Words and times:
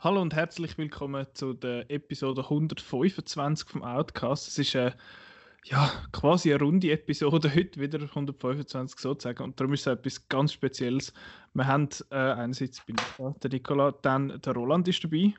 Hallo 0.00 0.22
und 0.22 0.32
herzlich 0.32 0.78
willkommen 0.78 1.26
zu 1.34 1.54
der 1.54 1.90
Episode 1.90 2.42
125 2.44 3.68
vom 3.68 3.82
Outcast. 3.82 4.46
Es 4.46 4.58
ist 4.58 4.76
eine, 4.76 4.94
ja, 5.70 5.90
quasi 6.12 6.52
eine 6.52 6.62
runde 6.62 6.90
Episode, 6.90 7.54
heute 7.54 7.80
wieder 7.80 8.00
125 8.00 8.98
sozusagen. 8.98 9.42
Und 9.42 9.60
darum 9.60 9.74
ist 9.74 9.86
es 9.86 9.86
etwas 9.86 10.28
ganz 10.28 10.52
Spezielles. 10.52 11.12
Wir 11.52 11.66
haben 11.66 11.88
äh, 12.10 12.16
einerseits 12.16 12.84
bin 12.84 12.96
ich 12.98 13.16
da, 13.16 13.34
der 13.42 13.50
Nicola, 13.50 13.92
dann 13.92 14.40
der 14.40 14.54
Roland 14.54 14.88
ist 14.88 15.04
dabei. 15.04 15.34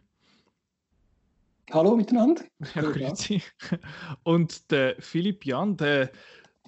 Hallo 1.72 1.96
miteinander. 1.96 2.44
Ja, 2.76 2.82
grüezi. 2.82 3.42
Und 4.24 4.70
der 4.72 4.96
Philipp 5.00 5.46
Jan, 5.46 5.78
der, 5.78 6.12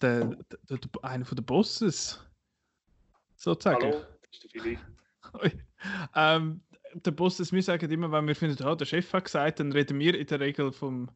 der, 0.02 0.38
der, 0.70 0.78
der 0.78 1.04
einer 1.04 1.26
der 1.26 1.42
Bosses, 1.42 2.20
sozusagen. 3.36 3.84
Hallo, 3.84 4.02
das 4.22 4.32
ist 4.32 4.44
der 4.44 4.62
Philipp. 4.62 4.80
ähm, 6.16 6.62
der 6.94 7.12
Boss, 7.12 7.38
das 7.38 7.52
wir 7.52 7.64
sagen 7.64 7.90
immer, 7.90 8.12
wenn 8.12 8.28
wir 8.28 8.36
finden, 8.36 8.64
oh, 8.66 8.76
der 8.76 8.86
Chef 8.86 9.12
hat 9.14 9.26
gesagt, 9.26 9.60
dann 9.60 9.72
reden 9.72 9.98
wir 10.00 10.18
in 10.18 10.28
der 10.28 10.40
Regel 10.40 10.72
vom, 10.72 11.10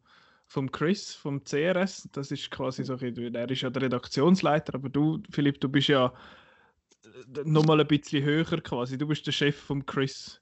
vom 0.46 0.70
Chris, 0.70 1.14
vom 1.14 1.42
CRS. 1.44 2.08
Das 2.12 2.30
ist 2.30 2.50
quasi 2.50 2.84
so, 2.84 2.94
er 2.94 3.50
ist 3.50 3.62
ja 3.62 3.70
der 3.70 3.82
Redaktionsleiter, 3.82 4.74
aber 4.74 4.88
du, 4.88 5.22
Philipp, 5.30 5.60
du 5.60 5.68
bist 5.68 5.88
ja 5.88 6.12
nochmal 7.44 7.80
ein 7.80 7.86
bisschen 7.86 8.24
höher 8.24 8.60
quasi. 8.60 8.98
Du 8.98 9.06
bist 9.06 9.26
der 9.26 9.32
Chef 9.32 9.56
vom 9.56 9.84
Chris. 9.84 10.40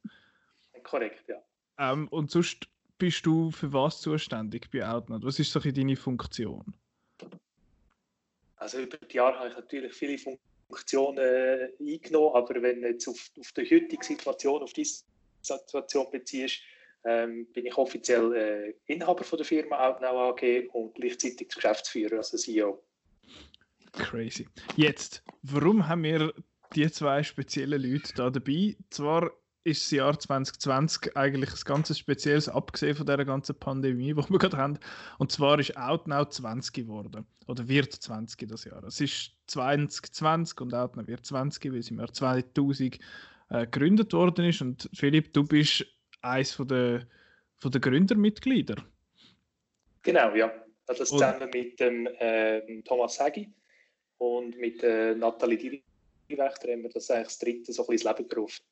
Korrekt, 0.83 1.25
ja. 1.29 1.43
Ähm, 1.79 2.09
und 2.09 2.31
sonst 2.31 2.69
bist 2.99 3.27
du 3.27 3.51
für 3.51 3.73
was 3.73 4.01
zuständig 4.01 4.71
bei 4.71 4.87
Outnet? 4.87 5.25
Was 5.25 5.39
ist 5.39 5.53
so 5.53 5.61
deine 5.61 5.97
Funktion? 5.97 6.75
Also 8.57 8.79
über 8.79 8.97
die 8.99 9.17
Jahre 9.17 9.39
habe 9.39 9.49
ich 9.49 9.57
natürlich 9.57 9.93
viele 9.93 10.19
Funktionen 10.69 11.19
äh, 11.19 11.69
eingenommen, 11.81 12.35
aber 12.35 12.63
wenn 12.63 12.83
du 12.83 12.89
jetzt 12.89 13.09
auf, 13.09 13.31
auf 13.39 13.53
die 13.53 13.63
heutige 13.63 14.05
Situation, 14.05 14.63
auf 14.63 14.73
diese 14.73 15.05
Situation 15.43 16.07
beziehst, 16.11 16.61
ähm, 17.05 17.47
bin 17.53 17.67
ich 17.67 17.77
offiziell 17.77 18.33
äh, 18.35 18.93
Inhaber 18.93 19.25
von 19.25 19.37
der 19.37 19.47
Firma 19.47 19.89
Outnow 19.89 20.35
AG 20.35 20.69
und 20.73 20.95
gleichzeitig 20.95 21.49
Geschäftsführer, 21.49 22.19
also 22.19 22.37
CEO. 22.37 22.83
Crazy. 23.93 24.49
Jetzt, 24.77 25.23
warum 25.43 25.87
haben 25.87 26.03
wir 26.03 26.33
die 26.75 26.91
zwei 26.91 27.23
speziellen 27.23 27.81
Leute 27.81 28.13
da 28.15 28.31
dabei? 28.31 28.77
Zwar 28.91 29.31
ist 29.65 29.83
das 29.85 29.91
Jahr 29.93 30.19
2020 30.19 31.17
eigentlich 31.17 31.51
ein 31.51 31.65
ganz 31.65 31.97
spezielles, 31.97 32.49
abgesehen 32.49 32.95
von 32.95 33.07
der 33.07 33.25
ganzen 33.25 33.59
Pandemie, 33.59 34.13
die 34.13 34.17
wir 34.17 34.39
gerade 34.39 34.57
haben. 34.59 34.79
Und 35.19 35.33
zwar 35.33 35.59
ist 35.59 35.77
Outnow 35.77 36.29
20 36.29 36.75
geworden. 36.75 37.27
Oder 37.47 37.67
wird 37.67 37.93
20 37.93 38.49
das 38.49 38.65
Jahr. 38.65 38.85
Es 38.85 39.01
ist 39.01 39.33
2020 39.47 40.61
und 40.61 40.75
Outnow 40.75 41.07
wird 41.07 41.25
20, 41.25 41.73
weil 41.73 41.79
es 41.79 41.91
im 41.91 41.99
Jahr 41.99 42.13
2000 42.13 42.99
äh, 43.49 43.67
gegründet 43.67 44.13
worden 44.13 44.45
ist. 44.45 44.61
Und 44.61 44.91
Philipp, 44.93 45.33
du 45.33 45.45
bist 45.45 45.87
eines 46.25 46.53
von 46.53 46.69
der, 46.69 47.07
von 47.59 47.71
der 47.71 47.81
Gründermitglieder. 47.81 48.77
Genau, 50.03 50.35
ja. 50.35 50.53
Das 50.87 50.99
zusammen 51.09 51.49
mit 51.53 51.81
dem 51.81 52.07
äh, 52.19 52.61
Thomas 52.83 53.19
Hagi 53.19 53.51
und 54.19 54.59
mit 54.59 54.83
äh, 54.83 55.15
Nathalie 55.15 55.57
Diriwächter 56.29 56.73
haben 56.73 56.83
wir 56.83 56.91
das 56.91 57.11
eigentlich 57.11 57.29
das 57.29 57.39
dritte 57.39 57.73
so 57.73 57.83
ein 57.83 57.87
bisschen 57.87 58.11
ins 58.11 58.19
Leben 58.19 58.29
gerufen. 58.29 58.63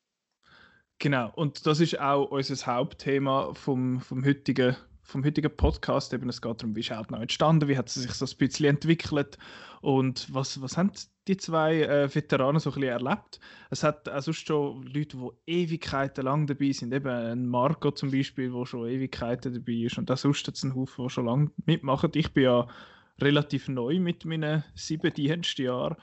Genau, 0.99 1.33
und 1.35 1.67
das 1.67 1.81
ist 1.81 1.99
auch 1.99 2.31
unser 2.31 2.67
Hauptthema 2.67 3.55
vom, 3.55 4.01
vom 4.01 4.25
heutigen 4.25 4.77
vom 5.03 5.25
heutigen 5.25 5.55
Podcast. 5.55 6.13
Eben, 6.13 6.29
es 6.29 6.41
geht 6.41 6.63
darum, 6.63 6.75
wie 6.77 6.81
ist 6.81 6.93
Outnow 6.93 7.21
entstanden, 7.21 7.69
wie 7.69 7.77
hat 7.77 7.89
es 7.89 7.95
sich 7.95 8.13
so 8.13 8.25
ein 8.25 8.37
bisschen 8.39 8.67
entwickelt 8.67 9.37
und 9.81 10.33
was, 10.33 10.61
was 10.63 10.77
haben 10.77 10.93
die 11.29 11.37
zwei 11.37 11.83
äh, 11.83 12.15
Veteranen 12.15 12.61
so 12.61 12.71
ein 12.71 12.81
bisschen 12.81 12.91
erlebt. 12.91 13.41
Es 13.71 13.83
hat 13.83 14.09
auch 14.09 14.23
sonst 14.23 14.47
schon 14.47 14.83
Leute, 14.85 15.17
die 15.17 15.53
Ewigkeiten 15.53 16.25
lang 16.25 16.47
dabei 16.47 16.73
sind, 16.73 16.93
eben 16.93 17.09
ein 17.09 17.47
Marco 17.47 17.91
zum 17.91 18.11
Beispiel, 18.11 18.51
der 18.51 18.67
schon 18.67 18.89
Ewigkeiten 18.89 19.55
dabei 19.55 19.73
ist 19.73 19.99
und 19.99 20.11
auch 20.11 20.17
sonst 20.17 20.47
hat 20.47 20.57
es 20.57 20.65
einen 20.65 20.75
Haufen, 20.75 21.05
die 21.05 21.11
schon 21.11 21.27
lange 21.27 21.51
mitmachen. 21.67 22.11
Ich 22.15 22.33
bin 22.33 22.45
ja 22.45 22.67
relativ 23.21 23.69
neu 23.69 24.01
mit 24.01 24.25
meinen 24.25 24.65
sieben 24.75 25.13
Dienstjahren. 25.13 25.97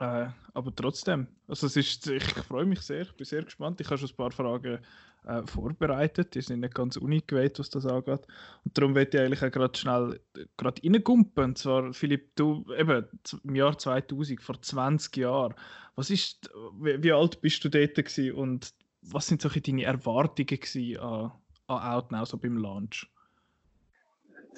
Äh, 0.00 0.28
aber 0.54 0.74
trotzdem, 0.74 1.26
also 1.48 1.66
es 1.66 1.76
ist, 1.76 2.06
ich 2.06 2.22
freue 2.22 2.66
mich 2.66 2.80
sehr, 2.82 3.02
ich 3.02 3.12
bin 3.14 3.24
sehr 3.24 3.42
gespannt. 3.42 3.80
Ich 3.80 3.88
habe 3.88 3.98
schon 3.98 4.08
ein 4.08 4.16
paar 4.16 4.30
Fragen 4.30 4.78
äh, 5.26 5.42
vorbereitet. 5.46 6.34
Die 6.34 6.40
sind 6.40 6.60
nicht 6.60 6.74
ganz 6.74 6.96
uningeweiht, 6.96 7.58
was 7.58 7.70
das 7.70 7.86
angeht. 7.86 8.26
Und 8.64 8.76
darum 8.76 8.94
werde 8.94 9.16
ich 9.16 9.24
eigentlich 9.24 9.42
auch 9.42 9.50
gerade 9.50 9.78
schnell 9.78 10.20
gerade 10.56 10.82
reingumpen. 10.82 11.44
Und 11.44 11.58
zwar, 11.58 11.92
Philipp, 11.92 12.36
du 12.36 12.64
eben 12.76 13.06
im 13.44 13.54
Jahr 13.54 13.76
2000, 13.76 14.42
vor 14.42 14.60
20 14.60 15.16
Jahren. 15.16 15.54
Was 15.96 16.10
ist, 16.10 16.50
wie, 16.80 17.02
wie 17.02 17.12
alt 17.12 17.40
bist 17.40 17.64
du 17.64 17.68
dort 17.68 17.94
gewesen 17.94 18.32
und 18.32 18.72
was 19.02 19.26
sind 19.26 19.42
so 19.42 19.48
deine 19.48 19.84
Erwartungen 19.84 20.98
an, 20.98 21.32
an 21.66 21.92
Outnow, 21.92 22.26
so 22.26 22.36
beim 22.36 22.56
Launch? 22.56 23.08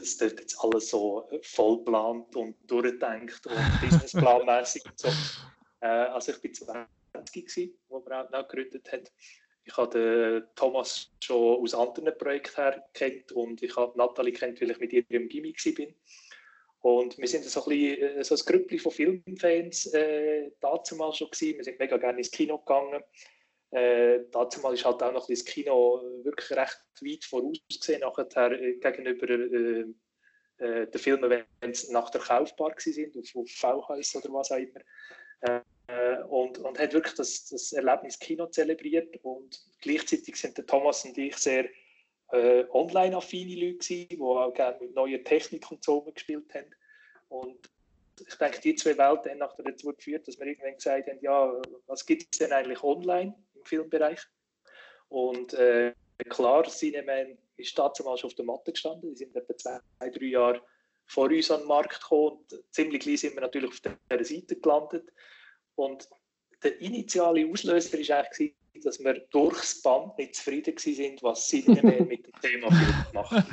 das 0.00 0.18
wird 0.20 0.40
jetzt 0.40 0.58
alles 0.60 0.88
so 0.88 1.28
vollplant 1.42 2.34
und 2.34 2.56
durchdenkt 2.66 3.46
und 3.46 3.56
businessplanmäßig 3.80 4.82
so. 4.96 5.08
Äh, 5.80 5.86
also 5.86 6.32
ich 6.32 6.40
bin 6.40 6.54
20 6.54 6.86
gewesen, 7.46 7.74
wo 7.88 8.04
wir 8.04 8.28
auch 8.32 8.48
gegründet 8.48 8.90
haben. 8.92 9.04
Ich 9.64 9.76
habe 9.76 10.48
Thomas 10.56 11.10
schon 11.22 11.62
aus 11.62 11.74
anderen 11.74 12.16
Projekten 12.16 12.56
her 12.56 12.84
kennt 12.94 13.32
und 13.32 13.62
ich 13.62 13.76
habe 13.76 13.96
Nathalie 13.96 14.32
kennt, 14.32 14.60
weil 14.60 14.70
ich 14.70 14.78
mit 14.78 14.92
ihr 14.92 15.04
im 15.10 15.28
Gimmick 15.28 15.62
bin. 15.74 15.94
Und 16.82 17.18
wir 17.18 17.28
sind 17.28 17.44
so 17.44 17.62
ein, 17.64 17.68
bisschen, 17.68 18.02
äh, 18.02 18.24
so 18.24 18.34
ein 18.34 18.40
Grüppli 18.46 18.78
von 18.78 18.92
Filmfans 18.92 19.92
äh, 19.92 20.50
dazu 20.60 20.96
mal 20.96 21.12
schon 21.12 21.30
gewesen. 21.30 21.58
Wir 21.58 21.64
sind 21.64 21.78
mega 21.78 21.96
gerne 21.98 22.18
ins 22.18 22.30
Kino 22.30 22.58
gegangen. 22.58 23.02
Äh, 23.70 24.20
dazu 24.32 24.60
mal 24.60 24.74
ist 24.74 24.84
halt 24.84 25.02
auch 25.02 25.12
noch 25.12 25.28
das 25.28 25.44
Kino 25.44 26.00
wirklich 26.24 26.50
recht 26.50 26.82
weit 27.02 27.24
vorausgesehen 27.24 28.00
nachher 28.00 28.52
äh, 28.52 28.74
gegenüber 28.76 29.28
äh, 29.28 29.84
äh, 30.58 30.86
den 30.86 31.00
Filmen, 31.00 31.30
wenn 31.60 31.74
sie 31.74 31.92
nach 31.92 32.10
der 32.10 32.22
kaufbar 32.22 32.74
sind, 32.78 33.16
auf, 33.16 33.36
auf 33.36 33.50
VHS 33.50 34.16
oder 34.16 34.32
was 34.32 34.50
auch 34.50 34.56
immer. 34.56 35.62
Äh, 35.90 36.22
und, 36.24 36.58
und 36.58 36.78
hat 36.78 36.92
wirklich 36.92 37.14
das, 37.14 37.46
das 37.46 37.72
Erlebnis 37.72 38.18
Kino 38.18 38.46
zelebriert 38.46 39.16
und 39.22 39.60
gleichzeitig 39.80 40.36
sind 40.36 40.56
der 40.56 40.66
Thomas 40.66 41.04
und 41.04 41.16
ich 41.18 41.36
sehr 41.36 41.68
äh, 42.32 42.64
online-affine 42.70 43.54
Leute 43.54 43.78
gewesen, 43.78 44.08
die 44.08 44.20
auch 44.20 44.52
gerne 44.52 44.78
mit 44.80 44.94
neuer 44.94 45.22
Technik 45.24 45.70
und 45.70 45.82
so 45.82 46.02
gespielt 46.02 46.54
haben. 46.54 46.70
Und 47.28 47.70
ich 48.26 48.34
denke, 48.36 48.60
die 48.60 48.74
zwei 48.74 48.96
Welten 48.98 49.30
haben 49.30 49.38
nachher 49.38 49.62
dazu 49.62 49.92
geführt, 49.92 50.28
dass 50.28 50.38
wir 50.38 50.46
irgendwann 50.46 50.74
gesagt 50.74 51.08
haben, 51.08 51.18
ja, 51.22 51.60
was 51.86 52.04
gibt 52.04 52.26
es 52.30 52.38
denn 52.38 52.52
eigentlich 52.52 52.82
online 52.82 53.34
im 53.54 53.64
Filmbereich? 53.64 54.20
Und 55.08 55.54
äh, 55.54 55.92
klar, 56.28 56.64
Cineman 56.68 57.38
ist 57.56 57.76
dazu 57.78 58.04
mal 58.04 58.16
schon 58.16 58.28
auf 58.28 58.34
der 58.34 58.44
Matte 58.44 58.72
gestanden. 58.72 59.10
Die 59.10 59.16
sind 59.16 59.34
etwa 59.34 59.56
zwei, 59.56 59.80
drei 60.10 60.26
Jahre 60.26 60.62
vor 61.06 61.28
uns 61.28 61.50
an 61.50 61.60
den 61.60 61.68
Markt 61.68 62.00
gekommen. 62.00 62.38
Und 62.50 62.64
ziemlich 62.70 63.00
gleich 63.00 63.20
sind 63.20 63.34
wir 63.34 63.40
natürlich 63.40 63.70
auf 63.70 63.80
dieser 63.80 64.24
Seite 64.24 64.56
gelandet. 64.56 65.10
Und 65.80 66.06
der 66.62 66.78
initiale 66.82 67.50
Auslöser 67.50 67.96
war 67.96 68.18
eigentlich, 68.18 68.54
dass 68.84 68.98
wir 69.00 69.14
durchs 69.30 69.80
Band 69.80 70.18
nicht 70.18 70.34
zufrieden 70.34 70.74
waren, 70.76 71.18
was 71.22 71.48
Cineman 71.48 72.06
mit 72.06 72.26
dem 72.26 72.40
Thema 72.42 72.68
macht. 73.14 73.46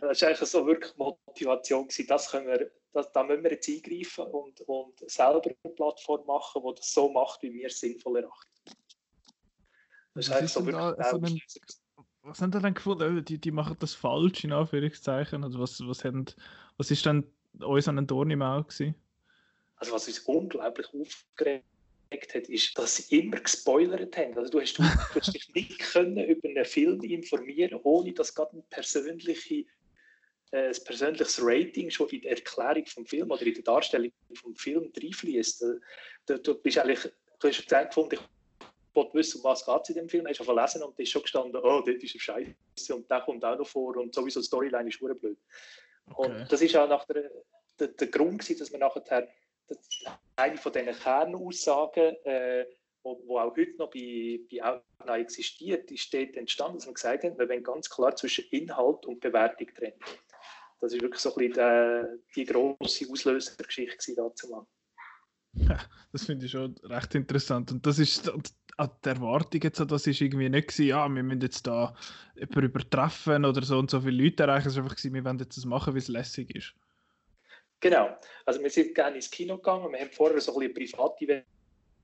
Das 0.00 0.22
war 0.22 0.28
eigentlich 0.28 0.48
so 0.48 0.64
wirklich 0.64 0.96
Motivation, 0.96 1.88
gewesen, 1.88 2.06
das 2.06 2.30
können 2.30 2.46
wir, 2.46 2.70
das, 2.92 3.10
da 3.10 3.24
müssen 3.24 3.42
wir 3.42 3.50
jetzt 3.50 3.68
eingreifen 3.68 4.26
und, 4.26 4.60
und 4.62 5.10
selber 5.10 5.50
eine 5.64 5.74
Plattform 5.74 6.24
machen, 6.26 6.62
die 6.64 6.74
das 6.76 6.92
so 6.92 7.10
macht, 7.10 7.42
wie 7.42 7.52
wir 7.52 7.66
es 7.66 7.80
sinnvoll 7.80 8.18
erachten. 8.18 8.48
Das 10.14 10.28
ist 10.28 10.32
eigentlich 10.32 10.52
so 10.52 10.64
wirklich 10.64 10.96
da, 10.96 11.10
so 11.10 11.16
ein, 11.16 11.40
Was 12.22 12.40
haben 12.40 12.52
Sie 12.52 12.60
dann 12.60 12.74
gefunden? 12.74 13.24
Die, 13.24 13.38
die 13.38 13.50
machen 13.50 13.76
das 13.80 13.94
falsch, 13.94 14.44
in 14.44 14.52
Anführungszeichen? 14.52 15.42
Also 15.42 15.58
was, 15.58 15.80
was, 15.84 16.04
haben, 16.04 16.26
was 16.76 16.92
ist 16.92 17.04
dann 17.06 17.24
uns 17.58 17.88
an 17.88 17.96
den 17.96 18.06
Dorn 18.06 18.30
im 18.30 18.42
Auge 18.42 18.68
gewesen? 18.68 18.94
Also 19.80 19.92
was 19.92 20.06
uns 20.06 20.18
unglaublich 20.20 20.86
aufgeregt 20.88 21.64
hat, 22.34 22.48
ist, 22.48 22.78
dass 22.78 22.96
sie 22.96 23.18
immer 23.18 23.40
gespoilert 23.40 24.16
haben. 24.16 24.36
Also 24.36 24.50
du 24.50 24.60
hast, 24.60 24.74
du, 24.74 24.82
du 24.82 24.88
hast 25.20 25.34
dich 25.34 25.52
nicht 25.54 25.78
können 25.78 26.18
über 26.18 26.48
einen 26.48 26.64
Film 26.66 27.02
informieren, 27.02 27.80
ohne 27.82 28.12
dass 28.12 28.34
gerade 28.34 28.58
ein, 28.58 28.62
persönliche, 28.68 29.64
äh, 30.52 30.68
ein 30.68 30.84
persönliches 30.84 31.40
Rating 31.42 31.88
schon 31.88 32.10
in 32.10 32.20
der 32.20 32.32
Erklärung 32.32 32.84
vom 32.86 33.06
Film 33.06 33.30
oder 33.30 33.42
in 33.42 33.54
der 33.54 33.62
Darstellung 33.62 34.12
vom 34.34 34.54
Film 34.54 34.92
reinfließt. 34.94 35.64
Du, 36.26 36.38
du, 36.38 36.54
bist 36.56 36.78
eigentlich, 36.78 37.10
du 37.40 37.48
hast 37.48 37.66
gefunden, 37.66 38.16
ich 38.16 38.94
wollte 38.94 39.14
wissen, 39.14 39.38
um 39.38 39.44
was 39.44 39.64
geht 39.64 39.80
es 39.82 39.88
in 39.88 39.94
dem 39.94 40.08
Film, 40.10 40.26
hast 40.26 40.40
du 40.40 40.44
verlesen 40.44 40.82
und 40.82 40.98
ist 41.00 41.10
schon 41.10 41.22
gestanden, 41.22 41.56
oh, 41.56 41.80
dort 41.80 41.88
ist 41.88 42.14
ein 42.14 42.20
Scheiße 42.20 42.94
und 42.94 43.10
der 43.10 43.20
kommt 43.22 43.44
auch 43.46 43.56
noch 43.56 43.66
vor 43.66 43.96
und 43.96 44.14
sowieso 44.14 44.40
die 44.40 44.46
Storyline 44.46 44.90
ist 44.90 44.98
blöd. 44.98 45.16
Okay. 45.22 45.36
Und 46.16 46.52
das 46.52 46.60
ist 46.60 46.76
auch 46.76 46.88
nach 46.88 47.06
der, 47.06 47.30
der, 47.78 47.88
der 47.88 48.08
Grund, 48.08 48.40
gewesen, 48.40 48.58
dass 48.58 48.72
wir 48.72 48.78
nachher 48.78 49.04
eine 50.36 50.56
von 50.56 50.72
diesen 50.72 50.92
Kernaussagen, 50.92 52.16
äh, 52.24 52.64
wo, 53.02 53.22
wo 53.26 53.38
auch 53.38 53.56
heute 53.56 53.76
noch 53.78 53.90
bei, 53.90 54.40
bei 54.50 54.62
Outnow 54.62 55.16
existiert, 55.16 55.90
ist 55.90 56.12
dort 56.12 56.36
entstanden, 56.36 56.78
dass 56.78 56.86
wir 56.86 56.94
gesagt 56.94 57.24
haben, 57.24 57.38
wir 57.38 57.48
wollen 57.48 57.62
ganz 57.62 57.88
klar 57.88 58.14
zwischen 58.16 58.44
Inhalt 58.50 59.06
und 59.06 59.20
Bewertung 59.20 59.68
trennen. 59.74 59.94
Das 60.80 60.92
ist 60.92 61.02
wirklich 61.02 61.20
so 61.20 61.34
ein 61.34 61.48
bisschen 61.48 62.20
die, 62.34 62.44
die 62.44 62.44
grosse 62.44 63.06
Auslösergeschichte 63.10 64.14
dazu. 64.14 64.66
Ja, 65.52 65.78
das 66.12 66.24
finde 66.24 66.46
ich 66.46 66.52
schon 66.52 66.76
recht 66.84 67.14
interessant. 67.14 67.72
Und 67.72 67.84
das 67.84 67.98
ist 67.98 68.26
die 68.28 69.08
Erwartung 69.08 69.60
jetzt, 69.62 69.80
das 69.80 70.06
ist 70.06 70.20
irgendwie 70.20 70.48
nicht 70.48 70.68
gewesen, 70.68 70.86
ja, 70.86 71.08
wir 71.08 71.22
müssen 71.22 71.40
jetzt 71.40 71.66
da 71.66 71.94
jemanden 72.34 72.64
übertreffen 72.64 73.44
oder 73.44 73.62
so 73.62 73.78
und 73.78 73.90
so 73.90 74.00
viele 74.00 74.22
Leute 74.24 74.44
erreichen. 74.44 74.68
Es 74.68 74.76
war 74.76 74.84
einfach 74.84 74.96
gewesen, 74.96 75.14
wir 75.14 75.24
wollen 75.24 75.38
jetzt 75.38 75.56
das 75.56 75.64
machen, 75.64 75.94
wie 75.94 75.98
es 75.98 76.08
lässig 76.08 76.54
ist. 76.54 76.74
Genau. 77.80 78.16
Also 78.44 78.62
wir 78.62 78.70
sind 78.70 78.94
gerne 78.94 79.16
ins 79.16 79.30
Kino 79.30 79.56
gegangen. 79.56 79.90
Wir 79.92 80.00
haben 80.00 80.10
vorher 80.10 80.40
so 80.40 80.58
ein 80.58 80.72
bisschen 80.72 80.98
eine 80.98 81.08
private 81.08 81.44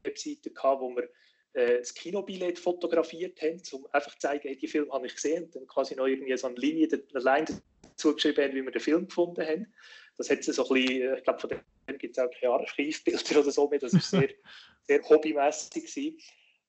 Webseite 0.02 0.50
gehabt, 0.50 0.80
wo 0.80 0.96
wir 0.96 1.08
äh, 1.52 1.78
das 1.78 1.94
Kinobillett 1.94 2.58
fotografiert 2.58 3.40
haben, 3.42 3.60
um 3.72 3.86
einfach 3.92 4.12
zu 4.12 4.18
zeigen, 4.18 4.48
hey, 4.48 4.56
die 4.56 4.68
Film 4.68 4.90
habe 4.92 5.06
ich 5.06 5.14
gesehen 5.14 5.44
und 5.44 5.56
dann 5.56 5.66
quasi 5.66 5.94
noch 5.94 6.06
irgendwie 6.06 6.36
so 6.36 6.46
eine 6.46 6.56
Linie, 6.56 6.88
eine 6.92 7.22
Line 7.22 7.62
zugeschrieben 7.96 8.44
haben, 8.44 8.54
wie 8.54 8.62
wir 8.62 8.70
den 8.70 8.80
Film 8.80 9.06
gefunden 9.06 9.46
haben. 9.46 9.74
Das 10.16 10.30
hat 10.30 10.42
so 10.44 10.66
ein 10.66 10.74
bisschen, 10.74 11.02
äh, 11.02 11.18
ich 11.18 11.24
glaube, 11.24 11.40
von 11.40 11.50
dem 11.50 11.98
gibt 11.98 12.16
es 12.16 12.22
auch 12.22 12.30
keine 12.30 12.52
Archivbilder 12.52 13.40
oder 13.40 13.50
so 13.50 13.68
mehr. 13.68 13.78
Das 13.78 13.92
war 13.92 14.00
sehr, 14.00 14.30
sehr 14.82 15.02
hobbymäßig 15.08 15.86
gewesen. 15.86 16.18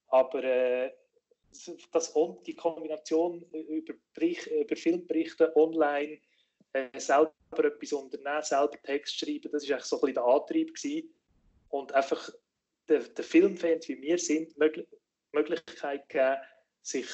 Aber 0.10 0.44
äh, 0.44 0.92
das, 1.92 2.14
die 2.46 2.56
Kombination 2.56 3.46
über, 3.52 3.94
Bericht, 4.14 4.48
über 4.48 4.76
Filmberichte 4.76 5.56
online, 5.56 6.20
äh, 6.74 7.00
selber 7.00 7.34
etwas 7.58 7.94
unternehmen, 7.94 8.44
selber 8.44 8.82
Text 8.84 9.20
schreiben, 9.20 9.52
das 9.52 9.68
war 9.68 9.76
eigentlich 9.76 9.86
so 9.86 9.98
ein 9.98 10.02
bisschen 10.02 10.16
der 10.16 10.24
Antrieb 10.26 10.76
gewesen. 10.76 11.10
Und 11.70 11.92
einfach 11.94 12.30
den, 12.90 13.04
den 13.14 13.24
Filmfans, 13.24 13.88
wie 13.88 14.02
wir 14.02 14.18
sind, 14.18 14.54
die 14.56 14.88
Möglichkeit 15.34 16.08
geben, 16.10 16.38
sich 16.82 17.08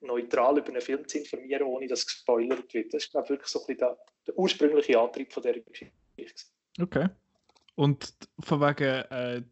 neutral 0.00 0.58
über 0.58 0.68
einen 0.68 0.80
Film 0.80 1.06
zu 1.06 1.18
informieren, 1.18 1.64
ohne 1.64 1.86
dass 1.86 2.06
gespoilert 2.06 2.72
wird. 2.72 2.94
Das 2.94 3.04
ich, 3.04 3.14
wirklich 3.14 3.46
so 3.46 3.60
ein 3.60 3.66
bisschen 3.66 3.78
der, 3.78 3.98
der 4.26 4.38
ursprüngliche 4.38 4.98
Antrieb 4.98 5.32
von 5.32 5.42
dieser 5.42 5.60
Geschichte. 5.60 6.44
Okay. 6.80 7.08
Und 7.74 8.14
von 8.40 8.60
wegen, 8.60 9.04
äh, 9.10 9.42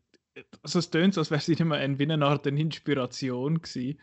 also 0.62 0.78
es 0.78 0.90
tönt 0.90 1.14
so, 1.14 1.20
als 1.20 1.30
wäre 1.30 1.40
es 1.40 1.48
immer 1.48 1.76
eine 1.76 2.26
Art 2.26 2.46
eine 2.46 2.60
Inspiration 2.60 3.60
gewesen. 3.60 4.00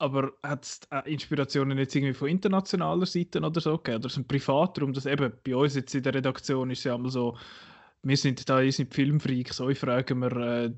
Aber 0.00 0.32
hat 0.42 0.64
es 0.64 0.80
äh, 0.90 1.12
Inspirationen 1.12 1.76
jetzt 1.76 1.94
irgendwie 1.94 2.14
von 2.14 2.28
internationaler 2.28 3.04
Seite 3.04 3.38
oder 3.38 3.60
so 3.60 3.76
gegeben? 3.76 3.98
Oder 3.98 4.08
so 4.08 4.20
ein 4.20 4.26
Privatraum, 4.26 4.94
das 4.94 5.04
eben 5.04 5.30
bei 5.44 5.54
uns 5.54 5.74
jetzt 5.74 5.94
in 5.94 6.02
der 6.02 6.14
Redaktion 6.14 6.70
ist 6.70 6.78
es 6.78 6.84
ja 6.84 6.94
einmal 6.94 7.10
so, 7.10 7.36
wir 8.02 8.16
sind 8.16 8.48
da 8.48 8.62
wir 8.62 8.72
sind 8.72 8.94
Filmfreaks, 8.94 9.60
euch 9.60 9.78
fragen 9.78 10.20
wir, 10.20 10.34
äh, 10.36 10.72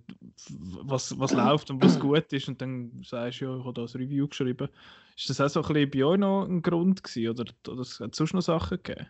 was, 0.83 1.17
was 1.21 1.33
läuft 1.33 1.71
und 1.71 1.81
was 1.81 2.01
gut 2.01 2.33
ist 2.33 2.49
und 2.49 2.61
dann 2.61 3.01
sagst 3.05 3.41
du, 3.41 3.45
ja, 3.45 3.57
ich 3.59 3.65
habe 3.65 3.73
da 3.75 3.83
ein 3.83 4.03
Review 4.03 4.27
geschrieben. 4.27 4.69
Ist 5.17 5.31
das 5.31 5.41
auch 5.41 5.49
so 5.49 5.63
ein 5.63 5.73
bisschen 5.73 5.91
bei 5.91 6.05
euch 6.05 6.19
noch 6.19 6.45
ein 6.45 6.61
Grund 6.61 7.05
gewesen 7.05 7.29
oder, 7.29 7.45
oder 7.69 7.83
hat 7.83 8.11
es 8.13 8.17
sonst 8.17 8.35
noch 8.35 8.43
Sachen 8.43 8.79
gegeben? 8.83 9.07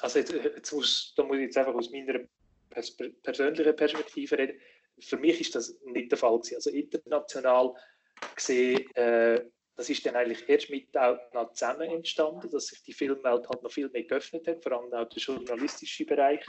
Also 0.00 0.20
jetzt, 0.20 0.32
jetzt 0.32 0.72
muss, 0.72 1.14
da 1.16 1.24
muss 1.24 1.38
ich 1.38 1.42
jetzt 1.42 1.58
einfach 1.58 1.74
aus 1.74 1.90
meiner 1.90 2.20
pers 2.70 2.96
persönlichen 3.22 3.74
Perspektive 3.74 4.38
reden. 4.38 4.60
Für 5.00 5.16
mich 5.16 5.40
ist 5.40 5.54
das 5.54 5.76
nicht 5.84 6.10
der 6.10 6.18
Fall 6.18 6.38
gewesen. 6.38 6.56
Also 6.56 6.70
international 6.70 7.74
gesehen 8.36 8.94
äh, 8.94 9.42
das 9.76 9.88
ist 9.88 10.04
dann 10.04 10.16
eigentlich 10.16 10.48
erst 10.48 10.70
mit 10.70 10.96
Outnow 10.96 11.52
zusammen 11.52 11.90
entstanden, 11.90 12.50
dass 12.50 12.66
sich 12.66 12.82
die 12.82 12.92
Filmwelt 12.92 13.48
halt 13.48 13.62
noch 13.62 13.72
viel 13.72 13.88
mehr 13.88 14.04
geöffnet 14.04 14.46
hat, 14.46 14.62
vor 14.62 14.72
allem 14.72 14.92
auch 14.92 15.08
der 15.08 15.18
journalistische 15.18 16.04
Bereich, 16.04 16.44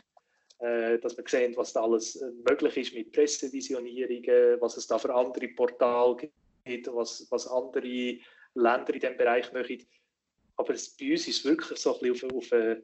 äh, 0.59 0.99
dass 0.99 1.17
wir 1.17 1.23
sehen, 1.27 1.55
was 1.55 1.73
da 1.73 1.83
alles 1.83 2.17
äh, 2.17 2.31
möglich 2.47 2.77
ist 2.77 2.93
mit 2.93 3.11
Pressevisionierungen, 3.11 4.59
was 4.59 4.77
es 4.77 4.87
da 4.87 4.97
für 4.97 5.13
andere 5.13 5.47
Portale 5.49 6.31
gibt, 6.65 6.93
was, 6.93 7.25
was 7.29 7.47
andere 7.47 8.19
Länder 8.55 8.93
in 8.93 8.99
diesem 8.99 9.17
Bereich 9.17 9.51
machen. 9.53 9.85
Aber 10.57 10.73
es, 10.73 10.95
bei 10.95 11.11
uns 11.11 11.27
ist 11.27 11.39
es 11.39 11.45
wirklich 11.45 11.79
so 11.79 11.95
ein 11.95 12.11
bisschen 12.11 12.31
auf, 12.31 12.51
auf, 12.51 12.51
auf 12.51 12.77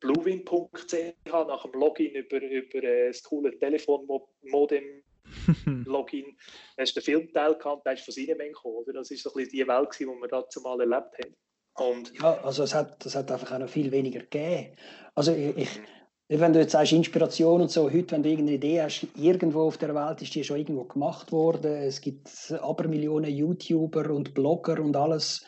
bluewin.ch 0.00 1.32
nach 1.32 1.62
dem 1.62 1.80
Login 1.80 2.14
über, 2.14 2.40
über 2.42 2.82
äh, 2.82 3.08
das 3.08 3.22
coole 3.22 3.56
Telefonmodem 3.58 5.02
Login, 5.86 6.36
hast 6.78 6.96
du 6.96 7.00
den 7.00 7.04
Filmteil 7.04 7.54
gehabt, 7.56 7.86
der 7.86 7.94
ist 7.94 8.04
von 8.04 8.14
Cinemain 8.14 8.52
gekommen, 8.52 8.76
oder? 8.76 8.92
Das 8.94 9.10
ist 9.10 9.22
so 9.22 9.30
ein 9.30 9.36
bisschen 9.36 9.52
die 9.52 9.68
Welt, 9.68 9.88
die 9.98 10.06
wir 10.06 10.28
dazu 10.28 10.60
mal 10.60 10.80
erlebt 10.80 11.16
haben. 11.22 11.34
Und 11.76 12.12
ja, 12.20 12.40
also 12.42 12.62
es 12.62 12.74
hat, 12.74 13.04
das 13.04 13.16
hat 13.16 13.30
einfach 13.32 13.52
auch 13.52 13.58
noch 13.58 13.68
viel 13.68 13.90
weniger 13.90 14.20
gegeben. 14.20 14.76
Also 15.14 15.32
ich, 15.32 15.56
ich 15.56 15.80
wenn 16.28 16.52
du 16.52 16.60
jetzt 16.60 16.72
sagst 16.72 16.92
Inspiration 16.92 17.60
und 17.60 17.70
so, 17.70 17.90
heute, 17.90 18.12
wenn 18.12 18.22
du 18.22 18.30
irgendeine 18.30 18.56
Idee 18.56 18.82
hast, 18.82 19.06
irgendwo 19.14 19.62
auf 19.62 19.76
der 19.76 19.94
Welt 19.94 20.22
ist 20.22 20.34
die 20.34 20.42
schon 20.42 20.56
irgendwo 20.56 20.84
gemacht 20.84 21.32
worden. 21.32 21.72
Es 21.72 22.00
gibt 22.00 22.28
aber 22.62 22.88
Millionen 22.88 23.30
YouTuber 23.30 24.10
und 24.10 24.34
Blogger 24.34 24.80
und 24.80 24.96
alles. 24.96 25.44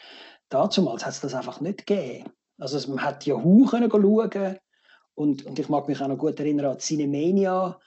Dazumals 0.48 1.04
hat 1.04 1.14
es 1.14 1.20
das 1.20 1.34
einfach 1.34 1.60
nicht 1.60 1.86
gegeben. 1.86 2.30
Also 2.58 2.90
man 2.90 3.02
hat 3.02 3.26
Yahoo 3.26 3.66
können 3.66 3.90
schauen 3.90 4.58
und, 5.14 5.46
und 5.46 5.58
ich 5.58 5.68
mag 5.68 5.88
mich 5.88 6.00
auch 6.00 6.08
noch 6.08 6.18
gut 6.18 6.38
erinnern 6.40 6.72
an 6.72 6.78
Cinemania 6.78 7.78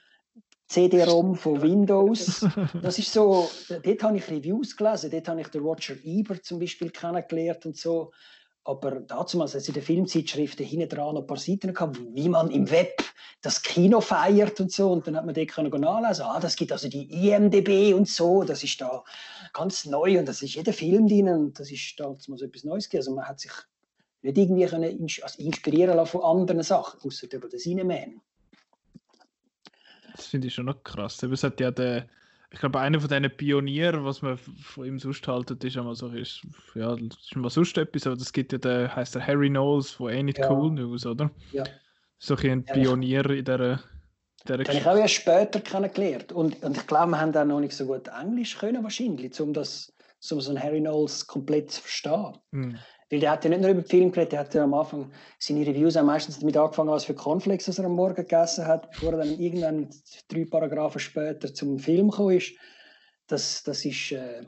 CD-ROM 0.70 1.34
von 1.34 1.60
Windows. 1.60 2.46
Das 2.80 2.98
ist 2.98 3.12
so, 3.12 3.50
dort 3.68 4.02
habe 4.04 4.16
ich 4.16 4.30
Reviews 4.30 4.76
gelesen, 4.76 5.10
dort 5.10 5.28
habe 5.28 5.40
ich 5.40 5.48
den 5.48 5.62
Roger 5.62 5.94
Ebert 6.04 6.44
zum 6.44 6.60
Beispiel 6.60 6.90
kennengelernt 6.90 7.66
und 7.66 7.76
so. 7.76 8.12
Aber 8.62 9.00
dazu 9.00 9.40
also 9.40 9.58
in 9.58 9.74
den 9.74 9.82
Filmzeitschriften 9.82 10.64
hinten 10.64 10.88
dran 10.88 11.16
ein 11.16 11.26
paar 11.26 11.38
Seiten 11.38 11.74
gehabt, 11.74 11.98
wie 12.14 12.28
man 12.28 12.50
im 12.50 12.70
Web 12.70 13.02
das 13.40 13.62
Kino 13.62 14.00
feiert 14.00 14.60
und 14.60 14.70
so. 14.70 14.92
Und 14.92 15.06
dann 15.06 15.16
hat 15.16 15.26
man 15.26 15.34
dort 15.34 15.48
können 15.48 15.80
nachlesen, 15.80 16.24
ah, 16.26 16.38
das 16.38 16.54
gibt 16.54 16.70
also 16.70 16.88
die 16.88 17.10
IMDB 17.10 17.92
und 17.94 18.06
so, 18.06 18.44
das 18.44 18.62
ist 18.62 18.80
da 18.80 19.02
ganz 19.52 19.86
neu 19.86 20.20
und 20.20 20.28
das 20.28 20.40
ist 20.42 20.54
jeder 20.54 20.72
Film 20.72 21.08
drin 21.08 21.28
und 21.28 21.58
das 21.58 21.72
ist 21.72 21.98
da 21.98 22.14
so 22.16 22.34
etwas 22.34 22.62
Neues. 22.62 22.88
Also 22.94 23.12
man 23.12 23.26
hat 23.26 23.40
sich 23.40 23.52
nicht 24.22 24.38
irgendwie 24.38 24.66
können 24.66 25.06
also 25.22 25.42
inspirieren 25.42 25.96
lassen 25.96 26.12
von 26.12 26.22
anderen 26.22 26.62
Sachen, 26.62 27.00
außer 27.00 27.26
über 27.32 27.48
das 27.48 27.62
Cineman. 27.62 28.20
Das 30.14 30.26
finde 30.26 30.48
ich 30.48 30.54
schon 30.54 30.66
noch 30.66 30.82
krass. 30.84 31.22
es 31.22 31.42
hat 31.42 31.60
ja 31.60 31.70
der, 31.70 32.06
ich 32.50 32.58
glaube, 32.58 32.80
einer 32.80 33.00
von 33.00 33.08
diesen 33.08 33.30
Pionieren, 33.36 34.04
was 34.04 34.22
man 34.22 34.36
von 34.36 34.84
ihm 34.84 34.98
sonst 34.98 35.26
haltet, 35.26 35.64
ist 35.64 35.76
einmal 35.76 35.94
so, 35.94 36.08
ist, 36.08 36.42
ja, 36.74 36.94
das 36.94 37.18
ist 37.18 37.36
mal 37.36 37.48
sonst 37.48 37.78
etwas, 37.78 38.06
aber 38.06 38.16
das 38.16 38.32
gibt 38.32 38.52
ja 38.52 38.58
der, 38.58 38.94
heißt 38.94 39.14
der 39.14 39.26
Harry 39.26 39.48
Knowles 39.48 39.92
von 39.92 40.12
Ain't 40.12 40.30
It 40.30 40.38
ja. 40.38 40.50
Cool 40.50 40.72
News, 40.72 41.06
oder? 41.06 41.30
Ja. 41.52 41.64
So 42.18 42.36
ein 42.36 42.64
Pionier 42.64 43.30
in 43.30 43.44
dieser 43.44 43.80
den 44.48 44.66
habe 44.66 44.78
ich 44.78 44.86
auch 44.86 44.96
erst 44.96 45.14
später 45.14 45.60
kennengelernt. 45.60 46.32
Und, 46.32 46.62
und 46.62 46.76
ich 46.76 46.86
glaube, 46.86 47.10
wir 47.10 47.20
haben 47.20 47.36
auch 47.36 47.44
noch 47.44 47.60
nicht 47.60 47.76
so 47.76 47.86
gut 47.86 48.08
Englisch 48.08 48.58
können, 48.58 48.82
wahrscheinlich, 48.82 49.38
um, 49.40 49.52
das, 49.52 49.92
um 50.30 50.40
so 50.40 50.50
einen 50.50 50.62
Harry 50.62 50.80
Knowles 50.80 51.26
komplett 51.26 51.70
zu 51.70 51.82
verstehen. 51.82 52.38
Mm. 52.52 52.74
Weil 53.10 53.18
der 53.18 53.32
hat 53.32 53.44
ja 53.44 53.50
nicht 53.50 53.60
nur 53.60 53.70
über 53.70 53.82
Film 53.82 54.12
geredet, 54.12 54.32
der 54.32 54.40
hat 54.40 54.54
ja 54.54 54.62
am 54.62 54.74
Anfang 54.74 55.10
seine 55.38 55.66
Reviews 55.66 55.96
auch 55.96 56.04
meistens 56.04 56.38
damit 56.38 56.56
angefangen, 56.56 56.90
was 56.90 57.04
für 57.04 57.14
Cornflakes 57.14 57.76
er 57.76 57.84
am 57.84 57.96
Morgen 57.96 58.14
gegessen 58.14 58.66
hat, 58.66 58.90
bevor 58.92 59.12
er 59.12 59.18
dann 59.18 59.40
irgendwann 59.40 59.90
drei 60.28 60.44
Paragraphen 60.44 61.00
später 61.00 61.52
zum 61.52 61.78
Film 61.80 62.10
gekommen 62.10 62.36
ist. 62.36 62.52
Das, 63.26 63.64
das 63.64 63.84
ist 63.84 64.12
äh, 64.12 64.42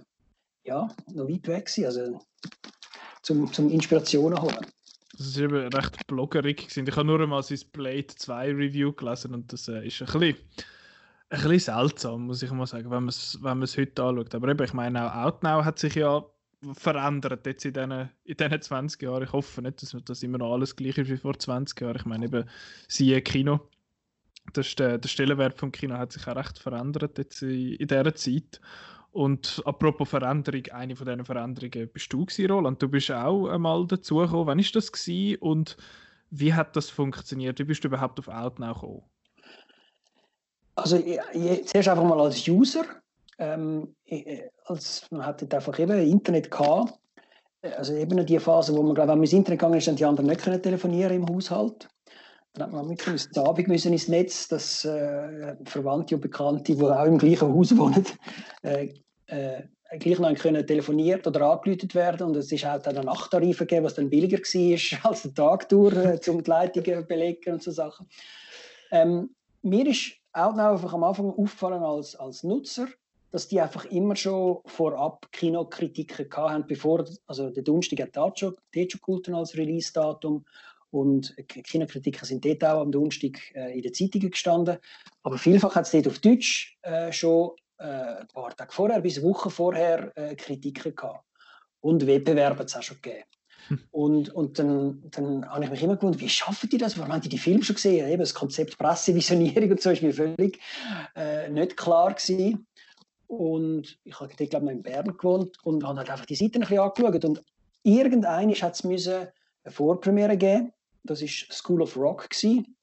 ja 0.65 0.89
noch 1.13 1.29
weit 1.29 1.49
weg 1.49 1.67
gewesen, 1.67 1.87
also 1.87 2.21
zum, 3.23 3.53
zum 3.53 3.71
Inspirationen 3.71 4.41
holen. 4.41 4.67
Das 5.19 5.37
war 5.37 5.45
eben 5.45 5.69
recht 5.69 6.07
bloggerig. 6.07 6.69
Gewesen. 6.69 6.87
Ich 6.87 6.97
habe 6.97 7.07
nur 7.07 7.21
einmal 7.21 7.43
sein 7.43 7.61
Blade 7.73 8.07
2 8.07 8.47
Review 8.53 8.93
gelesen 8.93 9.35
und 9.35 9.53
das 9.53 9.69
äh, 9.69 9.87
ist 9.87 10.01
ein 10.01 10.07
bisschen, 10.07 10.37
ein 11.31 11.43
bisschen 11.43 11.59
seltsam, 11.59 12.27
muss 12.27 12.43
ich 12.43 12.51
mal 12.53 12.67
sagen, 12.67 12.91
wenn 12.91 13.05
man 13.05 13.09
es 13.09 13.39
wenn 13.43 13.61
heute 13.61 14.03
anschaut. 14.03 14.35
Aber 14.35 14.49
eben, 14.49 14.65
ich 14.65 14.73
meine, 14.73 15.05
auch 15.05 15.27
Outnow 15.27 15.65
hat 15.65 15.79
sich 15.79 15.97
ja 15.97 16.25
verändert 16.75 17.47
jetzt 17.47 17.65
in 17.65 17.73
diesen, 17.73 18.11
in 18.25 18.37
diesen 18.37 18.63
20 18.63 19.03
Jahren. 19.03 19.25
Ich 19.25 19.33
hoffe 19.33 19.63
nicht, 19.63 19.83
dass 19.83 19.97
das 20.05 20.23
immer 20.23 20.39
noch 20.39 20.53
alles 20.53 20.77
gleich 20.77 20.99
ist 20.99 21.11
wie 21.11 21.17
vor 21.17 21.39
20 21.39 21.81
Jahren. 21.81 21.97
Ich 21.97 22.05
meine 22.05 22.27
eben, 22.27 22.49
siehe 22.89 23.21
Kino. 23.23 23.61
Das 24.53 24.75
der, 24.75 24.99
der 24.99 25.09
Stellenwert 25.09 25.59
vom 25.59 25.73
Kino 25.73 25.97
hat 25.97 26.13
sich 26.13 26.27
auch 26.27 26.37
recht 26.37 26.59
verändert 26.59 27.19
jetzt 27.19 27.43
in, 27.43 27.75
in 27.75 27.87
dieser 27.87 28.15
Zeit. 28.15 28.61
Und 29.11 29.63
apropos 29.67 30.09
Veränderung, 30.09 30.67
eine 30.73 30.97
von 30.97 31.07
diesen 31.07 31.25
Veränderungen 31.25 31.89
bist 31.93 32.13
du 32.13 32.25
gewesen, 32.25 32.51
Roland. 32.51 32.81
Du 32.81 32.89
bist 32.89 33.11
auch 33.11 33.49
einmal 33.49 33.87
dazugekommen. 33.87 34.47
Wann 34.47 34.59
war 34.59 34.73
das 34.73 34.91
gewesen 34.91 35.37
und 35.41 35.77
wie 36.31 36.55
hat 36.55 36.75
das 36.77 36.89
funktioniert? 36.89 37.59
Wie 37.59 37.65
bist 37.65 37.85
du 37.85 37.89
überhaupt 37.89 38.19
auf 38.19 38.29
Outnow 38.29 38.75
gekommen? 38.75 39.03
Also 40.75 40.97
ich, 40.97 41.19
ich, 41.35 41.67
zuerst 41.67 41.89
einfach 41.89 42.05
mal 42.05 42.21
als 42.21 42.49
User 42.49 42.85
ähm, 43.39 43.95
äh, 44.07 44.49
als 44.65 45.07
man 45.11 45.27
hatte 45.27 45.47
einfach 45.55 45.79
eben 45.79 45.99
Internet 45.99 46.51
gehabt. 46.51 46.99
Also 47.77 47.95
eben 47.95 48.27
die 48.27 48.39
Phase, 48.41 48.77
wo 48.77 48.83
man, 48.83 48.95
glaube 48.95 49.11
wenn 49.11 49.19
man 49.19 49.25
ins 49.25 49.33
Internet 49.33 49.61
gegangen 49.61 49.79
ist, 49.79 49.87
dann 49.87 49.97
die 49.97 50.05
anderen 50.05 50.29
nicht 50.29 50.43
können 50.43 50.61
telefonieren 50.61 51.15
im 51.15 51.29
Haushalt. 51.29 51.89
Dann 52.55 52.67
hat 52.67 52.73
man 52.73 52.87
mit 52.87 53.07
dem 53.07 53.45
Abend 53.45 53.69
müssen 53.69 53.93
ins 53.93 54.09
Netz, 54.09 54.49
dass 54.49 54.85
äh, 54.85 55.57
Verwandte 55.65 56.17
und 56.17 56.21
Bekannte, 56.21 56.75
die 56.75 56.83
auch 56.83 57.05
im 57.07 57.19
gleichen 57.19 57.55
Haus 57.55 57.77
wohnen, 57.77 58.05
äh, 58.63 58.93
äh, 59.27 59.63
gleich 59.99 60.19
noch 60.19 60.35
können 60.35 60.67
telefoniert 60.67 61.27
oder 61.27 61.51
angerufen 61.51 61.95
werden. 61.95 62.29
Und 62.29 62.37
es 62.37 62.53
ist 62.53 62.65
halt 62.65 62.87
auch 62.87 62.93
eine 62.93 63.05
Nachttarif 63.05 63.59
gegeben, 63.59 63.85
was 63.85 63.95
dann 63.95 64.11
billiger 64.11 64.39
war 64.39 65.11
als 65.11 65.23
der 65.23 65.35
Tag 65.35 65.69
durch, 65.69 65.95
äh, 65.95 66.31
um 66.31 66.43
die 66.43 66.51
Leitungen 66.51 67.01
zu 67.01 67.07
belegen 67.07 67.53
und 67.55 67.63
so 67.63 67.71
Sachen. 67.71 68.07
Ähm, 68.91 69.35
mir 69.63 69.87
ist 69.87 70.13
Outnow 70.33 70.73
einfach 70.73 70.93
am 70.93 71.05
Anfang 71.05 71.31
auffallen 71.31 71.83
als, 71.83 72.17
als 72.17 72.43
Nutzer, 72.43 72.89
dass 73.33 73.49
die 73.49 73.61
einfach 73.61 73.87
immer 73.87 74.15
schon 74.15 74.61
vorab 74.67 75.27
Kinokritiken 75.33 76.29
hatten, 76.31 76.67
bevor, 76.67 77.05
also 77.27 77.51
der 77.51 77.63
Donnerstag 77.63 78.01
hat 78.01 78.17
dort 78.17 78.39
schon, 78.39 78.55
schon 78.73 79.35
als 79.35 79.57
Release-Datum 79.57 80.45
und 80.91 81.35
Kinokritiken 81.49 82.27
sind 82.27 82.45
dort 82.45 82.63
auch 82.63 82.83
am 82.83 82.93
Donnerstag 82.93 83.39
äh, 83.55 83.75
in 83.75 83.83
den 83.83 83.95
Zeitungen 83.95 84.31
gestanden. 84.31 84.77
Aber 85.23 85.39
vielfach 85.39 85.75
hat 85.75 85.87
es 85.87 85.93
dort 85.93 86.07
auf 86.07 86.19
Deutsch 86.19 86.77
äh, 86.83 87.11
schon 87.11 87.53
äh, 87.79 87.85
ein 87.85 88.29
paar 88.29 88.55
Tage 88.55 88.73
vorher, 88.73 89.01
bis 89.01 89.17
eine 89.17 89.27
Woche 89.27 89.49
vorher 89.49 90.13
äh, 90.17 90.37
Kritiken 90.37 90.95
gehabt. 90.95 91.25
Und 91.81 92.07
Wettbewerbe 92.07 92.59
hat 92.59 92.69
es 92.69 92.77
auch 92.77 92.83
schon 92.83 92.99
gegeben. 93.01 93.25
Und, 93.91 94.29
und 94.31 94.59
dann, 94.59 95.03
dann 95.11 95.49
habe 95.49 95.65
ich 95.65 95.71
mich 95.71 95.83
immer 95.83 95.97
gewundert, 95.97 96.21
wie 96.21 96.29
schaffen 96.29 96.69
die 96.69 96.79
das? 96.79 96.99
Warum 96.99 97.13
haben 97.13 97.23
die 97.23 97.29
die 97.29 97.39
Filme 97.39 97.63
schon 97.63 97.77
gesehen? 97.77 98.09
Eben 98.09 98.21
das 98.21 98.35
Konzept 98.35 98.77
Pressevisionierung 98.77 99.71
und 99.71 99.81
so 99.81 99.91
ist 99.91 100.03
mir 100.03 100.13
völlig 100.13 100.61
äh, 101.15 101.49
nicht 101.49 101.77
klar 101.77 102.13
gewesen. 102.13 102.67
Und 103.33 103.99
ich 104.05 104.21
habe 104.21 104.31
dort, 104.37 104.51
glaube 104.51 104.67
ich, 104.67 104.73
in 104.73 104.83
Bern 104.83 105.17
gewohnt 105.17 105.57
und 105.65 105.83
habe 105.87 106.01
halt 106.01 106.11
einfach 106.11 106.27
die 106.27 106.35
Seiten 106.35 106.57
ein 106.57 106.69
bisschen 106.69 106.81
angeschaut. 106.81 107.25
Und 107.25 107.43
irgendein 107.83 108.51
hat 108.51 108.75
es 108.85 109.09
eine 109.09 109.33
Vorpremiere 109.69 110.37
geben. 110.37 110.71
Das 111.05 111.23
war 111.23 111.29
School 111.29 111.81
of 111.81 111.97
Rock 111.97 112.29
gewesen, 112.29 112.77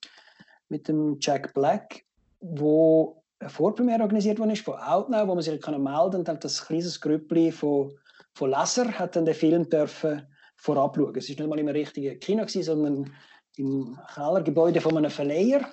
mit 0.70 0.88
dem 0.88 1.18
Jack 1.22 1.54
Black, 1.54 2.04
wo 2.40 3.22
eine 3.38 3.52
Vorpremiere 3.52 4.02
organisiert 4.02 4.40
worden 4.40 4.50
ist 4.50 4.66
von 4.66 4.74
Outnow, 4.74 5.28
wo 5.28 5.36
man 5.36 5.44
sich 5.44 5.52
melden 5.52 5.86
kann. 5.86 6.16
Und 6.16 6.28
dann 6.28 6.40
das 6.40 6.66
kleines 6.66 7.00
Grüppli 7.00 7.52
von, 7.52 7.94
von 8.34 8.50
Leser 8.50 8.92
hat 8.98 9.16
dann 9.16 9.26
den 9.26 9.36
Film 9.36 9.70
dürfen 9.70 10.24
vorab 10.56 10.96
schauen. 10.96 11.16
Es 11.16 11.30
war 11.30 11.36
nicht 11.36 11.48
mal 11.48 11.60
im 11.60 11.68
richtigen 11.68 12.20
Kino, 12.20 12.42
gewesen, 12.42 12.64
sondern 12.64 13.14
im 13.56 14.00
Kellergebäude 14.16 14.82
von 14.82 14.98
einem 14.98 15.12
Verleiher. 15.12 15.72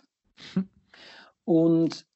Und 1.46 2.06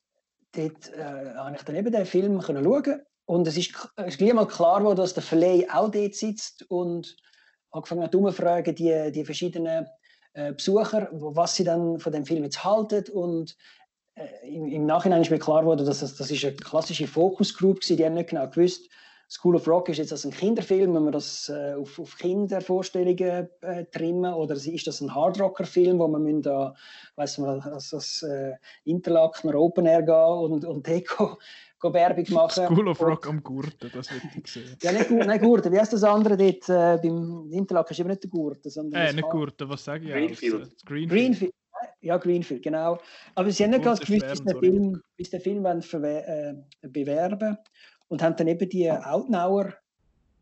dort 0.52 0.92
äh, 0.94 1.34
habe 1.34 1.56
ich 1.56 1.62
dann 1.62 1.76
eben 1.76 1.92
den 1.92 2.06
Film 2.06 2.40
können 2.40 2.64
schauen. 2.64 3.02
Und 3.26 3.46
es 3.46 3.56
ist, 3.56 3.72
es 3.96 4.06
ist 4.06 4.18
gleich 4.18 4.32
mal 4.32 4.46
klar 4.46 4.80
geworden, 4.80 4.96
dass 4.96 5.14
der 5.14 5.22
Verleih 5.22 5.66
auch 5.72 5.90
dort 5.90 6.14
sitzt 6.14 6.68
und 6.68 7.16
angefangen 7.70 8.02
hat 8.02 8.14
umzufragen, 8.14 8.74
die, 8.74 9.12
die 9.12 9.24
verschiedenen 9.24 9.86
äh, 10.32 10.52
Besucher, 10.52 11.08
was 11.12 11.54
sie 11.54 11.64
dann 11.64 12.00
von 12.00 12.12
dem 12.12 12.26
Film 12.26 12.42
jetzt 12.42 12.64
halten. 12.64 13.04
Und 13.12 13.56
äh, 14.16 14.26
im, 14.48 14.66
im, 14.66 14.86
Nachhinein 14.86 15.22
ist 15.22 15.30
mir 15.30 15.38
klar 15.38 15.60
geworden, 15.60 15.86
dass 15.86 16.00
das, 16.00 16.16
das 16.16 16.30
ist 16.30 16.44
eine 16.44 16.56
klassische 16.56 17.06
Focus 17.06 17.56
Group 17.56 17.88
war, 17.88 17.96
die 17.96 18.04
haben 18.04 18.14
nicht 18.14 18.30
genau 18.30 18.48
gewusst, 18.48 18.88
School 19.30 19.54
of 19.54 19.68
Rock 19.68 19.88
ist 19.88 19.98
jetzt 19.98 20.10
also 20.10 20.28
ein 20.28 20.32
Kinderfilm, 20.32 20.92
wenn 20.92 21.04
wir 21.04 21.12
das 21.12 21.48
äh, 21.48 21.74
auf, 21.74 22.00
auf, 22.00 22.18
Kindervorstellungen 22.18 23.48
äh, 23.60 23.84
trimmen, 23.84 24.34
oder 24.34 24.54
ist 24.54 24.86
das 24.88 25.00
ein 25.00 25.14
Hardrocker-Film, 25.14 26.00
wo 26.00 26.08
man 26.08 26.24
müssen 26.24 26.42
da, 26.42 26.74
weiß 27.14 27.38
man, 27.38 27.60
als 27.60 27.90
das 27.90 28.22
äh, 28.22 28.54
Interlakener 28.84 29.54
Open 29.54 29.86
Air 29.86 30.02
gehen 30.02 30.52
und, 30.52 30.64
und 30.64 30.84
Deko 30.84 31.38
Werbung 31.82 32.24
machen. 32.34 32.66
School 32.66 32.88
of 32.88 33.00
Rock 33.00 33.28
am 33.28 33.42
Gurten, 33.42 33.90
das 33.94 34.12
wird 34.12 34.22
ich 34.36 34.52
sehen. 34.52 34.76
ja, 34.82 34.92
nicht, 34.92 35.10
nicht 35.10 35.40
Gurten. 35.40 35.72
Wie 35.72 35.78
heißt 35.78 35.92
das 35.92 36.02
andere 36.02 36.36
dort? 36.36 36.68
Äh, 36.68 36.98
beim 37.00 37.48
Interlaken 37.52 37.92
ist 37.92 38.00
eben 38.00 38.08
nicht 38.10 38.24
der 38.24 38.30
Gurten, 38.30 38.68
sondern. 38.68 39.00
Äh, 39.00 39.12
nicht 39.12 39.30
Gurten, 39.30 39.68
was 39.68 39.84
sage 39.84 40.06
ich? 40.06 40.12
Greenfield. 40.12 40.62
Aus, 40.62 40.84
Greenfield. 40.84 41.10
Greenfield. 41.10 41.54
Ja, 42.02 42.18
Greenfield, 42.18 42.62
genau. 42.62 42.98
Aber 43.34 43.50
sie 43.50 43.64
haben 43.64 43.70
nicht 43.70 43.84
ganz 43.84 44.00
gewusst, 44.00 44.26
bis 44.28 44.44
der 44.44 44.58
Film, 44.58 45.00
bis 45.16 45.30
der 45.30 45.40
Film 45.40 45.64
wollen, 45.64 45.82
äh, 46.04 46.54
bewerben 46.82 47.56
und 48.10 48.22
haben 48.22 48.36
dann 48.36 48.48
eben 48.48 48.68
die 48.68 48.90
Outnauer, 48.90 49.72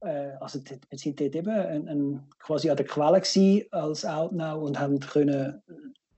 äh, 0.01 0.31
also 0.41 0.59
wir 0.65 0.99
sind 0.99 1.21
dort 1.21 1.37
eben 1.37 1.51
ein, 1.51 1.89
ein, 1.89 2.31
quasi 2.39 2.71
an 2.71 2.77
der 2.79 2.87
Quelle 2.87 3.23
als 3.71 4.05
Outnow 4.05 4.63
und 4.63 4.81
haben 4.81 4.99
können 5.01 5.63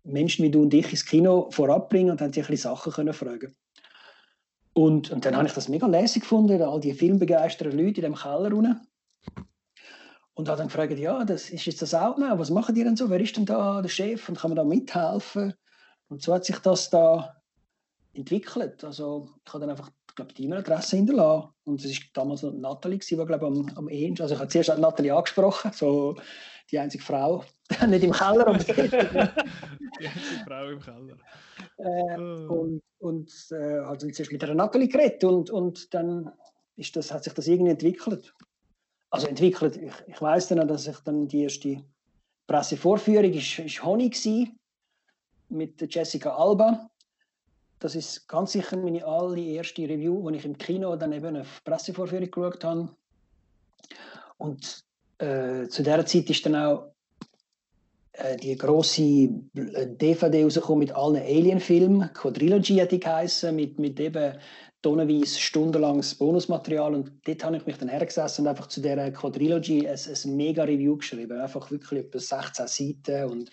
Menschen 0.04 0.44
wie 0.44 0.50
du 0.50 0.62
und 0.62 0.72
ich 0.72 0.90
ins 0.90 1.04
Kino 1.04 1.50
vorabbringen 1.50 2.12
und 2.12 2.20
haben 2.20 2.32
sich 2.32 2.44
ein 2.44 2.50
bisschen 2.50 2.70
Sachen 2.70 2.92
können 2.92 3.12
fragen. 3.12 3.54
Und, 4.72 5.10
und 5.10 5.24
dann 5.24 5.36
habe 5.36 5.48
ich 5.48 5.52
das 5.52 5.68
mega 5.68 5.88
lässig 5.88 6.22
gefunden, 6.22 6.62
all 6.62 6.80
die 6.80 6.94
filmbegeisterten 6.94 7.76
Leute 7.76 8.00
in 8.00 8.12
dem 8.12 8.14
Keller 8.14 8.54
unten. 8.54 8.80
Und 10.34 10.48
habe 10.48 10.58
dann 10.58 10.68
gefragt, 10.68 10.96
ja, 10.96 11.24
das 11.24 11.50
ist 11.50 11.66
jetzt 11.66 11.82
das 11.82 11.94
Outnow, 11.94 12.38
was 12.38 12.50
machen 12.50 12.76
die 12.76 12.84
denn 12.84 12.96
so? 12.96 13.10
Wer 13.10 13.20
ist 13.20 13.36
denn 13.36 13.44
da 13.44 13.82
der 13.82 13.88
Chef 13.88 14.28
und 14.28 14.38
kann 14.38 14.50
man 14.50 14.56
da 14.56 14.64
mithelfen? 14.64 15.52
Und 16.08 16.22
so 16.22 16.32
hat 16.32 16.44
sich 16.44 16.58
das 16.60 16.88
da 16.90 17.42
entwickelt. 18.14 18.84
Also 18.84 19.28
ich 19.44 19.52
habe 19.52 19.60
dann 19.60 19.70
einfach 19.70 19.90
glaube 20.14 20.32
die 20.32 20.44
E-Mail-Adresse 20.44 20.96
hinterlassen. 20.96 21.48
Und 21.64 21.84
es 21.84 21.90
war 21.90 22.06
damals 22.14 22.42
noch 22.42 22.52
Nathalie, 22.52 22.98
die 22.98 23.16
glaube 23.16 23.46
am, 23.46 23.70
am 23.76 23.88
ehesten. 23.88 24.22
Also 24.22 24.34
ich 24.34 24.40
habe 24.40 24.50
zuerst 24.50 24.78
Nathalie 24.78 25.14
angesprochen, 25.14 25.72
so 25.72 26.16
die 26.70 26.78
einzige 26.78 27.02
Frau, 27.02 27.44
nicht 27.88 28.04
im 28.04 28.12
Keller, 28.12 28.46
aber 28.46 28.58
die 28.58 28.70
einzige 28.72 29.30
Frau 30.46 30.68
im 30.68 30.80
Keller. 30.80 31.16
Äh, 31.78 32.18
oh. 32.18 32.54
Und, 32.54 32.82
und 32.98 33.32
äh, 33.50 33.78
also 33.80 34.08
zuerst 34.10 34.32
mit 34.32 34.42
der 34.42 34.54
Nathalie 34.54 34.88
geredet 34.88 35.24
und, 35.24 35.50
und 35.50 35.92
dann 35.94 36.30
ist 36.76 36.96
das, 36.96 37.12
hat 37.12 37.24
sich 37.24 37.32
das 37.32 37.46
irgendwie 37.46 37.72
entwickelt. 37.72 38.34
Also 39.10 39.26
entwickelt, 39.26 39.76
ich, 39.76 39.92
ich 40.06 40.22
weiß 40.22 40.48
dann, 40.48 40.68
dass 40.68 40.86
ich 40.86 40.98
dann 40.98 41.26
die 41.26 41.42
erste 41.42 41.84
Pressevorführung 42.46 43.32
ist, 43.32 43.58
ist 43.58 43.84
Honig 43.84 44.16
war, 44.24 44.48
mit 45.48 45.94
Jessica 45.94 46.30
Alba 46.30 46.89
das 47.80 47.94
ist 47.94 48.28
ganz 48.28 48.52
sicher 48.52 48.76
meine 48.76 49.04
allererste 49.04 49.88
Review, 49.88 50.30
die 50.30 50.36
ich 50.36 50.44
im 50.44 50.56
Kino 50.56 50.94
dann 50.96 51.12
eben 51.12 51.36
auf 51.36 51.62
Pressevorführung 51.64 52.30
geschaut 52.30 52.62
habe. 52.62 52.90
Und 54.36 54.84
äh, 55.18 55.66
zu 55.66 55.82
dieser 55.82 56.04
Zeit 56.06 56.30
ist 56.30 56.44
dann 56.46 56.56
auch 56.56 56.92
äh, 58.12 58.36
die 58.36 58.56
große 58.56 59.28
DVD 59.54 60.44
rausgekommen 60.44 60.80
mit 60.80 60.92
allen 60.92 61.22
Alien-Filmen. 61.22 62.12
Quadrilogy 62.12 62.76
hat 62.76 62.92
die 62.92 63.00
geheißen, 63.00 63.56
mit, 63.56 63.78
mit 63.78 63.98
eben 63.98 64.34
tonnenweise 64.82 65.38
stundenlanges 65.38 66.14
Bonusmaterial 66.14 66.94
und 66.94 67.12
dort 67.26 67.44
habe 67.44 67.56
ich 67.56 67.66
mich 67.66 67.76
dann 67.76 67.88
hergesessen 67.88 68.44
und 68.44 68.48
einfach 68.48 68.66
zu 68.66 68.80
dieser 68.80 69.10
Quadrilogy 69.10 69.86
ein, 69.86 69.98
ein 69.98 70.36
mega 70.36 70.64
Review 70.64 70.96
geschrieben. 70.96 71.38
Einfach 71.38 71.70
wirklich 71.70 72.00
etwa 72.00 72.18
16 72.18 72.66
Seiten 72.66 73.30
und 73.30 73.50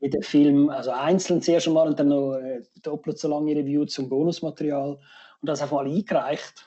jeder 0.00 0.22
Film, 0.22 0.70
also 0.70 0.90
einzeln 0.90 1.42
zuerst 1.42 1.68
einmal 1.68 1.88
und 1.88 1.98
dann 1.98 2.08
noch 2.08 2.36
äh, 2.36 2.62
doppelt 2.82 3.18
so 3.18 3.28
lange 3.28 3.54
Review 3.54 3.84
zum 3.84 4.08
Bonusmaterial 4.08 4.92
und 4.92 5.46
das 5.46 5.60
einfach 5.60 5.82
mal 5.82 5.86
eingereicht. 5.86 6.66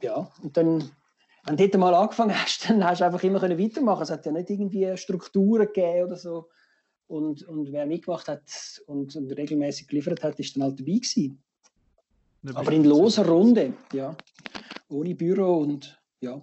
Ja, 0.00 0.30
und 0.42 0.56
dann, 0.56 0.90
wenn 1.44 1.56
du 1.56 1.68
dort 1.68 1.80
mal 1.80 1.94
angefangen 1.94 2.34
hast, 2.34 2.64
dann 2.70 2.82
hast 2.82 3.00
du 3.00 3.04
einfach 3.04 3.22
immer 3.22 3.42
weitermachen 3.42 4.02
Es 4.02 4.10
hat 4.10 4.24
ja 4.24 4.32
nicht 4.32 4.48
irgendwie 4.48 4.96
Strukturen 4.96 5.66
gegeben 5.66 6.06
oder 6.06 6.16
so. 6.16 6.48
Und, 7.08 7.46
und 7.46 7.70
wer 7.72 7.86
mitgemacht 7.86 8.26
hat 8.26 8.82
und, 8.86 9.14
und 9.14 9.30
regelmäßig 9.30 9.86
geliefert 9.86 10.24
hat, 10.24 10.40
ist 10.40 10.56
dann 10.56 10.64
halt 10.64 10.80
dabei 10.80 10.94
gewesen. 10.94 11.42
Aber 12.54 12.72
in 12.72 12.84
loser 12.84 13.26
Runde, 13.26 13.74
ja. 13.92 14.16
Ohne 14.88 15.14
Büro 15.14 15.58
und 15.58 16.00
ja. 16.20 16.40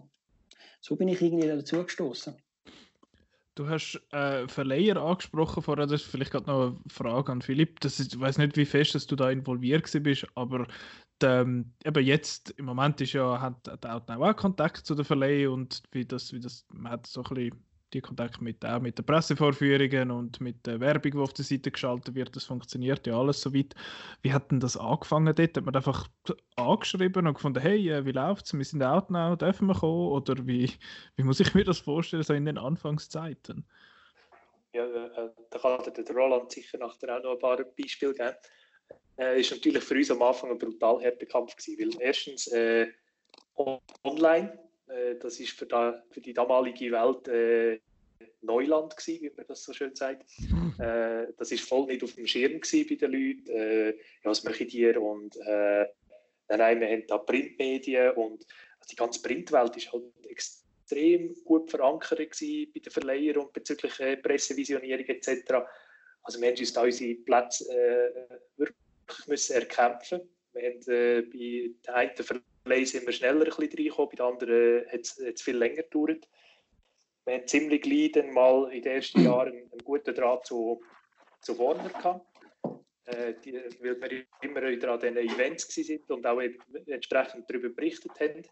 So 0.81 0.95
bin 0.95 1.07
ich 1.07 1.21
irgendwie 1.21 1.47
dazu 1.47 1.83
gestoßen. 1.83 2.35
Du 3.55 3.69
hast 3.69 4.01
äh, 4.11 4.47
Verleiher 4.47 4.97
angesprochen 4.97 5.61
vorher, 5.61 5.85
das 5.85 6.01
ist 6.01 6.09
vielleicht 6.09 6.31
gerade 6.31 6.47
noch 6.47 6.61
eine 6.69 6.77
Frage 6.87 7.31
an 7.31 7.41
Philipp. 7.41 7.79
Das 7.81 7.99
ist, 7.99 8.15
ich 8.15 8.19
weiß 8.19 8.39
nicht, 8.39 8.57
wie 8.57 8.65
fest 8.65 8.95
dass 8.95 9.05
du 9.05 9.15
da 9.15 9.29
involviert 9.29 9.89
bist, 10.01 10.25
aber 10.33 10.65
die, 11.21 11.27
ähm, 11.27 11.73
eben 11.85 12.03
jetzt 12.03 12.49
im 12.57 12.65
Moment 12.65 12.99
ist 12.99 13.13
ja, 13.13 13.39
hat, 13.39 13.67
hat 13.67 14.09
auch 14.09 14.35
Kontakt 14.35 14.85
zu 14.85 14.95
den 14.95 15.05
Verleihen 15.05 15.49
und 15.49 15.83
wie 15.91 16.03
das, 16.03 16.33
wie 16.33 16.39
das, 16.39 16.65
man 16.73 16.93
hat 16.93 17.05
so 17.07 17.21
ein 17.23 17.35
bisschen 17.35 17.63
die 17.93 18.01
Kontakte 18.01 18.43
mit, 18.43 18.65
auch 18.65 18.79
mit 18.79 18.97
den 18.97 19.05
Pressevorführungen 19.05 20.11
und 20.11 20.41
mit 20.41 20.65
der 20.65 20.79
Werbung, 20.79 21.11
die 21.11 21.17
auf 21.17 21.33
der 21.33 21.45
Seite 21.45 21.71
geschaltet 21.71 22.15
wird, 22.15 22.35
das 22.35 22.45
funktioniert 22.45 23.05
ja 23.07 23.19
alles 23.19 23.41
soweit. 23.41 23.75
Wie 24.21 24.33
hat 24.33 24.51
denn 24.51 24.59
das 24.59 24.77
angefangen 24.77 25.33
dort? 25.35 25.57
Hat 25.57 25.65
man 25.65 25.75
einfach 25.75 26.07
angeschrieben 26.55 27.27
und 27.27 27.35
gefunden, 27.35 27.61
hey, 27.61 27.89
äh, 27.89 28.05
wie 28.05 28.11
läuft 28.11 28.45
es? 28.45 28.53
Wir 28.53 28.65
sind 28.65 28.83
out 28.83 29.09
now, 29.09 29.35
dürfen 29.35 29.67
wir 29.67 29.75
kommen? 29.75 30.07
Oder 30.09 30.35
wie, 30.45 30.71
wie 31.15 31.23
muss 31.23 31.39
ich 31.39 31.53
mir 31.53 31.63
das 31.63 31.79
vorstellen, 31.79 32.23
so 32.23 32.33
in 32.33 32.45
den 32.45 32.57
Anfangszeiten? 32.57 33.65
Ja, 34.73 34.85
äh, 34.85 35.29
da 35.51 35.59
kann 35.59 35.93
der 35.93 36.15
Roland 36.15 36.51
sicher 36.51 36.79
nachher 36.79 37.17
auch 37.17 37.23
noch 37.23 37.33
ein 37.33 37.39
paar 37.39 37.57
Beispiele 37.57 38.13
geben. 38.13 38.35
Äh, 39.17 39.39
ist 39.39 39.51
natürlich 39.51 39.83
für 39.83 39.95
uns 39.95 40.09
am 40.09 40.21
Anfang 40.23 40.49
ein 40.49 40.57
brutal 40.57 41.03
harter 41.03 41.25
Kampf 41.27 41.55
gewesen, 41.55 41.77
weil 41.79 42.01
erstens 42.01 42.47
äh, 42.47 42.87
online 44.03 44.59
äh, 44.87 45.15
das 45.19 45.39
ist 45.39 45.51
für, 45.51 45.65
da, 45.65 46.03
für, 46.11 46.21
die 46.21 46.33
damalige 46.33 46.91
Welt 46.91 47.27
äh, 47.27 47.79
Neuland 48.41 48.95
gewesen, 48.95 49.23
wie 49.23 49.31
man 49.35 49.45
das 49.47 49.63
so 49.63 49.73
schön 49.73 49.95
sagt. 49.95 50.25
Äh, 50.79 51.27
das 51.37 51.51
ist 51.51 51.67
voll 51.67 51.85
nicht 51.85 52.03
auf 52.03 52.13
dem 52.13 52.25
Schirm 52.25 52.59
bei 52.59 52.95
den 52.95 53.11
Leuten. 53.11 53.49
Äh, 53.49 53.89
ja, 53.89 53.95
was 54.23 54.43
mache 54.43 54.63
ich 54.63 54.71
dir? 54.71 54.99
Und 55.01 55.37
äh, 55.37 55.85
nein, 56.49 56.79
wir 56.79 56.87
haben 56.87 57.07
da 57.07 57.19
Printmedien 57.19 58.11
und 58.11 58.45
also 58.79 58.89
die 58.89 58.95
ganze 58.95 59.21
Printwelt 59.21 59.77
ist 59.77 59.93
halt 59.93 60.03
extrem 60.27 61.33
gut 61.45 61.69
verankert 61.69 62.17
gewesen 62.17 62.71
bei 62.73 62.79
den 62.79 62.91
Verleihern 62.91 63.37
und 63.37 63.53
bezüglich 63.53 63.93
Pressevisionierung 64.23 65.05
etc. 65.05 65.53
Also 66.23 66.41
wir 66.41 66.49
haben 66.49 66.57
uns 66.57 66.73
da 66.73 66.81
unsere 66.81 67.15
Plätze 67.15 68.27
wirklich 68.57 69.27
müssen 69.27 69.53
erkämpfen. 69.53 70.21
Wir 70.53 70.69
haben 70.69 70.81
äh, 70.87 71.21
bei 71.21 71.73
den 71.85 71.93
einen 71.93 72.15
Play 72.63 72.85
sind 72.85 73.05
wir 73.05 73.13
schneller 73.13 73.45
ein 73.45 73.45
bisschen 73.45 73.77
reingekommen, 73.77 74.09
bei 74.09 74.15
den 74.15 74.25
anderen 74.25 74.91
hat 74.91 75.01
es 75.01 75.41
viel 75.41 75.57
länger 75.57 75.83
gedauert. 75.83 76.27
Wir 77.25 77.35
haben 77.35 77.47
ziemlich 77.47 77.81
gleich 77.81 78.11
dann 78.13 78.33
mal 78.33 78.71
in 78.73 78.81
den 78.81 78.93
ersten 78.93 79.23
Jahren 79.23 79.53
einen, 79.53 79.71
einen 79.71 79.83
guten 79.83 80.13
Draht 80.13 80.45
zu, 80.45 80.81
zu 81.41 81.57
Warner 81.57 81.89
gehabt. 81.89 82.25
äh, 83.05 83.33
die, 83.43 83.53
weil 83.53 84.01
wir 84.01 84.25
immer 84.41 84.61
wieder 84.61 84.91
an 84.91 84.99
diesen 84.99 85.17
Events 85.17 85.67
sind 85.73 86.09
und 86.09 86.25
auch 86.25 86.39
entsprechend 86.39 87.49
darüber 87.49 87.69
berichtet 87.69 88.19
haben. 88.19 88.43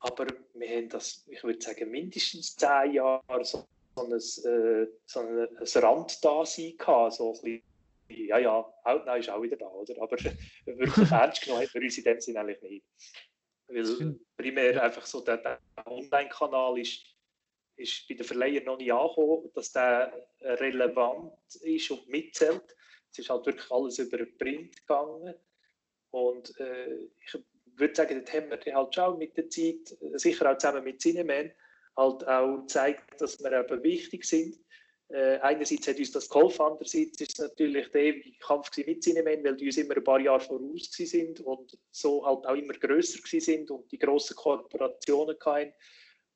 Aber 0.00 0.26
wir 0.54 0.68
haben 0.68 0.88
das, 0.88 1.24
ich 1.28 1.42
würde 1.44 1.60
sagen, 1.60 1.90
mindestens 1.90 2.56
zehn 2.56 2.94
Jahre 2.94 3.44
so, 3.44 3.66
so 3.96 4.04
ein, 4.04 4.12
äh, 4.12 4.86
so 5.06 5.20
ein, 5.20 5.38
ein 5.38 5.82
Randdasein 5.82 6.76
gehabt, 6.76 7.14
so 7.14 7.28
ein 7.28 7.32
bisschen 7.40 7.62
ja, 8.08 8.38
ja, 8.38 8.74
Outnow 8.84 9.16
ist 9.16 9.30
auch 9.30 9.42
wieder 9.42 9.56
da, 9.56 9.66
oder? 9.68 9.94
Aber 10.00 10.16
wirklich 10.66 11.10
ernst 11.10 11.42
genommen 11.42 11.62
hat 11.62 11.74
wir 11.74 11.82
uns 11.82 11.98
in 11.98 12.04
dem 12.04 12.20
Sinne 12.20 12.40
eigentlich 12.40 12.62
nicht. 12.62 12.84
Weil 13.72 14.18
primär 14.36 14.82
einfach 14.82 15.06
so 15.06 15.20
der, 15.20 15.38
der 15.38 15.60
Online-Kanal 15.86 16.78
ist, 16.78 17.04
ist 17.76 18.06
bei 18.08 18.14
den 18.14 18.24
Verleihern 18.24 18.64
noch 18.64 18.78
nicht 18.78 18.92
angekommen, 18.92 19.50
dass 19.54 19.72
der 19.72 20.12
relevant 20.40 21.32
ist 21.62 21.90
und 21.90 22.08
mitzählt. 22.08 22.76
Es 23.10 23.18
ist 23.18 23.30
halt 23.30 23.46
wirklich 23.46 23.70
alles 23.70 23.98
über 23.98 24.18
den 24.18 24.36
Print 24.38 24.76
gegangen. 24.76 25.34
Und 26.10 26.58
äh, 26.60 27.08
ich 27.24 27.38
würde 27.76 27.94
sagen, 27.94 28.22
dort 28.24 28.32
haben 28.32 28.50
wir 28.50 28.74
halt 28.74 28.94
schon 28.94 29.18
mit 29.18 29.36
der 29.36 29.48
Zeit, 29.48 29.96
sicher 30.14 30.50
auch 30.50 30.58
zusammen 30.58 30.84
mit 30.84 31.00
Cineman, 31.00 31.52
halt 31.96 32.26
auch 32.26 32.58
gezeigt, 32.60 33.20
dass 33.20 33.42
wir 33.42 33.52
eben 33.52 33.82
wichtig 33.82 34.24
sind 34.24 34.58
äh, 35.12 35.38
einerseits 35.40 35.86
hat 35.86 35.98
uns 35.98 36.10
das 36.10 36.28
geholfen, 36.28 36.62
andererseits 36.62 37.20
ist 37.20 37.38
es 37.38 37.38
natürlich 37.38 37.90
der 37.90 38.14
Kampf 38.40 38.70
mit 38.78 39.02
Cinemen, 39.02 39.44
weil 39.44 39.56
die 39.56 39.66
uns 39.66 39.76
immer 39.76 39.96
ein 39.96 40.04
paar 40.04 40.20
Jahre 40.20 40.40
voraus 40.40 40.90
sind 40.90 41.40
und 41.40 41.78
so 41.90 42.24
halt 42.24 42.46
auch 42.46 42.54
immer 42.54 42.72
grösser 42.72 43.18
sind 43.40 43.70
und 43.70 43.90
die 43.92 43.98
grossen 43.98 44.36
Kooperationen 44.36 45.36
hatten. 45.44 45.72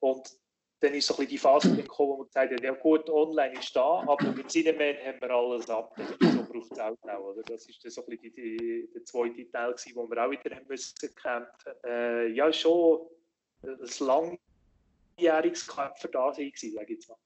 Und 0.00 0.30
dann 0.80 0.92
ist 0.92 1.06
so 1.06 1.14
ein 1.14 1.16
bisschen 1.16 1.30
die 1.30 1.38
Phase 1.38 1.74
gekommen, 1.74 2.10
wo 2.10 2.16
man 2.18 2.26
gesagt 2.26 2.52
hat, 2.52 2.62
ja 2.62 2.72
gut, 2.72 3.08
online 3.08 3.58
ist 3.58 3.74
da, 3.74 4.04
aber 4.06 4.32
mit 4.32 4.50
Cinemen 4.50 4.96
haben 5.04 5.20
wir 5.22 5.30
alles 5.30 5.70
ab. 5.70 5.96
So 6.20 6.44
braucht 6.44 6.72
es 6.72 6.78
auch 6.78 6.96
noch. 7.02 7.20
Oder? 7.20 7.42
Das 7.44 7.66
ist 7.66 7.80
so 7.82 8.02
ein 8.02 8.06
bisschen 8.10 8.34
die, 8.34 8.56
die, 8.58 8.90
der 8.92 9.04
zweite 9.06 9.50
Teil, 9.50 9.72
gewesen, 9.72 9.92
wo 9.94 10.08
wir 10.08 10.22
auch 10.22 10.30
wieder 10.30 10.54
haben 10.54 10.66
müssen 10.68 10.94
kämpfen. 11.14 11.72
Äh, 11.82 12.26
ja, 12.28 12.52
schon 12.52 13.08
ein 13.62 14.38
langjähriges 15.16 15.66
Kämpfer 15.66 16.08
da 16.08 16.34
sein, 16.34 16.52
sage 16.54 16.84
ich 16.84 16.90
jetzt 16.90 17.08
mal. 17.08 17.16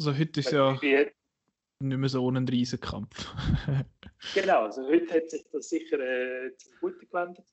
Also 0.00 0.16
heute 0.18 0.40
ist 0.40 0.50
ja 0.50 0.78
nicht 0.80 1.98
mehr 1.98 2.08
so 2.08 2.30
ein 2.30 2.48
Riesenkampf. 2.48 3.34
genau, 4.34 4.62
also 4.62 4.86
heute 4.88 5.12
hat 5.12 5.28
sich 5.28 5.44
das 5.52 5.68
sicher 5.68 6.00
äh, 6.00 6.56
zum 6.56 6.72
Guten 6.80 7.06
gewendet. 7.06 7.44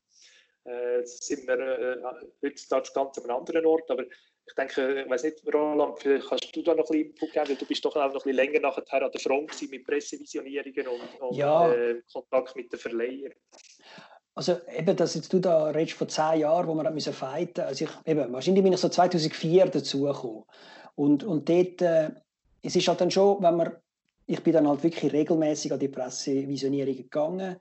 Äh, 0.64 1.02
sind 1.04 1.46
wir 1.46 1.60
äh, 1.60 1.98
heutzutage 2.42 2.90
ganz 2.96 3.18
an 3.18 3.26
einem 3.26 3.36
anderen 3.36 3.66
Ort, 3.66 3.92
aber 3.92 4.04
ich 4.04 4.54
denke, 4.58 5.02
ich 5.02 5.10
weiß 5.10 5.24
nicht, 5.24 5.44
Roland, 5.54 6.00
vielleicht 6.00 6.30
kannst 6.30 6.56
du 6.56 6.62
da 6.62 6.74
noch 6.74 6.86
ein 6.86 6.88
bisschen 6.88 7.08
Input 7.08 7.34
geben, 7.34 7.58
du 7.60 7.66
bist 7.66 7.84
doch 7.84 7.96
auch 7.98 8.06
noch 8.06 8.06
ein 8.06 8.14
bisschen 8.14 8.36
länger 8.36 8.60
nachher 8.62 9.04
an 9.04 9.12
der 9.12 9.20
Front 9.20 9.70
mit 9.70 9.86
Pressevisionierungen 9.86 10.88
und, 10.88 11.22
und 11.22 11.36
ja. 11.36 11.70
äh, 11.70 12.02
Kontakt 12.14 12.56
mit 12.56 12.72
den 12.72 12.80
Verleihern. 12.80 13.34
Also 14.36 14.56
eben, 14.74 14.96
dass 14.96 15.16
jetzt 15.16 15.34
du 15.34 15.40
da 15.40 15.66
redest 15.66 15.98
von 15.98 16.08
zehn 16.08 16.40
Jahren, 16.40 16.68
wo 16.68 16.76
wir 16.76 16.90
müssen 16.92 17.12
fighten. 17.12 17.66
Also 17.66 17.84
ich, 17.84 17.92
eben, 18.06 18.32
wahrscheinlich 18.32 18.64
bin 18.64 18.72
ich 18.72 18.80
so 18.80 18.88
2004 18.88 19.66
dazugekommen. 19.66 20.46
Und, 20.96 21.24
und 21.24 21.50
dort 21.50 21.82
äh, 21.82 22.12
es 22.62 22.76
ist 22.76 22.88
halt 22.88 23.02
dann 23.02 23.12
schon, 23.12 23.42
wenn 23.42 23.56
man, 23.56 23.72
ich 24.26 24.44
bin 24.44 24.54
dann 24.54 24.68
halt 24.68 24.84
wirklich 24.84 25.12
regelmäßig 25.12 25.74
an 25.74 25.80
die 25.80 25.88
Pressevisionierungen 25.88 26.98
gegangen 26.98 27.58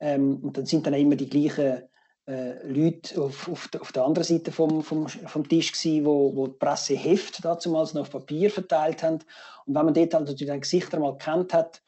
ähm, 0.00 0.38
und 0.42 0.56
dann 0.56 0.66
sind 0.66 0.86
dann 0.86 0.94
immer 0.94 1.16
die 1.16 1.28
gleichen 1.28 1.82
äh, 2.26 2.66
Leute 2.66 3.20
auf, 3.20 3.48
auf, 3.48 3.68
auf, 3.80 3.92
der 3.92 4.04
anderen 4.04 4.26
Seite 4.26 4.52
vom, 4.52 4.82
vom, 4.82 5.08
vom 5.08 5.48
Tisch 5.48 5.72
gewesen, 5.72 6.04
wo, 6.04 6.34
wo 6.36 6.46
die 6.46 6.58
Presseheft 6.58 7.44
damals 7.44 7.94
noch 7.94 8.02
auf 8.02 8.10
Papier 8.10 8.50
verteilt 8.50 9.02
haben 9.02 9.20
und 9.66 9.74
wenn 9.74 9.84
man 9.84 9.94
dort 9.94 10.14
halt 10.14 10.26
natürlich 10.26 10.52
ein 10.52 10.60
Gesichter 10.60 10.98
mal 10.98 11.16
kennt 11.16 11.54
hat, 11.54 11.82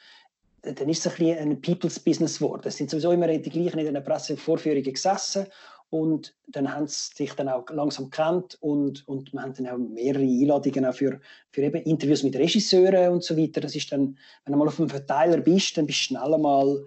dann 0.62 0.88
ist 0.88 1.04
es 1.04 1.20
ein 1.20 1.38
ein 1.38 1.60
People's 1.60 1.98
Business 1.98 2.38
geworden. 2.38 2.62
Es 2.64 2.76
sind 2.76 2.88
sowieso 2.88 3.10
immer 3.10 3.26
die 3.26 3.50
gleichen 3.50 3.80
in 3.80 3.94
den 3.94 4.04
Pressevorführungen 4.04 4.92
gesessen 4.92 5.46
und 5.92 6.34
dann 6.46 6.72
haben 6.72 6.86
sie 6.86 7.10
sich 7.14 7.34
dann 7.34 7.50
auch 7.50 7.68
langsam 7.68 8.06
gekannt 8.06 8.56
und, 8.60 9.06
und 9.06 9.30
wir 9.34 9.42
haben 9.42 9.52
dann 9.52 9.68
auch 9.68 9.76
mehrere 9.76 10.22
Einladungen 10.22 10.86
auch 10.86 10.94
für, 10.94 11.20
für 11.50 11.60
eben 11.60 11.82
Interviews 11.82 12.22
mit 12.22 12.34
Regisseuren 12.34 13.12
und 13.12 13.22
so 13.22 13.36
weiter. 13.36 13.60
Das 13.60 13.76
ist 13.76 13.92
dann, 13.92 14.16
wenn 14.46 14.52
du 14.52 14.58
mal 14.58 14.68
auf 14.68 14.80
einem 14.80 14.88
Verteiler 14.88 15.36
bist, 15.42 15.76
dann 15.76 15.84
bist 15.84 16.00
du 16.00 16.04
schnell 16.04 16.38
mal 16.38 16.82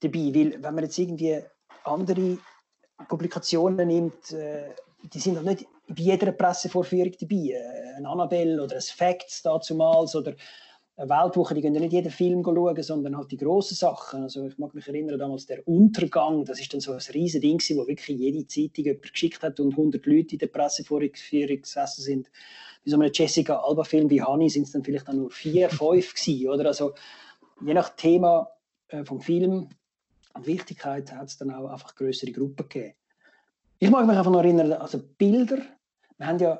dabei. 0.00 0.30
Weil 0.32 0.62
wenn 0.62 0.74
man 0.74 0.84
jetzt 0.84 0.96
irgendwie 0.98 1.40
andere 1.82 2.38
Publikationen 3.08 3.88
nimmt, 3.88 4.30
äh, 4.30 4.68
die 5.02 5.18
sind 5.18 5.36
doch 5.36 5.42
nicht 5.42 5.66
bei 5.88 6.00
jeder 6.00 6.30
Pressevorführung 6.30 7.14
dabei. 7.20 7.34
Äh, 7.34 7.96
ein 7.96 8.06
Annabelle 8.06 8.62
oder 8.62 8.76
ein 8.76 8.82
Facts 8.82 9.42
dazumals 9.42 10.14
oder 10.14 10.34
Weltwoche, 10.98 11.54
die 11.54 11.60
gehen 11.60 11.74
ja 11.74 11.80
nicht 11.80 11.92
jeden 11.92 12.10
Film 12.10 12.42
schauen, 12.42 12.82
sondern 12.82 13.16
halt 13.16 13.30
die 13.30 13.36
grossen 13.36 13.76
Sachen. 13.76 14.24
Also 14.24 14.46
ich 14.46 14.58
mag 14.58 14.74
mich 14.74 14.88
erinnern, 14.88 15.18
damals 15.18 15.46
der 15.46 15.66
Untergang, 15.68 16.44
das 16.44 16.58
ist 16.58 16.74
dann 16.74 16.80
so 16.80 16.92
ein 16.92 17.00
riesen 17.14 17.40
Ding 17.40 17.60
wo 17.60 17.86
wirklich 17.86 18.18
jede 18.18 18.46
Zeitung 18.48 18.84
jemand 18.84 19.12
geschickt 19.12 19.42
hat 19.42 19.60
und 19.60 19.72
100 19.72 20.04
Leute 20.06 20.32
in 20.32 20.38
der 20.38 20.48
Presseführung 20.48 21.10
gesessen 21.12 22.02
sind. 22.02 22.30
Bei 22.84 22.90
so 22.90 22.98
einem 22.98 23.12
Jessica 23.14 23.58
Alba-Film 23.58 24.10
wie 24.10 24.22
Honey 24.22 24.50
sind 24.50 24.64
es 24.64 24.72
dann 24.72 24.82
vielleicht 24.82 25.06
dann 25.06 25.18
nur 25.18 25.30
vier, 25.30 25.70
fünf 25.70 26.14
gewesen, 26.14 26.48
oder? 26.48 26.66
Also 26.66 26.94
je 27.64 27.74
nach 27.74 27.90
Thema 27.90 28.48
äh, 28.88 29.04
vom 29.04 29.20
Film 29.20 29.68
und 30.34 30.46
Wichtigkeit 30.46 31.12
hat 31.12 31.28
es 31.28 31.38
dann 31.38 31.52
auch 31.52 31.68
einfach 31.68 31.94
größere 31.94 32.32
Gruppen 32.32 32.68
gegeben. 32.68 32.94
Ich 33.78 33.90
mag 33.90 34.04
mich 34.04 34.16
einfach 34.16 34.32
noch 34.32 34.40
erinnern, 34.40 34.72
also 34.72 35.00
Bilder, 35.16 35.58
wir 36.16 36.26
haben 36.26 36.38
ja 36.40 36.58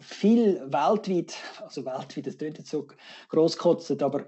viel 0.00 0.60
weltweit, 0.72 1.34
also 1.60 1.84
weltweit, 1.84 2.26
das 2.26 2.38
klingt 2.38 2.66
so 2.66 2.86
grosskotzend, 3.28 4.02
aber 4.02 4.26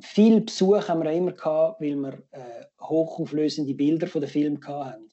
viel 0.00 0.40
Besuch 0.40 0.88
haben 0.88 1.02
wir 1.02 1.12
immer 1.12 1.32
gehabt, 1.32 1.80
weil 1.80 1.94
wir 1.96 2.22
äh, 2.32 2.64
hochauflösende 2.80 3.74
Bilder 3.74 4.06
von 4.06 4.20
den 4.20 4.30
Filmen 4.30 4.66
hatten. 4.66 5.10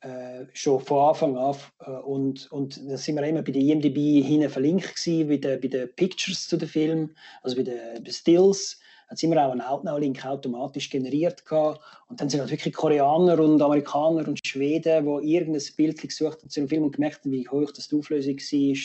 Äh, 0.00 0.46
schon 0.52 0.80
von 0.80 1.08
Anfang 1.08 1.36
an. 1.36 1.56
Äh, 1.80 1.90
und, 1.90 2.52
und 2.52 2.78
da 2.88 2.96
sind 2.96 3.16
wir 3.16 3.26
immer 3.26 3.42
bei 3.42 3.52
der 3.52 3.62
IMDb 3.62 4.22
hinten 4.22 4.50
verlinkt 4.50 4.94
gewesen, 4.94 5.28
bei 5.28 5.38
den, 5.38 5.94
Pictures 5.96 6.46
zu 6.46 6.56
den 6.56 6.68
Filmen, 6.68 7.16
also 7.42 7.56
bei 7.56 7.62
den, 7.62 8.12
Stills 8.12 8.78
hat 9.08 9.22
immer 9.22 9.46
auch 9.46 9.52
einen 9.52 9.60
Outnow-Link 9.60 10.24
automatisch 10.24 10.90
generiert 10.90 11.44
gehabt. 11.44 11.80
Und 12.08 12.20
dann 12.20 12.28
sind 12.28 12.40
halt 12.40 12.50
wirklich 12.50 12.74
Koreaner 12.74 13.38
und 13.38 13.60
Amerikaner 13.60 14.26
und 14.26 14.40
Schweden, 14.46 15.04
die 15.04 15.34
irgendein 15.34 15.62
Bild 15.76 16.00
gesucht 16.00 16.40
haben 16.40 16.50
zu 16.50 16.60
einem 16.60 16.68
Film 16.68 16.84
und 16.84 16.92
gemerkt 16.92 17.24
haben, 17.24 17.32
wie 17.32 17.48
hoch 17.48 17.70
das 17.70 17.88
die 17.88 17.96
Auflösung 17.96 18.36
war, 18.36 18.76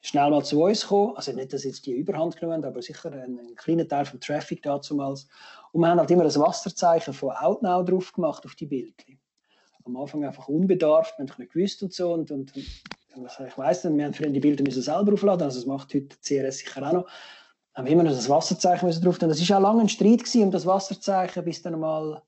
schnell 0.00 0.30
mal 0.30 0.44
zu 0.44 0.62
uns 0.62 0.82
gekommen. 0.82 1.16
Also 1.16 1.32
nicht, 1.32 1.52
dass 1.52 1.64
jetzt 1.64 1.86
die 1.86 1.92
Überhand 1.92 2.36
genommen 2.36 2.62
haben, 2.62 2.70
aber 2.70 2.82
sicher 2.82 3.12
ein, 3.12 3.38
ein 3.38 3.54
kleiner 3.56 3.86
Teil 3.86 4.04
vom 4.04 4.20
Traffic 4.20 4.62
damals. 4.62 5.28
Und 5.72 5.80
wir 5.80 5.88
haben 5.88 5.98
halt 5.98 6.10
immer 6.10 6.24
ein 6.24 6.34
Wasserzeichen 6.34 7.14
von 7.14 7.30
Outnow 7.30 7.84
drauf 7.84 8.12
gemacht 8.12 8.44
auf 8.44 8.54
die 8.54 8.66
Bildchen. 8.66 9.18
Am 9.84 9.96
Anfang 9.96 10.24
einfach 10.24 10.48
unbedarft, 10.48 11.18
man 11.18 11.28
hat 11.28 11.38
nicht 11.38 11.52
gewusst 11.52 11.82
und 11.82 11.92
so. 11.92 12.12
Und, 12.12 12.30
und, 12.30 12.52
und 12.54 13.26
ich 13.26 13.58
weiss 13.58 13.84
nicht, 13.84 13.96
wir 13.96 14.04
haben 14.04 14.14
früher 14.14 14.30
die 14.30 14.40
Bilder 14.40 14.62
müssen 14.62 14.82
selber 14.82 15.12
aufladen, 15.12 15.42
also 15.42 15.58
das 15.58 15.66
macht 15.66 15.92
heute 15.94 16.16
CRS 16.22 16.58
sicher 16.58 16.86
auch 16.86 16.92
noch 16.92 17.08
haben 17.74 17.86
wir 17.86 17.92
immer 17.92 18.02
noch 18.02 18.12
das 18.12 18.28
Wasserzeichen 18.28 18.86
müssen 18.86 19.02
drauf 19.02 19.18
tun. 19.18 19.28
Das 19.28 19.48
war 19.48 19.58
auch 19.58 19.62
lange 19.62 19.82
ein 19.82 19.88
Streit 19.88 20.20
gewesen 20.20 20.44
um 20.44 20.50
das 20.50 20.66
Wasserzeichen, 20.66 21.44
bis 21.44 21.62
dann 21.62 21.78
mal 21.80 22.22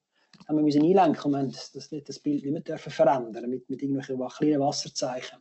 haben 0.48 0.56
wir 0.56 0.62
müssen 0.62 0.82
einlenken 0.82 1.34
und 1.34 1.52
wir 1.52 2.02
das, 2.02 2.18
Bild 2.18 2.44
nicht 2.44 2.52
mehr 2.52 2.60
dürfen 2.60 2.90
verändern 2.90 3.48
mit, 3.48 3.68
mit 3.70 3.82
irgendwelchen 3.82 4.18
kleinen 4.28 4.60
Wasserzeichen. 4.60 5.38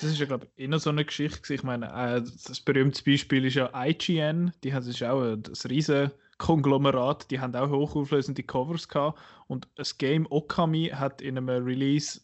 Das 0.00 0.10
ist 0.10 0.18
ja, 0.18 0.26
glaube 0.26 0.46
ich, 0.56 0.64
immer 0.64 0.78
so 0.78 0.90
eine 0.90 1.04
Geschichte. 1.04 1.54
Ich 1.54 1.62
meine, 1.62 1.86
äh, 1.86 2.22
das 2.46 2.60
berühmte 2.60 3.02
Beispiel 3.04 3.44
ist 3.44 3.54
ja 3.54 3.70
IGN. 3.74 4.52
Die 4.64 4.74
haben 4.74 4.86
ist 4.86 5.02
auch 5.02 5.22
ein, 5.22 5.42
ein 5.46 5.68
riesen 5.70 6.10
Konglomerat. 6.38 7.30
Die 7.30 7.38
haben 7.38 7.54
auch 7.54 7.70
hochauflösende 7.70 8.42
Covers 8.42 8.88
gehabt. 8.88 9.18
Und 9.46 9.68
das 9.76 9.98
Game 9.98 10.26
Okami 10.30 10.90
hat 10.92 11.20
in 11.20 11.38
einem 11.38 11.64
Release 11.64 12.20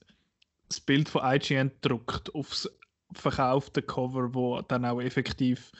das 0.68 0.81
Bild 0.81 1.09
von 1.09 1.22
IGN 1.24 1.70
gedruckt 1.81 2.35
aufs 2.35 2.68
verkaufte 3.12 3.83
Cover, 3.83 4.35
wo 4.35 4.61
dann 4.62 4.85
auch 4.85 5.00
effektiv 5.00 5.70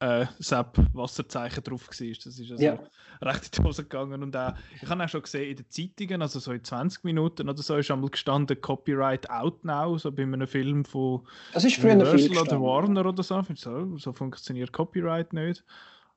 äh, 0.00 0.26
Sepp 0.38 0.78
Wasserzeichen 0.92 1.62
drauf 1.64 1.88
war. 1.88 2.08
Das 2.24 2.38
ist 2.38 2.50
also 2.50 2.62
ja. 2.62 2.78
recht 3.20 3.44
in 3.44 3.62
die 3.62 3.68
Hose 3.68 3.82
gegangen. 3.82 4.22
Und 4.22 4.36
auch, 4.36 4.54
ich 4.80 4.88
habe 4.88 5.04
auch 5.04 5.08
schon 5.08 5.22
gesehen 5.22 5.50
in 5.50 5.56
den 5.56 5.70
Zeitungen, 5.70 6.22
also 6.22 6.38
so 6.38 6.52
in 6.52 6.62
20 6.62 7.04
Minuten 7.04 7.48
oder 7.48 7.62
so, 7.62 7.76
ist 7.76 7.90
einmal 7.90 8.10
gestanden 8.10 8.60
Copyright 8.60 9.28
out 9.30 9.64
now, 9.64 9.98
so 9.98 10.12
bei 10.12 10.22
einem 10.22 10.46
Film 10.46 10.84
von 10.84 11.26
das 11.52 11.64
ist 11.64 11.82
Universal 11.82 12.38
oder 12.38 12.60
Warner 12.60 13.06
oder 13.06 13.22
so. 13.22 13.42
so. 13.54 13.96
So 13.96 14.12
funktioniert 14.12 14.72
Copyright 14.72 15.32
nicht. 15.32 15.64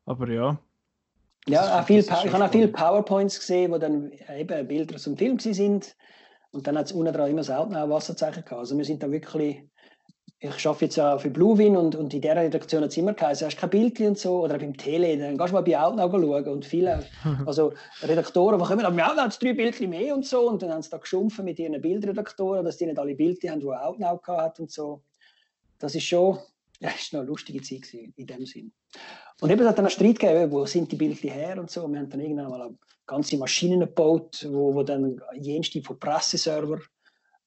Aber 0.06 0.30
ja. 0.30 0.60
Ja, 1.48 1.82
viel, 1.84 2.00
ich 2.00 2.12
habe 2.12 2.46
auch 2.46 2.52
viele 2.52 2.68
PowerPoints 2.68 3.40
gesehen, 3.40 3.72
wo 3.72 3.80
dann 3.80 4.12
eben 4.12 4.68
Bilder 4.68 4.98
zum 4.98 5.18
Film 5.18 5.40
sind. 5.40 5.96
Und 6.52 6.68
dann 6.68 6.78
hat 6.78 6.88
es 6.88 6.92
unten 6.92 7.14
dran 7.14 7.30
immer 7.30 7.40
das 7.40 7.50
Outnow 7.50 7.90
Wasserzeichen 7.90 8.44
gehabt. 8.44 8.60
Also 8.60 8.78
wir 8.78 8.86
sind 8.86 9.02
da 9.02 9.10
wirklich 9.10 9.64
ich 10.44 10.68
arbeite 10.68 10.86
jetzt 10.86 10.96
ja 10.96 11.20
für 11.20 11.30
Bluewin 11.30 11.78
und, 11.78 11.96
und 11.96 12.16
in 12.16 12.22
der 12.22 12.36
Redaktion 12.36 12.82
hat 12.82 12.90
es 12.90 12.98
immer 12.98 13.14
geheißen, 13.14 13.46
hast 13.46 13.58
kein 13.58 13.70
Bild 13.70 14.00
und 14.00 14.18
so, 14.18 14.44
oder 14.44 14.58
beim 14.58 14.76
Tele, 14.76 15.16
dann 15.16 15.38
gehst 15.38 15.50
du 15.50 15.54
mal 15.54 15.62
bei 15.62 15.80
Outnow 15.80 16.12
schauen 16.12 16.48
und 16.48 16.66
viele, 16.66 17.06
also 17.46 17.74
Redaktoren, 18.02 18.60
die 18.60 18.66
kommen, 18.66 18.84
aber 18.84 19.08
Outnow 19.08 19.24
hat 19.24 19.42
drei 19.42 19.54
Bildchen 19.54 19.92
mehr 19.92 20.16
und 20.16 20.26
so 20.26 20.50
und 20.50 20.64
dann 20.64 20.72
haben 20.72 20.82
sie 20.82 20.90
da 20.90 20.98
geschumpfen 20.98 21.46
mit 21.46 21.60
ihren 21.60 21.80
Bildredaktoren, 21.80 22.66
dass 22.66 22.78
die 22.78 22.88
nicht 22.88 22.98
alle 22.98 23.14
Bilder 23.14 23.52
haben, 23.52 23.60
die 23.60 23.68
Outnow 23.68 24.20
hat 24.28 24.60
und 24.60 24.72
so. 24.72 25.04
Das 25.78 25.94
ist 25.94 26.06
schon, 26.06 26.40
ja, 26.80 26.90
es 26.90 27.14
war 27.14 27.20
eine 27.20 27.30
lustige 27.30 27.62
Zeit 27.62 27.94
in 27.94 28.26
dem 28.26 28.46
Sinn. 28.48 28.72
Und 29.42 29.52
eben, 29.52 29.62
es 29.62 29.68
hat 29.68 29.78
dann 29.78 29.86
einen 29.86 29.92
Streit 29.92 30.18
gegeben, 30.18 30.52
wo 30.52 30.66
sind 30.66 30.92
die 30.92 30.96
Bilder 30.96 31.30
her 31.30 31.60
und 31.60 31.70
so. 31.70 31.88
Wir 31.88 32.00
haben 32.00 32.10
dann 32.10 32.20
irgendwann 32.20 32.50
mal 32.50 32.76
ganze 33.06 33.38
Maschinen 33.38 33.82
gebaut, 33.82 34.48
wo, 34.50 34.74
wo 34.74 34.82
dann 34.82 35.22
jenste 35.40 35.84
von 35.84 36.00
Presseserver 36.00 36.80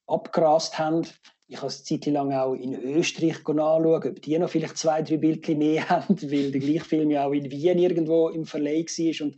abgerast 0.07 0.78
haben. 0.78 1.07
Ich 1.46 1.59
habe 1.59 1.66
es 1.66 1.85
Zeit 1.85 2.07
lang 2.07 2.33
auch 2.33 2.54
in 2.54 2.74
Österreich 2.74 3.46
anschauen, 3.46 3.87
ob 3.87 4.22
die 4.22 4.38
noch 4.38 4.48
vielleicht 4.48 4.78
zwei, 4.78 5.02
drei 5.02 5.18
Bilder 5.18 5.54
mehr 5.54 5.88
haben, 5.88 6.20
weil 6.22 6.50
der 6.50 6.61
gleiche 6.61 6.85
Film 6.85 7.11
ja 7.11 7.26
auch 7.26 7.33
in 7.33 7.50
Wien 7.50 7.78
irgendwo 7.78 8.28
im 8.30 8.46
Verleih 8.46 8.85
war. 8.85 9.26
Und, 9.26 9.37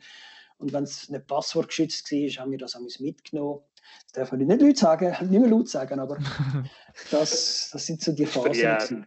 und 0.59 0.73
wenn 0.73 0.85
es 0.85 1.09
nicht 1.09 1.27
passwortgeschützt 1.27 2.11
war, 2.12 2.42
haben 2.42 2.53
wir 2.53 2.59
das 2.59 2.79
mitgenommen. 3.01 3.61
Das 4.05 4.12
darf 4.12 4.33
man 4.33 4.47
nicht 4.47 4.61
laut 4.61 4.77
sagen, 4.77 5.16
nicht 5.31 5.40
mehr 5.40 5.51
laut 5.51 5.69
sagen, 5.69 5.99
aber 5.99 6.19
das, 7.11 7.71
das 7.73 7.87
sind 7.87 8.01
so 8.01 8.12
die 8.12 8.27
Phasen. 8.27 9.07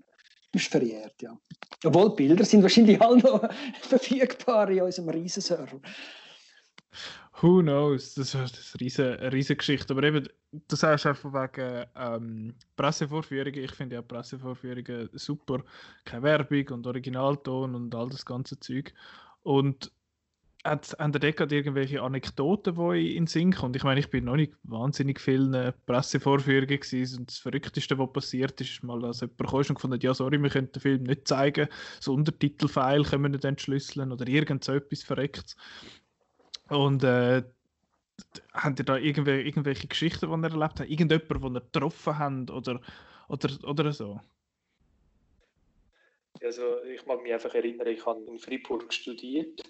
Das 0.51 0.63
ist 0.63 0.71
verjährt, 0.71 1.21
ja. 1.21 1.37
Obwohl, 1.85 2.15
Bilder 2.15 2.43
sind 2.43 2.63
wahrscheinlich 2.63 2.99
alle 3.01 3.17
noch 3.19 3.47
verfügbar 3.81 4.69
in 4.71 4.81
unserem 4.81 5.09
Riesenserver. 5.09 5.79
Who 7.41 7.61
knows? 7.61 8.15
Das 8.15 8.35
ist 8.35 8.35
eine 8.35 8.81
riesige, 8.81 9.31
riesige 9.31 9.57
Geschichte. 9.57 9.93
Aber 9.93 10.03
eben, 10.03 10.27
du 10.51 10.75
sagst 10.75 11.05
einfach 11.05 11.31
wegen 11.31 11.85
ähm, 11.95 12.55
Pressevorführungen. 12.75 13.63
Ich 13.63 13.71
finde 13.71 13.95
ja 13.95 14.01
Pressevorführungen 14.01 15.09
super. 15.13 15.63
Keine 16.03 16.23
Werbung 16.23 16.67
und 16.69 16.87
Originalton 16.87 17.75
und 17.75 17.95
all 17.95 18.09
das 18.09 18.25
ganze 18.25 18.59
Zeug. 18.59 18.93
Und 19.43 19.89
hat, 20.65 20.93
haben 20.99 21.11
der 21.13 21.19
Deckard 21.21 21.51
irgendwelche 21.51 22.01
Anekdoten, 22.01 22.75
die 22.75 23.15
in 23.15 23.23
den 23.23 23.27
Sinn 23.27 23.53
kommen? 23.53 23.73
Ich 23.75 23.83
meine, 23.83 23.99
ich 23.99 24.09
bin 24.09 24.25
noch 24.25 24.35
nicht 24.35 24.53
wahnsinnig 24.63 25.19
vielen 25.19 25.73
Pressevorführungen 25.85 26.79
gewesen 26.79 27.19
und 27.19 27.29
das 27.29 27.37
Verrückteste, 27.37 27.97
was 27.97 28.11
passiert 28.11 28.59
ist, 28.59 28.71
ist 28.71 28.83
mal, 28.83 28.99
dass 28.99 29.21
jemand 29.21 29.37
kam 29.37 29.59
und 29.59 29.75
gefunden 29.75 29.99
ja, 30.01 30.13
sorry, 30.13 30.41
wir 30.41 30.49
können 30.49 30.71
den 30.71 30.81
Film 30.81 31.03
nicht 31.03 31.27
zeigen, 31.27 31.69
das 31.97 32.07
Untertitelfile 32.07 33.03
können 33.03 33.23
wir 33.23 33.29
nicht 33.29 33.45
entschlüsseln 33.45 34.11
oder 34.11 34.27
irgend 34.27 34.63
so 34.63 34.73
etwas 34.73 35.03
Verrücktes. 35.03 35.55
Und 36.69 37.03
äh, 37.03 37.43
habt 38.53 38.79
ihr 38.79 38.85
da 38.85 38.97
irgendwelche, 38.97 39.47
irgendwelche 39.47 39.87
Geschichten, 39.87 40.27
die 40.27 40.47
ihr 40.47 40.51
erlebt 40.51 40.79
habt? 40.79 40.89
Irgendjemand, 40.89 41.43
den 41.43 41.55
ihr 41.55 41.61
getroffen 41.61 42.19
habt 42.19 42.51
oder, 42.51 42.81
oder, 43.27 43.49
oder 43.67 43.91
so? 43.91 44.19
Also 46.41 46.83
ich 46.83 47.05
mag 47.05 47.21
mich 47.21 47.33
einfach 47.33 47.53
erinnern, 47.53 47.87
ich 47.87 48.05
habe 48.05 48.23
in 48.25 48.39
Freiburg 48.39 48.93
studiert 48.93 49.61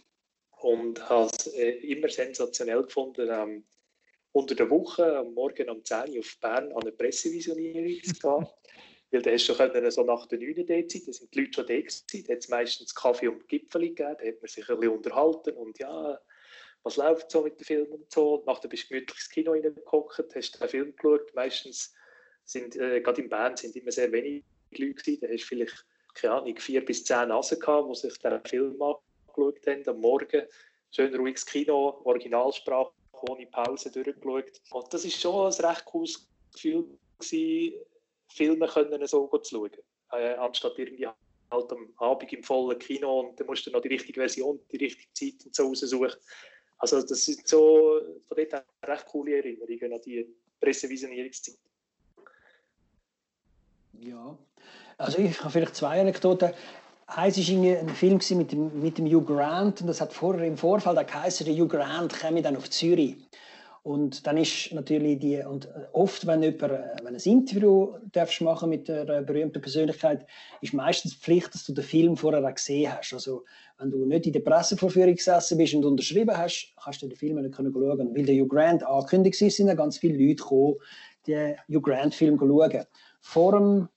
und 0.61 1.09
habe 1.09 1.29
es 1.31 1.47
äh, 1.47 1.71
immer 1.91 2.09
sensationell 2.09 2.83
gefunden, 2.83 3.27
ähm, 3.31 3.63
unter 4.31 4.53
der 4.53 4.69
Woche 4.69 5.17
am 5.17 5.33
Morgen 5.33 5.69
um 5.69 5.83
10 5.83 6.11
Uhr 6.11 6.19
auf 6.19 6.37
Bern 6.39 6.71
an 6.71 6.81
eine 6.81 6.91
Pressevisionierung 6.91 8.03
zu 8.03 8.13
gehen. 8.13 8.47
Weil 9.11 9.23
da 9.23 9.31
hast 9.31 9.49
du 9.49 9.55
schon 9.55 9.91
so 9.91 10.03
nach 10.03 10.27
der 10.27 10.37
9. 10.37 10.67
Zeit, 10.67 11.07
da 11.07 11.11
sind 11.11 11.33
die 11.33 11.39
Leute 11.39 11.53
schon 11.53 11.65
da 11.65 11.75
gewesen, 11.79 12.05
da 12.27 12.33
hat 12.33 12.39
es 12.39 12.49
meistens 12.49 12.93
Kaffee 12.93 13.27
und 13.29 13.47
Gipfel 13.47 13.81
gegeben, 13.81 14.15
da 14.19 14.27
hat 14.27 14.41
man 14.41 14.47
sich 14.47 14.69
ein 14.69 14.79
bisschen 14.79 14.95
unterhalten 14.95 15.55
und 15.55 15.79
ja, 15.79 16.19
was 16.83 16.97
läuft 16.97 17.29
so 17.31 17.41
mit 17.41 17.59
den 17.59 17.65
Filmen 17.65 17.91
und 17.91 18.11
so. 18.11 18.35
Und 18.35 18.45
nachher 18.45 18.67
bist 18.67 18.85
du 18.85 18.89
gemütlich 18.89 19.17
ins 19.17 19.29
Kino 19.29 19.51
reingeguckt, 19.51 20.35
hast 20.35 20.61
den 20.61 20.69
Film 20.69 20.95
geschaut. 20.95 21.33
Meistens 21.35 21.93
sind, 22.45 22.75
äh, 22.75 23.01
gerade 23.01 23.21
in 23.21 23.29
Bern 23.29 23.57
sind 23.57 23.75
immer 23.75 23.91
sehr 23.91 24.11
wenige 24.11 24.45
Leute 24.71 24.93
gewesen. 24.93 25.21
Da 25.21 25.27
hast 25.27 25.43
du 25.43 25.47
vielleicht, 25.47 25.85
keine 26.15 26.33
Ahnung, 26.35 26.57
vier 26.57 26.83
bis 26.83 27.03
zehn 27.03 27.29
Nasen 27.29 27.59
gehabt, 27.59 27.89
die 27.89 27.95
sich 27.95 28.17
den 28.19 28.45
Film 28.45 28.81
angeschaut 28.81 29.67
haben, 29.67 29.87
am 29.87 29.99
Morgen. 29.99 30.43
Schön 30.91 31.15
ruhiges 31.15 31.45
Kino, 31.45 32.01
Originalsprache, 32.05 32.91
ohne 33.29 33.45
Pause 33.47 33.91
durchgeschaut. 33.91 34.61
Und 34.71 34.93
das 34.93 35.05
ist 35.05 35.21
schon 35.21 35.51
ein 35.51 35.65
recht 35.65 35.85
cooles 35.85 36.27
Gefühl 36.53 36.85
gewesen, 37.19 37.73
Filme 38.29 38.67
können 38.67 39.05
so 39.05 39.27
gut 39.27 39.45
zu 39.45 39.55
schauen. 39.55 39.71
Äh, 40.11 40.33
anstatt 40.35 40.77
irgendwie 40.77 41.07
halt 41.51 41.71
am 41.71 41.93
Abend 41.97 42.31
im 42.31 42.43
vollen 42.43 42.77
Kino 42.79 43.21
und 43.21 43.39
dann 43.39 43.47
musst 43.47 43.65
du 43.65 43.71
noch 43.71 43.81
die 43.81 43.89
richtige 43.89 44.19
Version, 44.19 44.59
die 44.71 44.77
richtige 44.77 45.13
Zeit 45.13 45.45
und 45.45 45.55
so 45.55 45.67
raussuchen. 45.67 46.19
Also 46.79 47.01
das 47.01 47.25
sind 47.25 47.47
so 47.47 48.01
von 48.27 48.37
dort 48.37 48.65
recht 48.85 49.05
coole 49.05 49.37
Erinnerungen 49.37 49.93
an 49.93 50.01
die 50.01 50.27
Pressevisionierungszeit. 50.59 51.57
Ja, 53.99 54.37
also 54.97 55.19
ich 55.19 55.39
habe 55.39 55.51
vielleicht 55.51 55.75
zwei 55.75 55.99
Anekdoten. 55.99 56.53
Eins 57.07 57.37
war 57.37 57.79
ein 57.79 57.89
Film 57.89 58.19
mit 58.37 58.51
dem, 58.51 58.81
mit 58.81 58.97
dem 58.97 59.07
Hugh 59.07 59.25
Grant 59.25 59.81
und 59.81 59.87
das 59.87 59.99
hat 59.99 60.13
vorher 60.13 60.45
im 60.45 60.57
Vorfall 60.57 60.95
der 60.95 61.05
Hugh 61.53 61.67
Grant 61.67 62.13
käme 62.13 62.41
dann 62.41 62.55
auf 62.55 62.69
Zürich. 62.69 63.17
Und 63.83 64.27
dann 64.27 64.37
ist 64.37 64.73
natürlich 64.73 65.19
die, 65.19 65.37
und 65.43 65.69
oft, 65.93 66.27
wenn 66.27 66.43
jemand 66.43 66.73
wenn 67.03 67.15
ein 67.15 67.21
Interview 67.23 67.95
darfst 68.11 68.41
machen 68.41 68.69
mit 68.69 68.89
einer 68.89 69.21
berühmten 69.21 69.61
Persönlichkeit, 69.61 70.25
ist 70.61 70.73
meistens 70.73 71.13
die 71.13 71.19
Pflicht, 71.19 71.53
dass 71.53 71.63
du 71.63 71.73
den 71.73 71.83
Film 71.83 72.17
vorher 72.17 72.43
auch 72.43 72.53
gesehen 72.53 72.91
hast. 72.91 73.13
Also, 73.13 73.45
wenn 73.77 73.91
du 73.91 74.05
nicht 74.05 74.25
in 74.27 74.33
der 74.33 74.41
Pressevorführung 74.41 75.15
gesessen 75.15 75.57
bist 75.57 75.73
und 75.73 75.85
unterschrieben 75.85 76.37
hast, 76.37 76.73
kannst 76.83 77.01
du 77.01 77.07
den 77.07 77.15
Film 77.15 77.41
nicht 77.41 77.55
schauen 77.55 77.71
können. 77.71 78.15
Weil 78.15 78.25
der 78.25 78.35
Hugh 78.35 78.47
Grant 78.47 78.83
angekündigt 78.83 79.41
ist, 79.41 79.55
sind 79.55 79.75
ganz 79.75 79.97
viele 79.97 80.17
Leute 80.17 80.35
gekommen, 80.35 80.75
den 81.25 81.55
Hugh 81.69 81.81
Grant-Film 81.81 82.37
schauen. 82.37 82.85
Vor 83.21 83.51
dem 83.53 83.89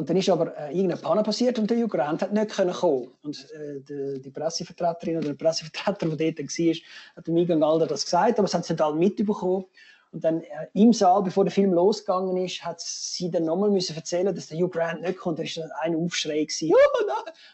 und 0.00 0.08
dann 0.08 0.16
ist 0.16 0.30
aber 0.30 0.56
äh, 0.56 0.72
irgendeine 0.72 0.98
Panne 0.98 1.22
passiert 1.22 1.58
und 1.58 1.70
der 1.70 1.76
Hugh 1.76 1.88
Grant 1.88 2.22
hat 2.22 2.32
nicht 2.32 2.50
können 2.52 2.72
kommen. 2.72 3.08
Und 3.22 3.36
äh, 3.52 3.80
die, 3.82 4.22
die, 4.22 4.30
Pressevertreterin 4.30 5.18
oder 5.18 5.26
der 5.26 5.34
Pressevertreter, 5.34 6.08
der 6.08 6.32
dort 6.32 6.38
war, 6.38 6.74
hat 7.16 7.26
dem 7.26 7.36
Eingang 7.36 7.62
all 7.62 7.86
das 7.86 8.06
gesagt, 8.06 8.38
aber 8.38 8.46
es 8.46 8.54
haben 8.54 8.62
sie 8.62 8.72
nicht 8.72 9.18
mitbekommen. 9.18 9.66
Und 10.12 10.24
dann 10.24 10.40
äh, 10.40 10.46
im 10.72 10.94
Saal, 10.94 11.22
bevor 11.22 11.44
der 11.44 11.52
Film 11.52 11.74
losgegangen 11.74 12.34
ist, 12.38 12.64
hat 12.64 12.80
sie 12.80 13.30
dann 13.30 13.44
nochmal 13.44 13.70
müssen 13.70 13.94
erzählen, 13.94 14.34
dass 14.34 14.46
der 14.46 14.56
Hugh 14.56 14.70
Grant 14.70 15.02
nicht 15.02 15.18
kommt. 15.18 15.38
Da 15.38 15.42
war 15.42 15.70
ein 15.82 15.94
Aufschrei 15.94 16.44
gewesen. 16.44 16.72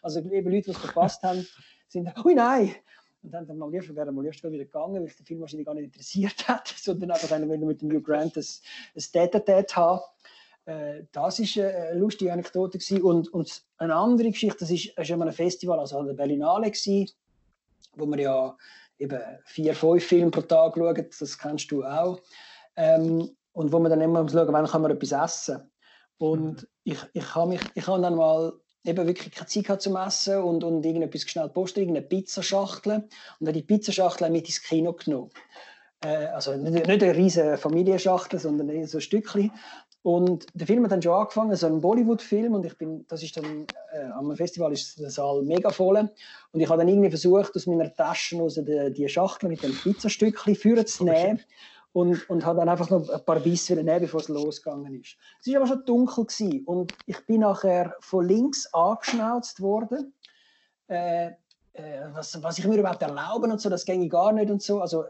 Also 0.00 0.20
eben 0.20 0.48
Leute, 0.48 0.66
die 0.66 0.70
es 0.70 0.78
verpasst 0.78 1.24
haben, 1.24 1.44
sind 1.88 2.09
ui 2.24 2.37
nein! 2.37 2.76
Und 3.24 3.32
dann 3.32 3.48
haben 3.48 3.72
wir 3.72 3.96
wären 3.96 4.14
wir 4.14 4.24
erst 4.24 4.44
wieder 4.44 4.64
gegangen, 4.64 5.02
weil 5.02 5.09
es 5.09 5.16
den 5.16 5.26
Film 5.26 5.40
wahrscheinlich 5.40 5.66
gar 5.66 5.74
nicht 5.74 5.87
interessiert 5.87 6.46
hat, 6.46 6.68
sondern 6.78 7.11
einfach 7.11 7.37
mit 7.40 7.82
dem 7.82 7.90
Hugh 7.90 8.00
Grant 8.00 8.37
ein 8.37 8.44
Date-a-Date 9.12 9.74
haben. 9.74 10.00
Äh, 10.66 11.05
das 11.12 11.38
ist 11.38 11.57
eine 11.57 11.94
lustige 11.94 12.33
Anekdote 12.33 12.79
gewesen. 12.79 13.02
Und, 13.02 13.33
und 13.33 13.62
eine 13.79 13.94
andere 13.94 14.31
Geschichte, 14.31 14.59
das 14.61 14.70
ist, 14.70 14.96
ist 14.96 15.11
ein 15.11 15.33
Festival, 15.33 15.79
also 15.79 15.98
an 15.98 16.07
der 16.07 16.14
Berlinale 16.14 16.70
gewesen, 16.70 17.11
wo 17.94 18.07
man 18.07 18.18
ja 18.18 18.57
eben 18.98 19.20
vier, 19.44 19.74
fünf 19.74 20.05
Filme 20.05 20.31
pro 20.31 20.42
Tag 20.42 20.74
schaut, 20.76 21.20
das 21.20 21.38
kennst 21.38 21.70
du 21.70 21.85
auch. 21.85 22.20
Ähm, 22.76 23.31
und 23.52 23.72
wo 23.72 23.79
man 23.79 23.90
dann 23.90 24.00
immer 24.02 24.22
muss 24.22 24.33
schauen, 24.33 24.52
wann 24.52 24.66
kann 24.66 24.83
man 24.83 24.90
etwas 24.90 25.12
essen. 25.12 25.70
Und 26.18 26.62
mhm. 26.62 26.68
ich, 26.85 26.98
ich 27.14 27.35
habe 27.35 27.48
mich, 27.48 27.61
ich 27.74 27.87
habe 27.87 28.02
dann 28.02 28.16
mal 28.16 28.52
eben 28.85 29.07
wirklich 29.07 29.33
keine 29.33 29.46
Zeit 29.46 29.64
gehabt 29.64 29.83
zum 29.83 29.96
Essen 29.96 30.42
und, 30.42 30.62
und 30.62 30.85
irgendetwas 30.85 31.22
schnell 31.22 31.48
posten, 31.48 31.81
irgendeine 31.81 32.07
Pizzaschachtel. 32.07 33.09
Und 33.40 33.46
dann 33.46 33.55
die 33.55 33.62
Pizzaschachtel 33.62 34.31
mit 34.31 34.46
ins 34.46 34.62
Kino 34.62 34.92
genommen. 34.92 35.31
Äh, 36.05 36.26
also 36.26 36.55
nicht, 36.55 36.87
nicht 36.87 37.02
eine 37.02 37.16
riesige 37.16 37.57
Familienschachtel, 37.57 38.38
sondern 38.38 38.87
so 38.87 38.98
ein 38.98 39.00
Stückchen. 39.00 39.50
Und 40.07 40.47
der 40.55 40.69
Film 40.69 40.85
hat 40.85 40.92
dann 40.92 41.03
schon 41.03 41.14
angefangen, 41.14 41.57
so 41.57 41.66
ein 41.66 41.81
Bollywood-Film, 41.81 42.55
und 42.55 42.64
ich 42.64 42.79
bin, 42.79 43.05
das 43.09 43.25
ist 43.25 43.37
dann, 43.37 43.66
äh, 43.92 44.05
am 44.14 44.37
Festival 44.37 44.73
ist 44.73 45.01
der 45.01 45.11
Saal 45.11 45.42
mega 45.42 45.71
voll. 45.71 45.99
Und 46.53 46.61
ich 46.61 46.69
habe 46.69 46.79
dann 46.79 46.87
irgendwie 46.87 47.11
versucht, 47.11 47.57
aus 47.57 47.66
meiner 47.66 47.92
Tasche 47.92 48.40
aus 48.40 48.55
die, 48.55 48.92
die 48.92 49.09
Schachtel 49.09 49.49
mit 49.49 49.64
dem 49.64 49.75
Pizzastückchen 49.75 50.55
führen 50.55 50.87
zu 50.87 51.03
nehmen. 51.03 51.40
Und, 51.92 52.31
und 52.31 52.47
habe 52.47 52.61
dann 52.61 52.69
einfach 52.69 52.88
noch 52.88 53.09
ein 53.09 53.25
paar 53.25 53.40
Bisse 53.40 53.75
nehmen, 53.75 54.01
bevor 54.01 54.21
es 54.21 54.29
losgegangen 54.29 54.95
ist. 55.01 55.16
Es 55.40 55.49
war 55.49 55.57
aber 55.57 55.66
schon 55.66 55.85
dunkel 55.85 56.25
gewesen, 56.25 56.64
und 56.66 56.92
ich 57.07 57.27
bin 57.27 57.40
nachher 57.40 57.97
von 57.99 58.29
links 58.29 58.73
angeschnauzt 58.73 59.61
worden. 59.61 60.14
Äh, 60.87 61.33
äh, 61.73 62.03
was, 62.12 62.40
was 62.45 62.59
ich 62.59 62.66
mir 62.69 62.79
überhaupt 62.79 63.03
erlauben 63.03 63.51
und 63.51 63.61
so, 63.61 63.69
das 63.69 63.85
ging 63.85 64.09
gar 64.09 64.31
nicht 64.31 64.53
und 64.53 64.62
so. 64.62 64.81
Also 64.81 65.07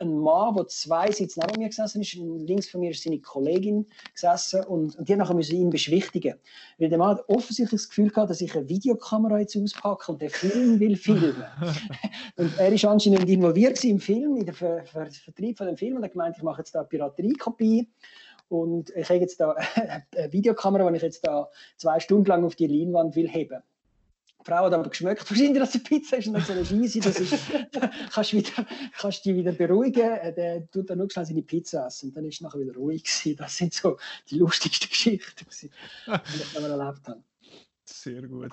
ein 0.00 0.18
Mann, 0.18 0.54
der 0.54 0.66
zwei 0.68 1.10
Sitze 1.10 1.40
neben 1.40 1.60
mir 1.60 1.68
gesessen 1.68 2.02
ist, 2.02 2.14
links 2.14 2.68
von 2.68 2.80
mir 2.80 2.90
ist 2.90 3.02
seine 3.02 3.20
Kollegin 3.20 3.86
gesessen 4.12 4.64
und, 4.64 4.96
und 4.96 5.08
die 5.08 5.16
nachher 5.16 5.34
müssen 5.34 5.56
ihn 5.56 5.70
beschwichtigen. 5.70 6.38
Weil 6.78 6.88
der 6.88 6.98
Mann 6.98 7.16
hat 7.16 7.28
offensichtlich 7.28 7.80
das 7.80 7.88
Gefühl 7.88 8.10
gehabt, 8.10 8.30
dass 8.30 8.40
ich 8.40 8.54
eine 8.54 8.68
Videokamera 8.68 9.40
jetzt 9.40 9.56
auspacke 9.56 10.12
und 10.12 10.22
den 10.22 10.30
Film 10.30 10.78
will 10.78 10.96
filmen. 10.96 11.44
und 12.36 12.58
er 12.58 12.72
ist 12.72 12.84
anscheinend 12.84 13.28
involviert 13.28 13.82
im 13.84 13.98
Film, 13.98 14.36
in 14.36 14.46
den 14.46 14.54
Ver 14.54 14.84
Ver 14.84 15.10
Vertrieb 15.10 15.58
von 15.58 15.66
dem 15.66 15.76
Film 15.76 15.96
und 15.96 16.04
hat 16.04 16.12
gemeint, 16.12 16.36
ich 16.36 16.42
mache 16.42 16.60
jetzt 16.60 16.74
da 16.74 16.80
eine 16.80 16.88
Pirateriekopie 16.88 17.88
und 18.48 18.90
ich 18.90 19.08
habe 19.08 19.20
jetzt 19.20 19.40
da 19.40 19.52
eine 20.14 20.32
Videokamera, 20.32 20.88
die 20.90 20.96
ich 20.96 21.02
jetzt 21.02 21.26
da 21.26 21.48
zwei 21.76 21.98
Stunden 21.98 22.26
lang 22.26 22.44
auf 22.44 22.56
die 22.56 22.66
Leinwand 22.66 23.16
will 23.16 23.28
heben. 23.28 23.62
Die 24.42 24.50
Frau 24.50 24.64
hat 24.64 24.72
aber 24.72 24.88
geschmeckt, 24.88 25.30
wahrscheinlich, 25.30 25.58
dass 25.58 25.70
die 25.70 25.78
Pizza 25.78 26.16
ist 26.16 26.26
und 26.26 26.34
dann 26.34 26.42
so 26.42 26.52
eine 26.52 26.64
Scheisse, 26.64 26.98
das 26.98 27.20
ist, 27.20 27.38
kannst, 28.12 28.32
wieder, 28.32 28.66
kannst 28.98 29.24
dich 29.24 29.36
wieder 29.36 29.52
beruhigen, 29.52 30.10
äh, 30.10 30.34
der 30.34 30.68
tut 30.70 30.90
dann 30.90 30.98
nur 30.98 31.08
schnell 31.08 31.26
seine 31.26 31.42
Pizza 31.42 31.86
essen 31.86 32.08
und 32.08 32.16
dann 32.16 32.24
ist 32.24 32.34
es 32.34 32.40
nachher 32.40 32.60
wieder 32.60 32.74
ruhig 32.74 33.04
gewesen. 33.04 33.36
Das 33.36 33.56
sind 33.56 33.72
so 33.72 33.98
die 34.28 34.38
lustigsten 34.38 34.88
Geschichten, 34.88 35.46
die 35.48 35.70
wir 36.06 36.68
erlebt 36.68 37.06
haben. 37.06 37.24
Sehr 37.84 38.22
gut. 38.22 38.52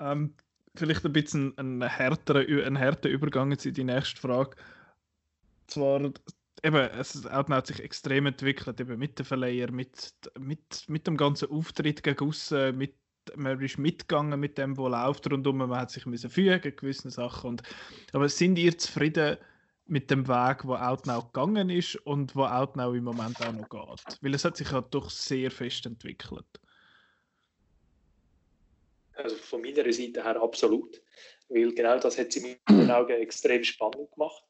Ähm, 0.00 0.34
vielleicht 0.74 1.04
ein 1.04 1.12
bisschen 1.12 1.56
ein 1.56 1.82
härterer, 1.82 2.40
ein 2.40 2.76
härterer 2.76 3.12
Übergang 3.12 3.52
jetzt 3.52 3.66
in 3.66 3.74
die 3.74 3.84
nächste 3.84 4.20
Frage. 4.20 4.56
Zwar 5.68 6.00
eben, 6.64 6.90
es 6.98 7.24
hat 7.24 7.66
sich 7.66 7.80
extrem 7.80 8.26
entwickelt, 8.26 8.80
eben 8.80 8.98
mit 8.98 9.18
den 9.18 9.26
Verleiher, 9.26 9.70
mit, 9.70 10.14
mit, 10.38 10.88
mit 10.88 11.06
dem 11.06 11.16
ganzen 11.16 11.50
Auftritt 11.50 12.02
gegen 12.02 12.26
aussen, 12.26 12.76
mit 12.76 12.94
man 13.36 13.60
ist 13.60 13.78
mitgegangen 13.78 14.38
mit 14.38 14.58
dem, 14.58 14.76
was 14.76 14.90
läuft 14.90 15.30
rundum, 15.30 15.58
man 15.58 15.70
hat 15.76 15.90
sich 15.90 16.06
müssen 16.06 16.30
fügen, 16.30 16.76
gewisse 16.76 17.10
Sachen. 17.10 17.50
Und, 17.50 17.62
aber 18.12 18.28
sind 18.28 18.56
ihr 18.58 18.76
zufrieden 18.76 19.36
mit 19.86 20.10
dem 20.10 20.28
Weg, 20.28 20.64
wo 20.64 20.74
Outnow 20.74 21.32
gegangen 21.32 21.68
ist 21.68 21.96
und 21.96 22.36
wo 22.36 22.44
Outnow 22.44 22.94
im 22.94 23.04
Moment 23.04 23.40
auch 23.42 23.52
noch 23.52 23.68
geht? 23.68 24.18
Weil 24.22 24.34
es 24.34 24.44
hat 24.44 24.56
sich 24.56 24.70
ja 24.70 24.80
doch 24.80 25.10
sehr 25.10 25.50
fest 25.50 25.84
entwickelt. 25.86 26.46
Also 29.14 29.36
von 29.36 29.60
meiner 29.60 29.92
Seite 29.92 30.24
her 30.24 30.40
absolut. 30.40 31.02
Weil 31.48 31.74
genau 31.74 31.98
das 31.98 32.16
hat 32.18 32.32
sie 32.32 32.56
in 32.68 32.76
meinen 32.76 32.90
Augen 32.90 33.20
extrem 33.20 33.64
spannend 33.64 34.10
gemacht. 34.12 34.44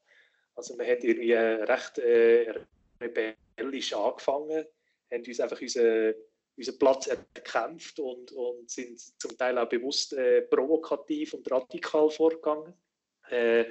Also 0.55 0.75
man 0.75 0.87
hat 0.87 1.03
irgendwie 1.03 1.33
recht 1.33 1.97
äh, 1.97 2.53
rebellisch 3.01 3.93
angefangen, 3.93 4.65
haben 5.11 5.23
uns 5.25 5.39
einfach 5.39 5.59
unseren, 5.59 6.13
unseren 6.57 6.79
Platz 6.79 7.07
erkämpft 7.07 7.99
und, 7.99 8.31
und 8.33 8.69
sind 8.69 8.99
zum 9.19 9.37
Teil 9.37 9.57
auch 9.57 9.69
bewusst 9.69 10.13
äh, 10.13 10.41
provokativ 10.43 11.33
und 11.33 11.49
radikal 11.49 12.09
vorgegangen. 12.09 12.73
Äh, 13.29 13.65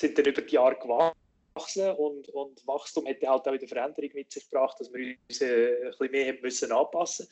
sind 0.00 0.18
dann 0.18 0.24
über 0.26 0.42
die 0.42 0.54
Jahre 0.54 0.76
gewachsen 0.76 1.90
und, 1.92 2.28
und 2.30 2.66
Wachstum 2.66 3.06
hätte 3.06 3.28
halt 3.28 3.46
auch 3.46 3.52
wieder 3.52 3.68
Veränderung 3.68 4.10
mit 4.14 4.32
sich 4.32 4.50
gebracht, 4.50 4.78
dass 4.80 4.92
wir 4.92 5.16
uns 5.28 5.40
äh, 5.40 5.84
ein 5.84 5.90
bisschen 5.90 6.10
mehr 6.10 6.34
müssen 6.40 6.72
anpassen 6.72 7.28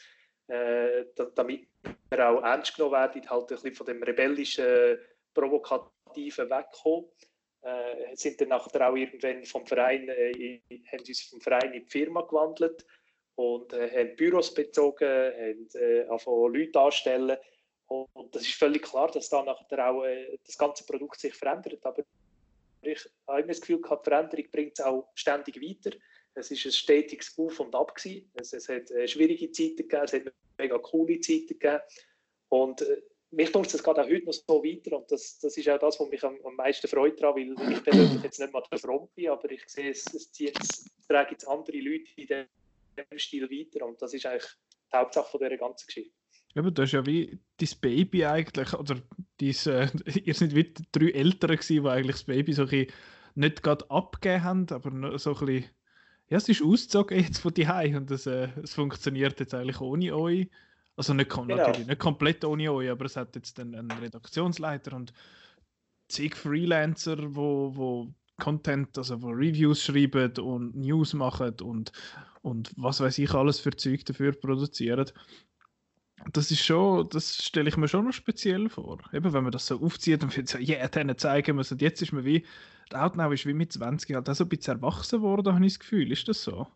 äh, 0.48 1.04
damit 1.34 1.66
wir 1.82 2.28
auch 2.28 2.42
ernst 2.42 2.76
genommen 2.76 2.94
werden, 2.94 3.30
halt 3.30 3.42
ein 3.42 3.46
bisschen 3.46 3.74
von 3.74 3.86
dem 3.86 4.02
rebellischen, 4.02 4.98
provokativen 5.34 6.50
wegkommen. 6.50 7.08
Äh, 7.62 8.16
sind 8.16 8.40
dann 8.40 8.48
nachher 8.48 8.90
auch 8.90 8.96
irgendwann 8.96 9.44
vom 9.44 9.64
Verein, 9.66 10.08
äh, 10.08 10.60
haben 10.90 11.04
uns 11.06 11.22
vom 11.22 11.40
Verein 11.40 11.72
in 11.72 11.84
die 11.84 11.90
Firma 11.90 12.22
gewandelt 12.22 12.84
und 13.36 13.72
äh, 13.72 13.90
haben 13.90 14.16
Büros 14.16 14.52
bezogen, 14.52 15.08
haben 15.08 15.68
äh, 15.74 16.02
angefangen 16.02 16.54
Leute 16.54 16.80
anstellen 16.80 17.36
und 17.86 18.34
das 18.34 18.42
ist 18.42 18.54
völlig 18.54 18.82
klar, 18.82 19.10
dass 19.10 19.28
da 19.28 19.42
nachher 19.42 19.90
auch 19.90 20.04
äh, 20.04 20.38
das 20.46 20.56
ganze 20.56 20.84
Produkt 20.84 21.20
sich 21.20 21.34
verändert, 21.34 21.84
aber 21.84 22.02
ich 22.82 23.08
habe 23.26 23.40
immer 23.40 23.48
das 23.48 23.60
Gefühl 23.60 23.80
gehabt, 23.80 24.04
Veränderung 24.04 24.46
bringt 24.50 24.78
es 24.78 24.84
auch 24.84 25.08
ständig 25.14 25.56
weiter. 25.56 25.96
Es 26.34 26.50
war 26.50 26.56
ein 26.56 26.72
stetiges 26.72 27.38
Auf 27.38 27.60
und 27.60 27.74
Ab 27.74 27.94
Es, 28.04 28.52
es 28.52 28.68
hat 28.68 28.90
äh, 28.90 29.06
schwierige 29.06 29.50
Zeiten 29.52 29.76
gegeben, 29.76 30.04
es 30.04 30.12
hat 30.14 30.22
mega 30.58 30.78
coole 30.78 31.20
Zeiten 31.20 31.58
gegeben. 31.58 31.80
Und 32.48 32.82
äh, 32.82 33.02
mich 33.30 33.52
tut 33.52 33.72
es 33.72 33.82
gerade 33.82 34.02
auch 34.02 34.08
heute 34.08 34.26
noch 34.26 34.32
so 34.32 34.64
weiter 34.64 34.96
und 34.96 35.10
das, 35.10 35.38
das 35.38 35.56
ist 35.56 35.68
auch 35.68 35.78
das, 35.78 35.98
was 36.00 36.08
mich 36.08 36.22
am, 36.22 36.38
am 36.44 36.56
meisten 36.56 36.86
freut 36.88 37.20
weil 37.22 37.54
ich 37.72 37.82
persönlich 37.82 38.22
jetzt 38.22 38.40
nicht 38.40 38.52
mal 38.52 38.62
der 38.70 38.78
Front 38.78 39.14
bin, 39.14 39.28
aber 39.28 39.50
ich 39.50 39.66
sehe, 39.68 39.90
es, 39.90 40.04
es, 40.12 40.30
zieht, 40.32 40.58
es 40.58 40.84
jetzt 41.08 41.48
andere 41.48 41.78
Leute 41.78 42.10
in 42.16 42.26
diesem 42.26 42.46
Stil 43.16 43.50
weiter 43.50 43.86
und 43.86 44.00
das 44.00 44.14
ist 44.14 44.26
eigentlich 44.26 44.50
die 44.92 44.96
Hauptsache 44.96 45.30
von 45.30 45.40
dieser 45.40 45.56
ganzen 45.56 45.86
Geschichte. 45.86 46.14
Aber 46.54 46.70
das 46.70 46.86
ist 46.86 46.92
ja 46.92 47.06
wie 47.06 47.40
dein 47.56 47.68
Baby 47.80 48.26
eigentlich, 48.26 48.74
oder 48.74 48.96
dein, 49.38 49.50
äh, 49.66 49.88
ihr 50.24 50.34
seid 50.34 50.54
wie 50.54 50.74
drei 50.92 51.10
Eltern 51.10 51.56
gewesen, 51.56 51.82
die 51.82 51.88
eigentlich 51.88 52.16
das 52.16 52.24
Baby 52.24 52.52
so 52.52 52.66
ein 52.66 52.86
nicht 53.34 53.62
gerade 53.62 53.90
abgegeben 53.90 54.44
haben, 54.44 54.66
aber 54.70 55.18
so 55.18 55.34
ein 55.34 55.46
bisschen, 55.46 55.70
ja, 56.28 56.36
es 56.36 56.48
ist 56.48 56.62
ausgezogen 56.62 57.18
jetzt 57.18 57.38
von 57.38 57.54
die 57.54 57.66
und 57.66 58.10
es, 58.10 58.26
äh, 58.26 58.48
es 58.62 58.74
funktioniert 58.74 59.40
jetzt 59.40 59.54
eigentlich 59.54 59.80
ohne 59.80 60.14
euch. 60.14 60.50
Also 60.96 61.14
nicht, 61.14 61.30
genau. 61.30 61.44
natürlich 61.44 61.86
nicht 61.86 61.98
komplett 61.98 62.44
ohne 62.44 62.70
euch, 62.70 62.90
aber 62.90 63.06
es 63.06 63.16
hat 63.16 63.34
jetzt 63.34 63.58
einen, 63.58 63.74
einen 63.74 63.90
Redaktionsleiter 63.90 64.94
und 64.94 65.14
zig 66.08 66.36
Freelancer, 66.36 67.34
wo, 67.34 67.74
wo 67.74 68.14
Content, 68.38 68.96
also 68.98 69.22
wo 69.22 69.28
Reviews 69.28 69.82
schreiben 69.82 70.32
und 70.38 70.76
News 70.76 71.14
machen 71.14 71.54
und, 71.62 71.92
und 72.42 72.72
was 72.76 73.00
weiß 73.00 73.18
ich 73.18 73.32
alles 73.34 73.60
für 73.60 73.70
Zeug 73.76 74.04
dafür 74.04 74.32
produzieren 74.32 75.10
das 76.32 76.50
ist 76.50 76.64
schon, 76.64 77.08
das 77.08 77.36
stelle 77.36 77.68
ich 77.68 77.76
mir 77.76 77.88
schon 77.88 78.04
noch 78.04 78.12
speziell 78.12 78.68
vor. 78.68 78.98
Eben, 79.12 79.32
wenn 79.32 79.42
man 79.42 79.52
das 79.52 79.66
so 79.66 79.80
aufzieht 79.80 80.22
und 80.22 80.48
so, 80.48 80.58
ja, 80.58 80.78
yeah, 80.78 80.88
denen 80.88 81.18
zeigen 81.18 81.56
wir 81.56 81.66
Und 81.70 81.82
jetzt 81.82 82.02
ist 82.02 82.12
man 82.12 82.24
wie, 82.24 82.46
der 82.90 83.04
Outnow 83.04 83.32
ist 83.32 83.46
wie 83.46 83.54
mit 83.54 83.72
20 83.72 84.14
halt 84.14 84.28
auch 84.28 84.34
so 84.34 84.44
ein 84.44 84.48
bisschen 84.48 84.76
erwachsen 84.76 85.22
worden, 85.22 85.54
habe 85.54 85.66
ich 85.66 85.72
das 85.72 85.80
Gefühl. 85.80 86.12
Ist 86.12 86.28
das 86.28 86.42
so? 86.42 86.66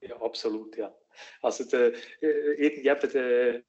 Ja, 0.00 0.20
absolut, 0.20 0.76
ja. 0.76 0.92
Also 1.42 1.64
der, 1.64 1.92
äh, 2.20 2.54
irgendwie 2.56 3.08
der 3.08 3.62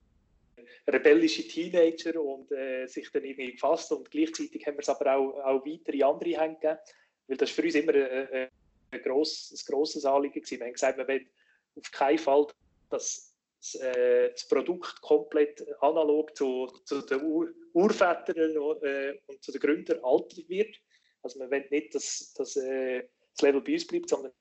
rebellische 0.87 1.47
Teenager 1.47 2.21
und 2.21 2.51
äh, 2.51 2.87
sich 2.87 3.09
dann 3.11 3.23
irgendwie 3.23 3.53
gefasst 3.53 3.91
und 3.91 4.09
gleichzeitig 4.09 4.65
haben 4.65 4.75
wir 4.75 4.81
es 4.81 4.89
aber 4.89 5.15
auch, 5.15 5.33
auch 5.39 5.65
weiter 5.65 5.93
in 5.93 6.03
andere 6.03 6.39
Hände 6.39 6.59
gegeben, 6.59 6.79
weil 7.27 7.37
das 7.37 7.49
für 7.51 7.63
uns 7.63 7.75
immer 7.75 7.93
ein, 7.93 8.49
ein, 8.91 9.01
gross, 9.01 9.51
ein 9.51 9.73
grosses 9.73 10.05
Anliegen 10.05 10.41
gewesen. 10.41 10.59
Wir 10.59 10.65
haben 10.67 10.73
gesagt, 10.73 10.97
wir 10.97 11.07
wollen 11.07 11.29
auf 11.75 11.91
keinen 11.91 12.17
Fall, 12.17 12.47
dass 12.89 13.33
das, 13.59 13.75
äh, 13.75 14.31
das 14.31 14.47
Produkt 14.47 15.01
komplett 15.01 15.65
analog 15.81 16.35
zu, 16.35 16.67
zu 16.85 17.01
den 17.01 17.21
Ur 17.23 17.49
Urvätern 17.73 18.37
äh, 18.83 19.17
und 19.25 19.43
zu 19.43 19.51
den 19.51 19.61
Gründern 19.61 19.99
altert 20.03 20.47
wird. 20.47 20.75
Also 21.23 21.39
man 21.39 21.49
will 21.49 21.65
nicht, 21.71 21.95
dass, 21.95 22.33
dass 22.33 22.55
äh, 22.55 23.03
das 23.31 23.41
Level 23.41 23.61
bei 23.61 23.73
uns 23.73 23.87
bleibt, 23.87 24.09
sondern 24.09 24.31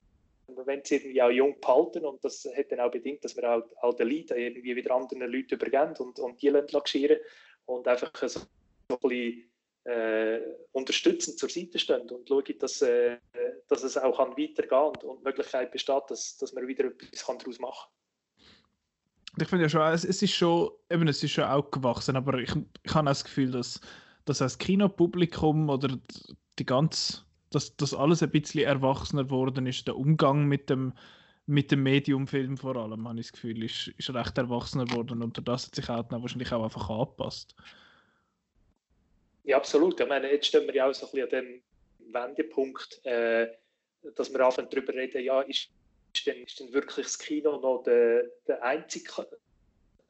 wir 0.47 0.67
wollen 0.67 0.81
es 0.83 0.91
irgendwie 0.91 1.21
auch 1.21 1.29
jung 1.29 1.59
behalten 1.59 2.05
und 2.05 2.23
das 2.23 2.47
hat 2.55 2.71
dann 2.71 2.81
auch 2.81 2.91
bedingt, 2.91 3.23
dass 3.23 3.35
wir 3.35 3.49
auch, 3.49 3.63
auch 3.81 3.93
den 3.93 4.07
Lead 4.07 4.31
irgendwie 4.31 4.75
wieder 4.75 4.95
anderen 4.95 5.31
Leuten 5.31 5.55
übergeben 5.55 5.95
und, 5.99 6.19
und 6.19 6.41
die 6.41 6.49
lancieren 6.49 7.17
und 7.65 7.87
einfach 7.87 8.11
so, 8.27 8.41
ein 8.89 8.97
bisschen 9.01 9.49
äh, 9.85 10.39
unterstützend 10.71 11.37
zur 11.37 11.49
Seite 11.49 11.79
stehen 11.79 12.09
und 12.09 12.27
schauen, 12.27 12.43
dass, 12.59 12.81
äh, 12.81 13.17
dass 13.67 13.83
es 13.83 13.97
auch 13.97 14.19
weitergehen 14.19 14.69
kann 14.69 14.87
und, 14.87 15.03
und 15.03 15.19
die 15.19 15.23
Möglichkeit 15.23 15.71
besteht, 15.71 16.03
dass, 16.09 16.37
dass 16.37 16.53
man 16.53 16.67
wieder 16.67 16.85
etwas 16.85 17.25
daraus 17.25 17.59
machen 17.59 17.89
kann. 17.89 18.03
Ich 19.41 19.47
finde 19.47 19.65
ja 19.65 19.69
schon, 19.69 19.81
es, 19.81 20.03
ist 20.03 20.31
schon, 20.31 20.69
eben, 20.91 21.07
es 21.07 21.23
ist 21.23 21.31
schon 21.31 21.45
auch 21.45 21.71
gewachsen, 21.71 22.15
aber 22.15 22.37
ich, 22.37 22.51
ich 22.83 22.93
habe 22.93 23.07
das 23.07 23.23
Gefühl, 23.23 23.51
dass, 23.51 23.81
dass 24.25 24.37
das 24.37 24.57
Kinopublikum 24.57 25.69
oder 25.69 25.97
die 26.59 26.65
ganze, 26.65 27.23
dass 27.55 27.75
das 27.75 27.93
alles 27.93 28.23
ein 28.23 28.31
bisschen 28.31 28.65
erwachsener 28.65 29.25
geworden 29.25 29.65
ist, 29.67 29.87
der 29.87 29.95
Umgang 29.95 30.45
mit 30.45 30.69
dem, 30.69 30.93
mit 31.45 31.71
dem 31.71 31.83
Mediumfilm 31.83 32.57
vor 32.57 32.75
allem, 32.75 33.07
habe 33.07 33.19
ich 33.19 33.27
das 33.27 33.33
Gefühl, 33.33 33.63
ist, 33.63 33.89
ist 33.97 34.13
recht 34.13 34.37
erwachsener 34.37 34.85
geworden 34.85 35.21
und 35.21 35.47
das 35.47 35.67
hat 35.67 35.75
sich 35.75 35.89
auch 35.89 36.05
wahrscheinlich 36.09 36.51
auch 36.51 36.63
einfach 36.63 36.89
angepasst. 36.89 37.55
Ja, 39.43 39.57
absolut. 39.57 39.99
Ich 39.99 40.07
meine, 40.07 40.31
jetzt 40.31 40.47
stehen 40.47 40.67
wir 40.67 40.75
ja 40.75 40.89
auch 40.89 40.93
so 40.93 41.05
ein 41.05 41.11
bisschen 41.11 41.25
an 41.25 41.61
dem 42.01 42.13
Wendepunkt, 42.13 43.05
äh, 43.05 43.47
dass 44.15 44.31
wir 44.31 44.39
anfangen 44.39 44.69
darüber 44.69 44.93
reden, 44.93 45.23
ja, 45.23 45.41
ist 45.41 45.69
ist 46.15 46.27
denn, 46.27 46.43
ist 46.43 46.59
denn 46.59 46.73
wirklich 46.73 47.05
das 47.05 47.19
Kino 47.19 47.59
noch 47.59 47.83
der, 47.83 48.29
der 48.47 48.63
einzige 48.63 49.27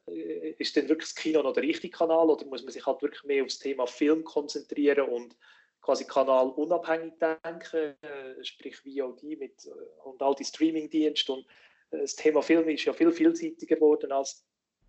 äh, 0.06 0.50
ist 0.58 0.76
denn 0.76 0.88
wirklich 0.88 1.08
das 1.08 1.14
Kino 1.14 1.42
noch 1.42 1.54
der 1.54 1.62
richtige 1.62 1.96
Kanal 1.96 2.28
oder 2.28 2.44
muss 2.46 2.62
man 2.62 2.72
sich 2.72 2.84
halt 2.84 3.02
wirklich 3.02 3.24
mehr 3.24 3.42
auf 3.42 3.48
das 3.48 3.58
Thema 3.58 3.86
Film 3.86 4.24
konzentrieren 4.24 5.08
und 5.08 5.36
quasi 5.84 6.04
kanalunabhängig 6.06 7.12
denken, 7.18 7.94
äh, 8.02 8.42
sprich 8.42 8.76
VOD 8.78 9.22
mit, 9.38 9.66
äh, 9.66 10.08
und 10.08 10.22
all 10.22 10.34
die 10.34 10.44
Streamingdienste 10.44 11.32
und 11.32 11.46
das 11.90 12.16
Thema 12.16 12.42
Film 12.42 12.68
ist 12.68 12.84
ja 12.84 12.92
viel 12.92 13.12
vielseitiger 13.12 13.76
geworden, 13.76 14.10
als 14.10 14.44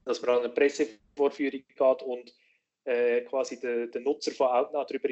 dass 0.06 0.22
man 0.22 0.38
an 0.38 0.40
eine 0.40 0.50
Pressevorführung 0.50 1.64
geht 1.68 2.04
und 2.04 2.34
äh, 2.86 3.22
quasi 3.22 3.60
den, 3.60 3.92
den 3.92 4.04
Nutzer 4.04 4.32
von 4.32 4.48
Outnow 4.48 4.86
darüber 4.88 5.10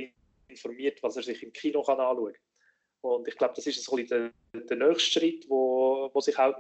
informiert, 0.47 1.03
was 1.03 1.17
er 1.17 1.23
sich 1.23 1.43
im 1.43 1.53
Kino 1.53 1.83
kann 1.83 1.99
anschauen 1.99 2.33
kann. 2.33 2.41
Und 3.01 3.27
ich 3.27 3.35
glaube, 3.35 3.53
das 3.55 3.67
ist 3.67 3.83
so 3.83 3.97
der, 3.97 4.31
der 4.53 4.77
nächste 4.77 5.19
Schritt, 5.19 5.49
wo, 5.49 6.09
wo 6.13 6.21
sich 6.21 6.37
auch 6.39 6.57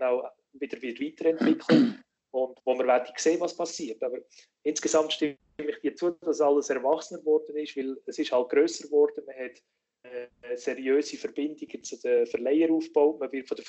wieder 0.53 0.81
wird 0.81 1.01
weiterentwickeln 1.01 2.03
und 2.43 2.59
wo 2.65 2.77
wir 2.77 2.87
werden 2.87 3.13
sehen, 3.17 3.39
was 3.39 3.55
passiert. 3.55 4.01
Aber 4.03 4.17
insgesamt 4.63 5.13
stimme 5.13 5.37
ich 5.57 5.79
dir 5.81 5.95
zu, 5.95 6.11
dass 6.11 6.41
alles 6.41 6.69
erwachsener 6.69 7.19
geworden 7.19 7.55
ist, 7.57 7.75
weil 7.77 7.97
es 8.05 8.19
ist 8.19 8.31
halt 8.31 8.49
grösser 8.49 8.85
geworden. 8.85 9.23
Man 9.25 9.35
hat 9.35 9.61
äh, 10.03 10.57
seriöse 10.57 11.17
Verbindungen 11.17 11.83
zu 11.83 11.99
den 11.99 12.25
Verleihern 12.27 12.71
aufgebaut. 12.71 13.19
Man 13.19 13.31
wird 13.31 13.47
von 13.47 13.57
den 13.57 13.65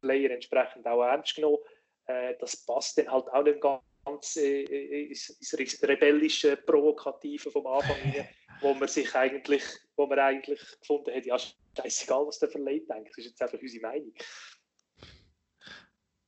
Verleihern 0.00 0.32
entsprechend 0.32 0.86
auch 0.86 1.02
ernst 1.02 1.34
genommen. 1.34 1.58
Äh, 2.06 2.34
das 2.38 2.64
passt 2.64 2.98
dann 2.98 3.10
halt 3.10 3.28
auch 3.28 3.44
nicht 3.44 3.60
ganz 3.60 4.36
äh, 4.36 4.62
ins, 5.08 5.28
ins 5.28 5.82
rebellische, 5.82 6.56
provokative 6.56 7.50
vom 7.50 7.66
Anfang 7.66 7.96
rein, 8.02 8.28
wo 8.60 8.74
man 8.74 8.88
sich 8.88 9.14
eigentlich, 9.14 9.62
wo 9.96 10.06
man 10.06 10.18
eigentlich 10.18 10.60
gefunden 10.80 11.14
hat, 11.14 11.26
ja, 11.26 11.38
scheißegal, 11.76 12.26
was 12.26 12.38
der 12.38 12.48
Verleih 12.48 12.80
denkt, 12.80 13.10
das 13.10 13.18
ist 13.18 13.26
jetzt 13.26 13.42
einfach 13.42 13.60
unsere 13.60 13.82
Meinung. 13.82 14.14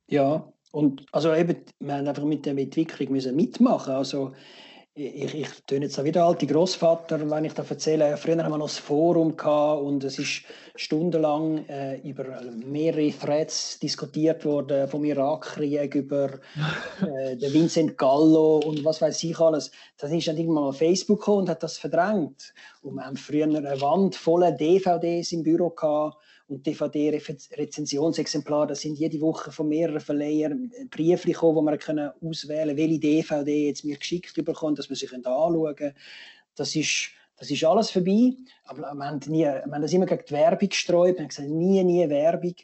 Ja, 0.07 0.53
und 0.73 1.05
also 1.11 1.35
eben, 1.35 1.57
wir 1.79 1.93
haben 1.93 2.07
einfach 2.07 2.23
mit 2.23 2.47
der 2.47 2.57
Entwicklung 2.57 3.11
müssen 3.11 3.35
mitmachen. 3.35 3.93
Also 3.93 4.31
ich, 4.95 5.35
ich 5.35 5.47
töne 5.67 5.85
jetzt 5.85 5.99
auch 5.99 6.03
wieder 6.03 6.25
alte 6.25 6.47
Großvater, 6.47 7.29
wenn 7.29 7.45
ich 7.45 7.53
da 7.53 7.63
erzähle. 7.63 8.17
Früher 8.17 8.43
haben 8.43 8.51
wir 8.51 8.57
noch 8.57 8.65
das 8.65 8.79
Forum 8.79 9.37
gehabt 9.37 9.83
und 9.83 10.03
es 10.03 10.17
ist 10.17 10.41
stundenlang 10.75 11.67
äh, 11.67 11.97
über 11.97 12.41
mehrere 12.65 13.11
Threads 13.11 13.77
diskutiert 13.77 14.45
worden, 14.45 14.87
vom 14.87 15.05
Irakkrieg 15.05 15.93
über 15.93 16.39
äh, 17.01 17.37
den 17.37 17.53
Vincent 17.53 17.95
Gallo 17.95 18.57
und 18.57 18.83
was 18.83 18.99
weiß 18.99 19.23
ich 19.25 19.39
alles. 19.39 19.69
Das 19.99 20.11
ist 20.11 20.27
dann 20.27 20.37
irgendwann 20.37 20.63
mal 20.63 20.73
Facebook 20.73 21.19
gekommen 21.19 21.41
und 21.41 21.49
hat 21.49 21.61
das 21.61 21.77
verdrängt. 21.77 22.51
Und 22.81 22.95
wir 22.95 23.05
haben 23.05 23.17
früher 23.17 23.45
eine 23.45 23.79
Wand 23.79 24.15
voller 24.15 24.51
DVDs 24.51 25.33
im 25.33 25.43
Büro 25.43 25.69
gehabt 25.69 26.17
und 26.47 26.67
DVD-Rezensionsexemplare, 26.67 28.67
das 28.67 28.81
sind 28.81 28.99
jede 28.99 29.21
Woche 29.21 29.51
von 29.51 29.69
mehreren 29.69 29.99
Verleihern 29.99 30.71
Briefe 30.89 31.27
gekommen, 31.27 31.55
wo 31.55 31.61
man 31.61 31.79
können 31.79 32.11
auswählen 32.21 32.75
welche 32.75 32.99
DVD 32.99 33.67
jetzt 33.67 33.85
mir 33.85 33.97
geschickt 33.97 34.33
bekommen, 34.43 34.75
dass 34.75 34.89
man 34.89 34.95
sich 34.95 35.13
anschauen 35.13 35.75
kann. 35.75 35.93
Das 36.55 36.75
ist, 36.75 37.11
das 37.37 37.49
ist 37.49 37.63
alles 37.63 37.91
vorbei. 37.91 38.33
Aber 38.65 38.93
wir 38.93 39.05
haben, 39.05 39.19
nie, 39.27 39.43
wir 39.43 39.63
haben 39.63 39.81
das 39.81 39.93
immer 39.93 40.05
gegen 40.05 40.25
die 40.27 40.33
Werbung 40.33 40.69
gestreut. 40.69 41.15
Wir 41.15 41.21
haben 41.21 41.29
gesagt, 41.29 41.49
nie, 41.49 41.83
nie 41.83 42.09
Werbung. 42.09 42.55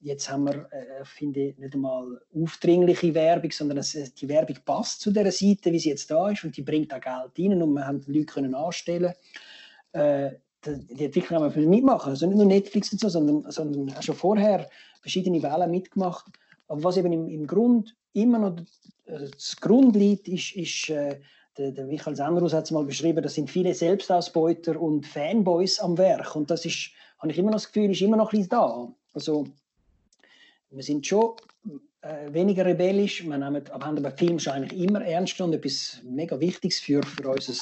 Jetzt 0.00 0.30
haben 0.30 0.44
wir, 0.44 0.68
äh, 0.72 1.04
finde 1.04 1.40
ich, 1.40 1.58
nicht 1.58 1.74
einmal 1.74 2.20
aufdringliche 2.34 3.14
Werbung, 3.14 3.50
sondern 3.50 3.78
es, 3.78 4.14
die 4.14 4.28
Werbung 4.28 4.56
passt 4.64 5.00
zu 5.00 5.10
der 5.10 5.30
Seite, 5.30 5.72
wie 5.72 5.78
sie 5.78 5.90
jetzt 5.90 6.10
da 6.10 6.30
ist 6.30 6.44
und 6.44 6.56
die 6.56 6.62
bringt 6.62 6.94
auch 6.94 7.00
Geld 7.00 7.50
rein 7.50 7.62
und 7.62 7.74
wir 7.74 7.86
haben 7.86 8.00
die 8.00 8.12
Leute 8.12 8.26
können 8.26 8.54
anstellen. 8.54 9.12
Äh, 9.92 10.30
die 10.64 11.04
Entwickler 11.04 11.40
haben 11.40 11.54
wir 11.54 11.68
mitmachen, 11.68 12.10
also 12.10 12.26
nicht 12.26 12.36
nur 12.36 12.46
Netflix 12.46 12.92
und 12.92 13.00
so, 13.00 13.08
sondern, 13.08 13.50
sondern 13.50 13.96
auch 13.96 14.02
schon 14.02 14.16
vorher 14.16 14.68
verschiedene 15.00 15.42
Wellen 15.42 15.70
mitgemacht. 15.70 16.26
Aber 16.68 16.82
was 16.82 16.96
eben 16.96 17.12
im, 17.12 17.28
im 17.28 17.46
Grund 17.46 17.94
immer 18.12 18.38
noch 18.38 18.56
äh, 19.06 19.28
das 19.30 19.56
Grundlied 19.60 20.26
ist, 20.28 20.56
ist 20.56 20.90
äh, 20.90 21.20
der, 21.58 21.72
der 21.72 21.86
Michael 21.86 22.16
Sennerus 22.16 22.52
hat 22.52 22.64
es 22.64 22.70
mal 22.70 22.84
beschrieben, 22.84 23.22
da 23.22 23.28
sind 23.28 23.50
viele 23.50 23.74
Selbstausbeuter 23.74 24.80
und 24.80 25.06
Fanboys 25.06 25.78
am 25.80 25.96
Werk 25.96 26.36
und 26.36 26.50
das 26.50 26.64
ist, 26.64 26.90
habe 27.18 27.32
ich 27.32 27.38
immer 27.38 27.50
noch 27.50 27.56
das 27.56 27.72
Gefühl, 27.72 27.90
ist 27.90 28.02
immer 28.02 28.16
noch 28.16 28.32
ein 28.32 28.48
da. 28.48 28.92
Also 29.14 29.46
wir 30.70 30.82
sind 30.82 31.06
schon 31.06 31.36
äh, 32.02 32.32
weniger 32.32 32.66
rebellisch, 32.66 33.24
wir 33.24 33.38
nehmen, 33.38 33.62
aber 33.70 33.86
haben 33.86 34.02
den 34.02 34.16
Film 34.16 34.38
schon 34.38 34.52
eigentlich 34.52 34.80
immer 34.80 35.02
ernst 35.04 35.40
und 35.40 35.54
etwas 35.54 36.00
mega 36.04 36.38
Wichtiges 36.38 36.80
für, 36.80 37.02
für 37.02 37.28
unser 37.28 37.54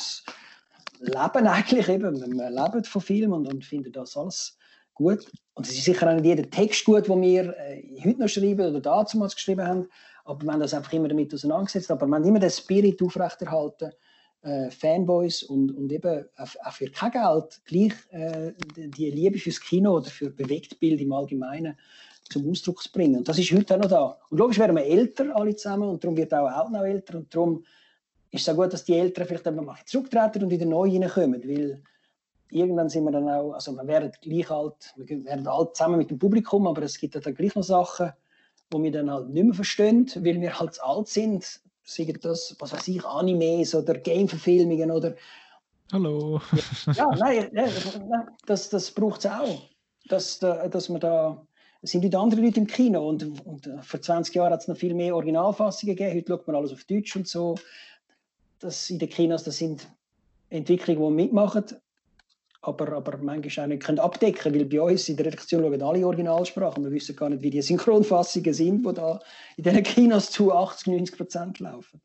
Leben 1.00 1.46
eigentlich 1.46 1.88
eben. 1.88 2.38
Wir 2.38 2.50
leben 2.50 2.85
von 2.85 3.02
Film 3.02 3.33
und, 3.33 3.52
und 3.52 3.64
finden 3.64 3.92
das 3.92 4.16
alles 4.16 4.57
gut. 4.94 5.26
Und 5.54 5.66
es 5.66 5.72
ist 5.72 5.85
sicher 5.85 6.09
auch 6.09 6.14
nicht 6.14 6.24
jeder 6.24 6.48
Text 6.48 6.85
gut, 6.85 7.09
den 7.09 7.20
wir 7.20 7.57
äh, 7.59 7.83
heute 8.04 8.20
noch 8.20 8.28
schreiben 8.28 8.70
oder 8.70 8.80
damals 8.80 9.35
geschrieben 9.35 9.66
haben, 9.66 9.88
aber 10.24 10.42
wir 10.42 10.52
haben 10.52 10.61
das 10.61 10.74
einfach 10.74 10.92
immer 10.92 11.09
damit 11.09 11.33
auseinandergesetzt. 11.35 11.90
Aber 11.90 12.07
wir 12.07 12.14
haben 12.14 12.24
immer 12.24 12.38
den 12.38 12.50
Spirit 12.50 13.00
aufrechterhalten, 13.02 13.92
äh, 14.42 14.70
Fanboys 14.70 15.42
und, 15.42 15.70
und 15.72 15.92
eben 15.92 16.24
auch 16.37 16.72
für 16.72 16.90
kein 16.90 17.11
Geld 17.11 17.61
gleich 17.64 17.92
äh, 18.11 18.52
die 18.76 19.11
Liebe 19.11 19.38
fürs 19.38 19.61
Kino 19.61 19.96
oder 19.96 20.11
für 20.11 20.30
Bewegtbild 20.30 21.00
im 21.00 21.12
Allgemeinen 21.12 21.76
zum 22.30 22.50
Ausdruck 22.50 22.83
zu 22.83 22.90
bringen. 22.90 23.18
Und 23.18 23.28
das 23.28 23.38
ist 23.38 23.52
heute 23.52 23.74
auch 23.74 23.80
noch 23.80 23.88
da. 23.88 24.18
Und 24.30 24.38
logisch 24.38 24.59
werden 24.59 24.76
wir 24.76 24.85
älter 24.85 25.35
alle 25.37 25.54
zusammen 25.57 25.88
und 25.88 26.02
darum 26.02 26.16
wird 26.16 26.33
auch 26.33 26.50
Outnow 26.50 26.85
älter 26.85 27.18
und 27.18 27.35
darum 27.35 27.64
ist 28.35 28.49
es 28.49 28.49
auch 28.49 28.57
gut, 28.57 28.73
dass 28.73 28.85
die 28.85 28.99
Eltern 28.99 29.27
vielleicht 29.27 29.47
dann 29.47 29.57
mal 29.57 29.77
zurücktreten 29.87 30.42
und 30.42 30.51
wieder 30.51 30.66
neu 30.66 30.90
reinkommen, 30.90 31.42
weil 31.44 31.83
irgendwann 32.51 32.88
sind 32.88 33.05
wir 33.05 33.12
dann 33.12 33.29
auch, 33.29 33.53
also 33.53 33.73
wir 33.73 33.87
werden 33.87 34.11
gleich 34.20 34.51
alt, 34.51 34.92
wir 34.97 35.25
werden 35.25 35.47
alt 35.47 35.77
zusammen 35.77 35.99
mit 35.99 36.11
dem 36.11 36.18
Publikum, 36.18 36.66
aber 36.66 36.83
es 36.83 36.99
gibt 36.99 37.14
dann 37.14 37.35
gleich 37.35 37.55
noch 37.55 37.62
Sachen, 37.62 38.12
wo 38.70 38.83
wir 38.83 38.90
dann 38.90 39.11
halt 39.11 39.29
nicht 39.29 39.44
mehr 39.44 39.55
verstehen, 39.55 40.11
weil 40.16 40.40
wir 40.40 40.59
halt 40.59 40.75
zu 40.75 40.85
alt 40.85 41.09
sind, 41.09 41.61
sagen 41.85 42.18
das, 42.23 42.57
was 42.59 42.73
weiß 42.73 42.88
ich, 42.88 43.05
Animes 43.05 43.75
oder 43.75 43.94
Game-Verfilmungen 43.94 44.90
oder 44.90 45.14
Hallo. 45.92 46.40
Ja, 46.94 47.09
nein, 47.16 47.51
nein 47.53 47.70
das, 48.47 48.70
das 48.70 48.90
braucht 48.90 49.20
es 49.20 49.31
auch. 49.31 49.62
Dass, 50.09 50.38
dass 50.38 50.88
man 50.88 51.01
da 51.01 51.47
es 51.85 51.90
sind 51.90 52.03
heute 52.03 52.18
andere 52.18 52.40
Leute 52.40 52.61
im 52.61 52.66
Kino 52.66 53.07
und, 53.07 53.47
und 53.47 53.68
vor 53.83 54.01
20 54.01 54.35
Jahren 54.35 54.55
hat 54.55 54.62
es 54.62 54.68
noch 54.68 54.77
viel 54.77 54.94
mehr 54.94 55.14
Originalfassungen 55.14 55.94
gegeben. 55.94 56.16
Heute 56.16 56.33
schaut 56.33 56.47
man 56.47 56.57
alles 56.57 56.73
auf 56.73 56.85
Deutsch 56.85 57.14
und 57.14 57.29
so. 57.29 57.57
Das 58.61 58.90
in 58.90 58.99
den 58.99 59.09
Kinos, 59.09 59.45
das 59.45 59.59
sind 59.59 59.88
Entwicklungen, 60.51 61.17
die 61.17 61.25
mitmachen, 61.25 61.64
aber, 62.62 62.93
aber 62.93 63.19
manchmal 63.19 63.67
auch 63.67 63.69
nicht 63.69 63.83
können 63.83 63.99
abdecken 63.99 64.55
weil 64.55 64.64
bei 64.64 64.81
uns 64.81 65.09
in 65.09 65.17
der 65.17 65.27
Redaktion 65.27 65.62
schauen 65.62 65.83
alle 65.83 66.07
Originalsprachen. 66.07 66.85
Wir 66.85 66.93
wissen 66.93 67.17
gar 67.17 67.29
nicht, 67.29 67.43
wie 67.43 67.51
die 67.51 67.62
Synchronfassungen 67.62 68.55
sind, 68.55 68.87
die 68.87 68.95
da 68.95 69.21
in 69.57 69.64
diesen 69.64 69.83
Kinos 69.83 70.31
zu 70.31 70.55
80, 70.55 70.87
90 70.87 71.17
Prozent 71.17 71.59
laufen. 71.59 72.01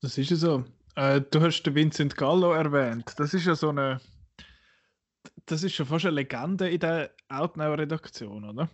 Das 0.00 0.18
ist 0.18 0.30
ja 0.30 0.36
so. 0.36 0.64
Äh, 0.96 1.20
du 1.30 1.40
hast 1.40 1.62
den 1.62 1.74
Vincent 1.74 2.16
Gallo 2.16 2.52
erwähnt. 2.52 3.14
Das 3.16 3.32
ist 3.34 3.46
ja 3.46 3.54
so 3.54 3.68
eine 3.68 4.00
das 5.46 5.62
ist 5.62 5.74
schon 5.74 5.86
fast 5.86 6.06
eine 6.06 6.16
Legende 6.16 6.68
in 6.68 6.80
der 6.80 7.10
Outnow-Redaktion, 7.28 8.44
oder? 8.48 8.68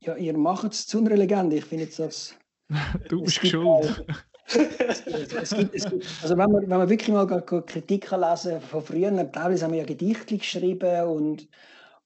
Ja, 0.00 0.16
ihr 0.16 0.36
macht 0.36 0.72
es 0.72 0.86
zu 0.86 0.98
einer 0.98 1.16
Legende. 1.16 1.56
Ich 1.56 1.64
finde 1.64 1.84
jetzt 1.84 1.98
das. 1.98 2.34
du 3.08 3.22
bist 3.22 3.46
schuld. 3.46 4.04
Es 4.54 5.54
gibt, 5.54 5.74
es 5.74 5.84
gibt, 5.88 6.06
also 6.22 6.36
wenn 6.36 6.50
man, 6.50 6.62
wenn 6.62 6.78
man 6.78 6.88
wirklich 6.88 7.08
mal 7.08 7.26
Kritik 7.26 8.10
lesen 8.10 8.60
von 8.60 8.82
früher, 8.82 9.32
teilweise 9.32 9.64
haben 9.64 9.72
wir 9.72 9.80
ja 9.80 9.86
Gedichte 9.86 10.36
geschrieben 10.36 11.08
und, 11.08 11.48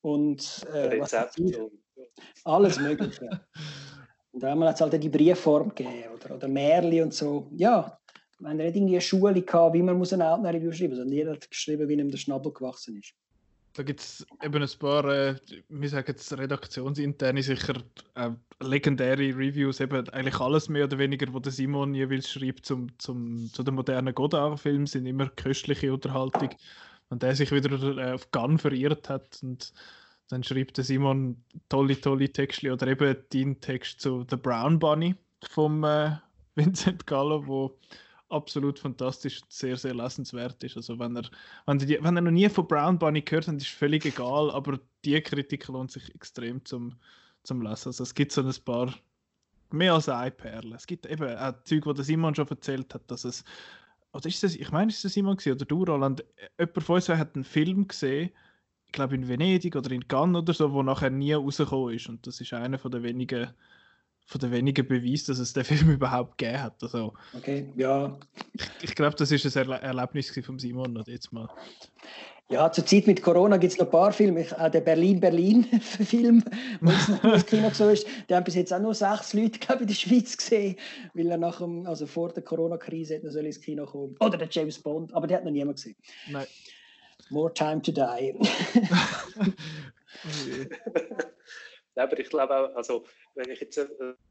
und 0.02 0.66
äh, 0.72 0.98
Rezepte. 0.98 1.70
alles 2.44 2.78
Mögliche. 2.78 3.28
Und 4.32 4.42
da 4.42 4.50
haben 4.50 4.58
wir 4.58 4.68
jetzt 4.68 4.80
halt 4.80 5.00
die 5.02 5.08
Briefform 5.08 5.68
gegeben 5.74 6.12
oder, 6.14 6.34
oder 6.34 6.48
Märli 6.48 7.00
und 7.02 7.14
so. 7.14 7.48
Ja, 7.52 7.98
wir 8.40 8.48
haben 8.48 8.56
nicht 8.56 8.76
irgendwie 8.76 8.94
eine 8.94 9.00
Schule 9.00 9.42
gehabt, 9.42 9.74
wie 9.74 9.82
man 9.82 9.96
muss 9.96 10.12
eine 10.12 10.28
Outline-Review 10.28 10.72
schreiben 10.72 10.90
muss, 10.90 10.98
sondern 10.98 11.16
jeder 11.16 11.32
hat 11.32 11.48
geschrieben, 11.48 11.88
wie 11.88 11.94
ihm 11.94 12.10
der 12.10 12.18
Schnabel 12.18 12.52
gewachsen 12.52 12.98
ist. 12.98 13.14
Da 13.74 13.82
gibt 13.82 14.00
es 14.00 14.24
eben 14.40 14.62
ein 14.62 14.78
paar, 14.78 15.04
äh, 15.06 15.36
wir 15.68 15.88
sagen 15.88 16.06
jetzt 16.08 16.32
redaktionsinterne, 16.32 17.42
sicher 17.42 17.74
äh, 18.14 18.30
legendäre 18.60 19.36
Reviews, 19.36 19.80
eben 19.80 20.08
eigentlich 20.10 20.38
alles 20.38 20.68
mehr 20.68 20.84
oder 20.84 20.98
weniger, 20.98 21.34
was 21.34 21.42
der 21.42 21.52
Simon 21.52 21.92
jeweils 21.92 22.30
schreibt 22.30 22.64
zum, 22.66 22.96
zum, 22.98 23.52
zu 23.52 23.64
den 23.64 23.74
modernen 23.74 24.14
Godard-Filmen, 24.14 24.86
sind 24.86 25.06
immer 25.06 25.28
köstliche 25.28 25.92
Unterhaltung. 25.92 26.50
Und 27.08 27.24
der 27.24 27.34
sich 27.34 27.50
wieder 27.50 27.98
äh, 27.98 28.12
auf 28.12 28.30
Gun 28.30 28.58
verirrt 28.58 29.08
hat 29.08 29.40
und 29.42 29.72
dann 30.28 30.44
schreibt 30.44 30.76
der 30.76 30.84
Simon 30.84 31.42
tolle, 31.68 32.00
tolle 32.00 32.32
Texte 32.32 32.72
oder 32.72 32.86
eben 32.86 33.16
dein 33.32 33.60
Text 33.60 34.00
zu 34.00 34.24
The 34.30 34.36
Brown 34.36 34.78
Bunny 34.78 35.16
vom 35.42 35.82
äh, 35.82 36.12
Vincent 36.54 37.06
Gallo, 37.08 37.44
wo 37.46 37.76
absolut 38.34 38.78
fantastisch 38.78 39.42
und 39.42 39.52
sehr, 39.52 39.76
sehr 39.76 39.94
lesenswert 39.94 40.62
ist. 40.64 40.76
Also 40.76 40.98
wenn 40.98 41.16
er, 41.16 41.24
wenn 41.66 41.80
er, 41.80 42.04
wenn 42.04 42.16
er 42.16 42.22
noch 42.22 42.30
nie 42.30 42.48
von 42.48 42.66
Brown 42.66 42.98
Bunny 42.98 43.22
gehört 43.22 43.48
hat, 43.48 43.56
ist 43.56 43.68
völlig 43.68 44.04
egal, 44.04 44.50
aber 44.50 44.78
die 45.04 45.20
Kritik 45.20 45.68
lohnt 45.68 45.92
sich 45.92 46.14
extrem 46.14 46.64
zum, 46.64 46.96
zum 47.42 47.62
Lesen. 47.62 47.88
Also 47.88 48.02
es 48.02 48.14
gibt 48.14 48.32
so 48.32 48.42
ein 48.42 48.52
paar, 48.64 48.94
mehr 49.70 49.94
als 49.94 50.08
eine 50.08 50.30
Perle. 50.30 50.74
Es 50.74 50.86
gibt 50.86 51.06
eben 51.06 51.36
auch 51.36 51.54
Zeug, 51.64 51.84
die 51.96 52.02
Simon 52.02 52.34
schon 52.34 52.48
erzählt 52.48 52.92
hat, 52.94 53.10
dass 53.10 53.24
es, 53.24 53.44
oder 54.12 54.26
ist 54.28 54.42
das, 54.42 54.54
ich 54.54 54.70
meine, 54.70 54.90
ist 54.90 55.04
das 55.04 55.12
Simon 55.12 55.36
gewesen, 55.36 55.56
oder 55.56 55.64
du, 55.64 55.84
Roland, 55.84 56.24
jemand 56.58 56.82
von 56.82 56.96
uns 56.96 57.08
hat 57.08 57.34
einen 57.34 57.44
Film 57.44 57.88
gesehen, 57.88 58.30
ich 58.86 58.92
glaube 58.92 59.16
in 59.16 59.28
Venedig 59.28 59.74
oder 59.74 59.90
in 59.90 60.06
Cannes 60.06 60.42
oder 60.42 60.54
so, 60.54 60.72
wo 60.72 60.82
nachher 60.82 61.10
nie 61.10 61.32
rausgekommen 61.32 61.94
ist 61.94 62.08
und 62.08 62.26
das 62.26 62.40
ist 62.40 62.52
einer 62.52 62.78
den 62.78 63.02
wenigen 63.02 63.52
von 64.26 64.40
den 64.40 64.52
wenigen 64.52 64.86
Beweisen, 64.86 65.26
dass 65.28 65.38
es 65.38 65.52
den 65.52 65.64
Film 65.64 65.90
überhaupt 65.90 66.38
gegeben 66.38 66.62
hat. 66.62 66.82
Also, 66.82 67.14
okay, 67.34 67.68
ja. 67.76 68.16
Ich, 68.52 68.90
ich 68.90 68.94
glaube, 68.94 69.16
das 69.16 69.30
ist 69.30 69.44
ein 69.56 69.62
Erle 69.62 69.80
Erlebnis 69.80 70.32
von 70.44 70.58
Simon 70.58 70.92
noch 70.92 71.06
jetzt 71.06 71.32
mal. 71.32 71.48
Ja, 72.50 72.70
zur 72.70 72.84
Zeit 72.84 73.06
mit 73.06 73.22
Corona 73.22 73.56
gibt 73.56 73.72
es 73.72 73.78
noch 73.78 73.86
ein 73.86 73.90
paar 73.90 74.12
Filme. 74.12 74.42
Ich, 74.42 74.54
auch 74.54 74.70
der 74.70 74.82
Berlin-Berlin-Film, 74.82 76.44
noch 76.82 77.24
ins 77.24 77.46
Kino 77.46 77.70
so 77.72 77.88
ist, 77.88 78.06
der 78.28 78.36
haben 78.36 78.44
bis 78.44 78.54
jetzt 78.54 78.72
auch 78.72 78.80
nur 78.80 78.94
sechs 78.94 79.32
Leute 79.32 79.58
glaub, 79.58 79.80
in 79.80 79.86
der 79.86 79.94
Schweiz 79.94 80.36
gesehen, 80.36 80.76
weil 81.14 81.30
er 81.30 81.38
nach 81.38 81.58
dem, 81.58 81.86
also 81.86 82.06
vor 82.06 82.28
der 82.32 82.42
Corona-Krise 82.42 83.20
noch 83.24 83.34
ins 83.34 83.60
Kino 83.60 83.86
kommen 83.86 84.14
Oder 84.20 84.36
der 84.36 84.48
James 84.50 84.78
Bond, 84.78 85.14
aber 85.14 85.26
der 85.26 85.38
hat 85.38 85.44
noch 85.44 85.52
niemand 85.52 85.78
gesehen. 85.78 85.96
Nein. 86.30 86.46
More 87.30 87.52
time 87.54 87.80
to 87.80 87.90
die. 87.90 88.34
aber 91.96 92.18
ich 92.18 92.28
glaube 92.28 92.56
auch, 92.56 92.74
also, 92.74 93.04
wenn 93.34 93.50
ich 93.50 93.60
jetzt 93.60 93.78
äh, 93.78 93.86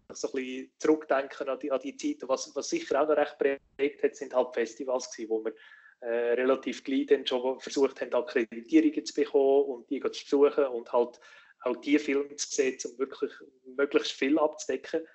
so 0.09 0.27
ein 0.27 0.33
bisschen 0.33 0.71
zurückdenke 0.79 1.47
an 1.47 1.59
die, 1.59 1.71
an 1.71 1.79
die 1.79 1.95
Zeit, 1.95 2.27
was, 2.27 2.53
was 2.55 2.69
sicher 2.69 3.01
auch 3.01 3.07
noch 3.07 3.17
recht 3.17 3.37
prägt 3.37 4.03
hat, 4.03 4.15
sind 4.15 4.35
halt 4.35 4.53
Festivals 4.53 5.11
gewesen, 5.11 5.29
wo 5.29 5.45
wir 5.45 5.53
äh, 6.01 6.33
relativ 6.33 6.83
gleich 6.83 7.05
dann 7.07 7.25
schon 7.25 7.59
versucht 7.59 8.01
haben, 8.01 8.13
Akkreditierungen 8.13 9.05
zu 9.05 9.13
bekommen 9.13 9.65
und 9.65 9.89
die 9.89 10.01
zu 10.01 10.09
besuchen 10.09 10.65
und 10.65 10.91
halt 10.91 11.19
auch 11.61 11.77
die 11.77 11.97
Filme 11.97 12.35
zu 12.35 12.49
sehen, 12.49 12.77
um 12.85 12.99
wirklich 12.99 13.31
möglichst 13.77 14.11
viel 14.11 14.37
abzudecken. 14.37 15.07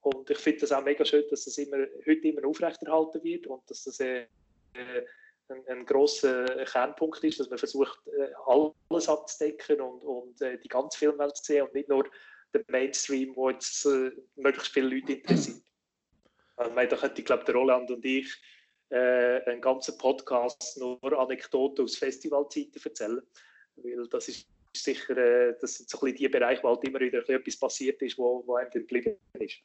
Und 0.00 0.28
ich 0.30 0.38
finde 0.38 0.60
das 0.60 0.72
auch 0.72 0.84
mega 0.84 1.04
schön, 1.04 1.24
dass 1.30 1.44
das 1.44 1.58
immer, 1.58 1.78
heute 2.06 2.28
immer 2.28 2.46
aufrechterhalten 2.46 3.22
wird 3.22 3.46
und 3.46 3.62
dass 3.70 3.84
das 3.84 4.00
äh, 4.00 4.26
ein, 5.48 5.66
ein 5.68 5.86
großer 5.86 6.64
Kernpunkt 6.64 7.22
ist, 7.24 7.40
dass 7.40 7.48
man 7.48 7.58
versucht, 7.58 7.98
äh, 8.06 8.30
alles 8.46 9.08
abzudecken 9.08 9.80
und, 9.80 10.00
und 10.00 10.40
äh, 10.42 10.58
die 10.58 10.68
ganze 10.68 10.98
Filmwelt 10.98 11.36
zu 11.36 11.44
sehen 11.44 11.66
und 11.66 11.74
nicht 11.74 11.88
nur 11.88 12.08
den 12.54 12.64
Mainstream, 12.68 13.34
wo 13.36 13.50
jetzt 13.50 13.86
äh, 13.86 14.10
möglichst 14.36 14.72
viele 14.72 14.94
Leute 14.94 15.14
interessiert. 15.14 15.62
Also, 16.58 16.74
da 16.74 16.96
könnte 16.96 17.20
ich 17.20 17.26
glaube, 17.26 17.44
der 17.44 17.54
Roland 17.54 17.90
und 17.90 18.02
ich 18.02 18.34
äh, 18.88 19.42
einen 19.44 19.60
ganzen 19.60 19.98
Podcast 19.98 20.78
nur 20.78 20.98
Anekdoten 21.18 21.84
aus 21.84 21.98
Festivalzeiten 21.98 22.80
erzählen, 22.82 23.22
weil 23.76 24.08
das 24.08 24.28
ist 24.28 24.48
sicher, 24.74 25.16
äh, 25.18 25.54
das 25.60 25.74
sind 25.74 25.90
so 25.90 25.98
ein 25.98 26.12
bisschen 26.12 26.16
die 26.16 26.28
Bereiche, 26.30 26.62
wo 26.62 26.68
halt 26.68 26.84
immer 26.84 27.00
wieder 27.00 27.28
etwas 27.28 27.58
passiert 27.58 28.00
ist, 28.00 28.16
wo, 28.16 28.42
wo 28.46 28.54
einem 28.54 28.70
geblieben 28.70 29.16
ist. 29.34 29.58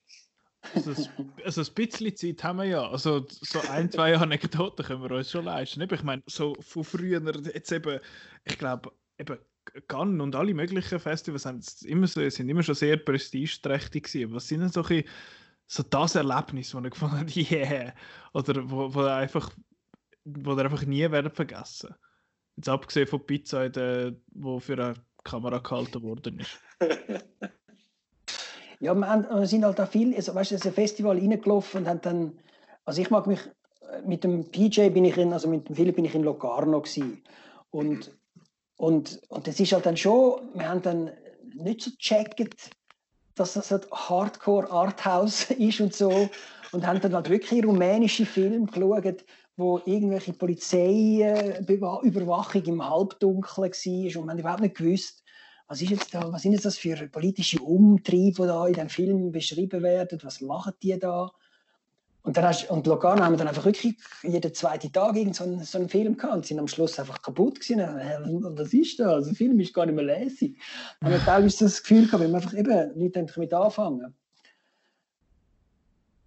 Also, 0.75 1.09
also 1.43 1.61
ein 1.61 1.73
bisschen 1.73 2.15
Zeit 2.15 2.43
haben 2.43 2.57
wir 2.57 2.65
ja. 2.65 2.89
Also 2.89 3.25
so 3.29 3.59
ein, 3.69 3.91
zwei 3.91 4.15
Anekdoten 4.17 4.85
können 4.85 5.03
wir 5.03 5.11
uns 5.11 5.31
schon 5.31 5.45
leisten. 5.45 5.81
Ich 5.81 6.03
meine, 6.03 6.23
so 6.27 6.55
von 6.59 6.83
früher, 6.83 7.21
jetzt 7.53 7.71
eben, 7.71 7.99
ich 8.45 8.57
glaube, 8.57 8.91
eben 9.17 9.37
Cannes 9.87 10.21
und 10.21 10.35
alle 10.35 10.53
möglichen 10.53 10.99
Festivals 10.99 11.45
haben 11.45 11.61
immer 11.85 12.07
so, 12.07 12.27
sind 12.29 12.49
immer 12.49 12.63
schon 12.63 12.75
sehr 12.75 12.97
prestigeträchtig 12.97 14.03
gewesen. 14.03 14.33
Was 14.33 14.47
sind 14.47 14.61
denn 14.61 14.69
so, 14.69 14.83
ein, 14.83 15.03
so 15.67 15.83
das 15.83 16.15
Erlebnis, 16.15 16.71
das 16.71 16.83
ich 16.83 16.91
gefunden 16.91 17.17
habe, 17.17 17.31
yeah, 17.35 17.93
oder 18.33 18.69
wo, 18.69 18.93
wo 18.93 19.01
einfach 19.01 19.51
wo 20.23 20.53
ihr 20.53 20.65
einfach 20.65 20.85
nie 20.85 21.09
werden 21.09 21.31
vergessen. 21.31 21.95
Jetzt 22.55 22.69
abgesehen 22.69 23.07
von 23.07 23.25
Pizza, 23.25 23.69
die 23.69 24.59
für 24.59 24.73
eine 24.73 24.93
Kamera 25.23 25.59
gehalten 25.59 26.01
worden 26.03 26.39
ist. 26.39 26.59
ja, 28.81 28.93
wir, 28.95 29.07
haben, 29.07 29.29
wir 29.29 29.47
sind 29.47 29.63
halt 29.63 29.79
da 29.79 29.85
viel, 29.85 30.13
also, 30.15 30.35
weißt 30.35 30.51
du, 30.51 30.55
ein 30.55 30.73
Festival 30.73 31.17
reingelaufen 31.17 31.81
und 31.81 31.87
haben 31.87 32.01
dann, 32.01 32.39
also 32.83 33.01
ich 33.01 33.09
mag 33.11 33.27
mich, 33.27 33.39
mit 34.05 34.23
dem 34.23 34.49
PJ 34.49 34.89
bin 34.89 35.03
ich 35.05 35.17
in, 35.17 35.31
also 35.33 35.47
mit 35.47 35.69
dem 35.69 35.75
Philipp 35.75 35.97
bin 35.97 36.05
ich 36.05 36.15
in 36.15 36.23
Locarno 36.23 36.81
gewesen. 36.81 37.21
Und, 37.69 38.17
und, 38.77 39.21
und 39.29 39.47
das 39.47 39.59
ist 39.59 39.71
halt 39.73 39.85
dann 39.85 39.97
schon, 39.97 40.49
wir 40.55 40.67
haben 40.67 40.81
dann 40.81 41.11
nicht 41.53 41.81
so 41.81 41.91
gecheckt, 41.91 42.71
dass 43.35 43.53
das 43.53 43.69
halt 43.69 43.87
Hardcore 43.91 44.71
Arthouse 44.71 45.51
ist 45.57 45.79
und 45.79 45.93
so. 45.93 46.27
Und 46.71 46.87
haben 46.87 46.99
dann 47.01 47.13
halt 47.13 47.29
wirklich 47.29 47.63
rumänische 47.63 48.25
Filme 48.25 48.65
geschaut, 48.65 49.23
wo 49.57 49.79
irgendwelche 49.85 50.33
Polizeiüberwachung 50.33 52.63
im 52.63 52.89
Halbdunkeln 52.89 53.71
war 53.71 54.21
und 54.21 54.25
man 54.25 54.39
überhaupt 54.39 54.61
nicht 54.61 54.77
gewusst, 54.77 55.20
was 55.71 55.81
ist 55.81 55.89
jetzt 55.89 56.13
da, 56.13 56.29
was 56.33 56.41
sind 56.41 56.51
jetzt 56.51 56.65
das 56.65 56.77
für 56.77 56.97
politische 57.07 57.61
Umtriebe, 57.61 58.41
die 58.41 58.47
da 58.47 58.67
in 58.67 58.73
dem 58.73 58.89
Film 58.89 59.31
beschrieben 59.31 59.81
werden, 59.81 60.19
was 60.21 60.41
machen 60.41 60.73
die 60.83 60.99
da? 60.99 61.31
Und, 62.23 62.35
dann 62.35 62.43
hast, 62.43 62.69
und 62.69 62.85
Locarno 62.85 63.23
haben 63.23 63.37
dann 63.37 63.47
einfach 63.47 63.63
wirklich 63.63 63.95
jeden 64.21 64.53
zweiten 64.53 64.91
Tag 64.91 65.15
so 65.31 65.45
einen, 65.45 65.63
so 65.63 65.77
einen 65.77 65.87
Film 65.87 66.17
gehabt 66.17 66.35
und 66.35 66.45
sind 66.45 66.59
am 66.59 66.67
Schluss 66.67 66.99
einfach 66.99 67.21
kaputt 67.21 67.61
gewesen. 67.61 67.79
Was 68.57 68.73
ist 68.73 68.99
das? 68.99 69.07
Also, 69.07 69.29
der 69.29 69.37
Film 69.37 69.57
ist 69.61 69.73
gar 69.73 69.85
nicht 69.85 69.95
mehr 69.95 70.03
lässig. 70.03 70.59
Man 70.99 71.13
hat 71.13 71.23
teilweise 71.23 71.63
das 71.63 71.81
Gefühl 71.81 72.05
gehabt, 72.05 72.21
wenn 72.21 72.31
man 72.31 72.41
einfach 72.41 72.53
eben 72.53 72.97
nicht 72.97 73.15
damit 73.15 73.53
anfangen. 73.53 74.13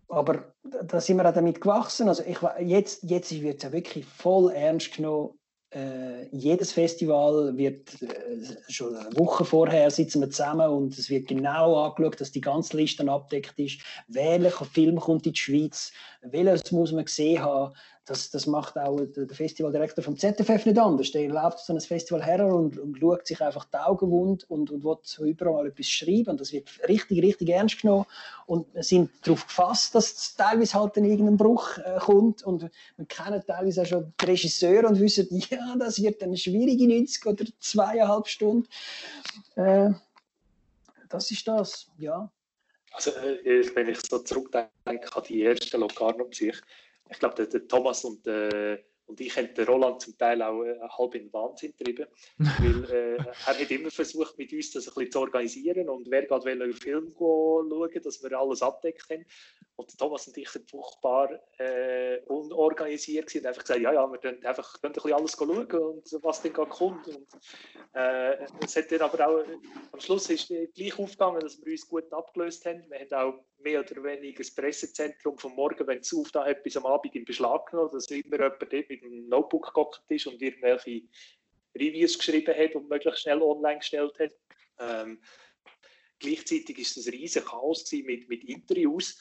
Aber 0.09 0.55
da 0.63 1.01
sind 1.03 1.19
wir 1.19 1.29
auch 1.29 1.35
damit 1.35 1.61
gewachsen. 1.61 2.09
Also 2.09 2.23
ich, 2.23 2.39
jetzt, 2.61 3.03
jetzt 3.03 3.31
wird 3.43 3.59
es 3.59 3.65
ja 3.65 3.73
wirklich 3.73 4.07
voll 4.07 4.53
ernst 4.53 4.95
genommen. 4.95 5.39
Äh, 5.75 6.29
jedes 6.31 6.71
Festival 6.71 7.57
wird 7.57 8.01
äh, 8.01 8.73
schon 8.73 8.95
eine 8.95 9.17
Woche 9.17 9.45
vorher 9.45 9.91
sitzen 9.91 10.21
wir 10.21 10.31
zusammen 10.31 10.69
und 10.69 10.97
es 10.97 11.11
wird 11.11 11.27
genau 11.27 11.83
angeschaut, 11.83 12.21
dass 12.21 12.31
die 12.31 12.41
ganze 12.41 12.77
Liste 12.77 13.11
abdeckt 13.11 13.59
ist. 13.59 13.81
Welcher 14.07 14.65
Film 14.67 15.01
kommt 15.01 15.27
in 15.27 15.33
die 15.33 15.39
Schweiz? 15.39 15.91
Welches 16.23 16.71
muss 16.71 16.93
man 16.93 17.05
gesehen 17.05 17.43
haben? 17.43 17.75
Das, 18.07 18.31
das 18.31 18.47
macht 18.47 18.77
auch 18.77 19.01
der, 19.01 19.29
Festivaldirektor 19.29 20.05
vom 20.05 20.19
ZFF 20.19 20.67
nicht 20.67 20.79
anders. 20.79 21.11
Der 21.13 21.29
läuft 21.29 21.61
so 21.61 21.73
ein 21.73 21.81
Festival 21.81 22.23
her 22.23 22.47
und, 22.47 22.79
und 22.79 22.99
schaut 22.99 23.27
sich 23.27 23.41
einfach 23.41 23.65
die 23.65 23.79
Augen 23.79 24.11
wund 24.11 24.49
und, 24.51 24.71
und 24.71 24.85
will 24.85 24.97
so 25.03 25.25
überall 25.25 25.69
etwas 25.69 25.89
schreiben. 25.89 26.31
Und 26.31 26.41
das 26.41 26.53
wird 26.53 26.69
richtig, 26.87 27.23
richtig 27.23 27.49
ernst 27.49 27.81
genommen. 27.81 28.05
Und 28.47 28.73
wir 28.75 28.83
sind 28.83 29.11
darauf 29.23 29.47
gefasst, 29.47 29.95
dass 29.95 30.13
es 30.13 30.37
teilweise 30.37 30.75
halt 30.75 30.97
in 30.99 31.07
irgendein 31.07 31.39
Bruch 31.39 31.79
äh, 31.79 31.99
kommt. 31.99 32.43
Und 32.43 32.71
wir 32.97 33.07
kennen 33.07 33.43
teilweise 33.47 33.83
auch 33.83 33.87
schon 33.87 34.13
die 34.21 34.25
Regisseure 34.27 34.87
und 34.87 35.01
wissen, 35.01 35.27
ja, 35.51 35.75
das 35.79 36.03
wird 36.03 36.23
eine 36.23 36.37
schwierige 36.37 36.87
90 36.87 37.25
oder 37.25 37.45
zweieinhalb 37.59 38.29
Stunden. 38.29 38.69
Äh, 39.57 39.91
das 41.09 41.31
ist 41.31 41.49
das, 41.49 41.87
ja. 41.97 42.31
Also, 42.93 43.11
äh, 43.11 43.65
wenn 43.75 43.89
ich 43.89 43.99
so 44.09 44.19
zurückdenke 44.19 45.17
an 45.17 45.23
die 45.27 45.41
erste 45.41 45.79
Locarno-Psyche, 45.79 46.61
ich 47.15 47.21
glaube, 47.21 47.37
der, 47.37 47.47
der, 47.47 47.67
Thomas 47.69 48.05
und, 48.05 48.27
äh, 48.27 48.79
und 49.07 49.21
ich 49.21 49.37
haben 49.37 49.53
den 49.55 49.67
Roland 49.67 50.01
zum 50.01 50.17
Teil 50.17 50.43
auch 50.43 50.63
äh, 50.63 50.79
halb 50.81 51.15
in 51.15 51.25
den 51.25 51.33
Wahnsinn 51.33 51.75
getrieben. 51.77 52.07
weil 52.39 52.85
äh, 52.91 53.17
er 53.17 53.35
hat 53.47 53.71
immer 53.71 53.91
versucht, 53.91 54.37
mit 54.39 54.53
uns 54.53 54.73
das 54.73 54.89
ein 54.89 54.95
bisschen 54.95 55.13
zu 55.13 55.21
organisieren 55.21 55.89
und 55.89 56.11
wer 56.11 56.27
gerade 56.27 56.51
einen 56.51 56.73
Film 56.73 57.13
schauen, 57.17 57.91
dass 58.03 58.23
wir 58.23 58.39
alles 58.39 58.63
abdeckt 58.63 59.09
haben. 59.11 59.25
Und 59.77 59.99
Thomas 59.99 60.27
und 60.29 60.37
ich 60.39 60.49
sind 60.49 60.71
furchtbar 60.71 61.41
äh, 61.59 62.21
unorganisiert 62.27 63.27
gewesen 63.27 63.41
und 63.41 63.47
einfach 63.49 63.63
gesagt, 63.63 63.81
ja, 63.81 63.93
ja, 63.93 64.07
wir 64.07 64.19
können 64.19 64.45
einfach 64.45 64.81
können 64.81 64.93
ein 64.93 65.03
bisschen 65.03 65.13
alles 65.13 65.33
schauen 65.33 65.67
und 65.67 66.25
was 66.25 66.43
dann 66.43 66.53
gerade 66.53 66.71
kommt. 66.71 67.09
Und, 67.09 67.27
äh, 67.95 68.47
es 68.65 68.77
hat 68.77 68.91
dann 68.91 69.01
aber 69.03 69.29
auch, 69.29 69.45
am 69.93 70.01
Schluss 70.01 70.31
ist 70.31 70.49
gleich 70.75 70.99
aufgegangen, 70.99 71.41
dass 71.41 71.63
wir 71.65 71.73
uns 71.73 71.89
gut 71.89 72.13
abgelöst 72.13 72.65
haben. 72.67 72.85
Wir 72.89 73.01
haben 73.01 73.13
auch 73.13 73.45
mehr 73.65 73.81
oder 73.81 74.05
weniger 74.05 74.39
das 74.39 74.55
Pressezentrum 74.55 75.37
vom 75.39 75.55
Morgen, 75.55 75.87
wenn 75.87 75.99
es 75.99 76.15
aufgetan 76.15 76.47
hat, 76.47 76.63
bis 76.63 76.77
am 76.77 76.87
Abend 76.87 77.15
in 77.17 77.25
Beschlag 77.25 77.71
genommen, 77.71 77.91
dass 77.93 78.11
immer 78.11 78.37
jemand 78.37 78.61
dort 78.61 78.89
mit 78.89 79.03
einem 79.03 79.29
Notebook 79.29 79.75
gehockt 79.75 80.03
ist 80.11 80.27
und 80.27 80.41
irgendwelche 80.41 81.03
Reviews 81.75 82.19
geschrieben 82.19 82.55
hat 82.55 82.75
und 82.75 82.89
möglichst 82.89 83.23
schnell 83.23 83.43
online 83.43 83.79
gestellt 83.79 84.17
hat. 84.21 84.33
Ähm, 84.79 85.21
gleichzeitig 86.21 86.79
ist 86.79 86.97
es 86.97 87.07
ein 87.07 87.15
riesiges 87.15 87.49
Chaos 87.49 87.91
mit, 87.91 88.29
mit 88.29 88.45
Interviews 88.45 89.19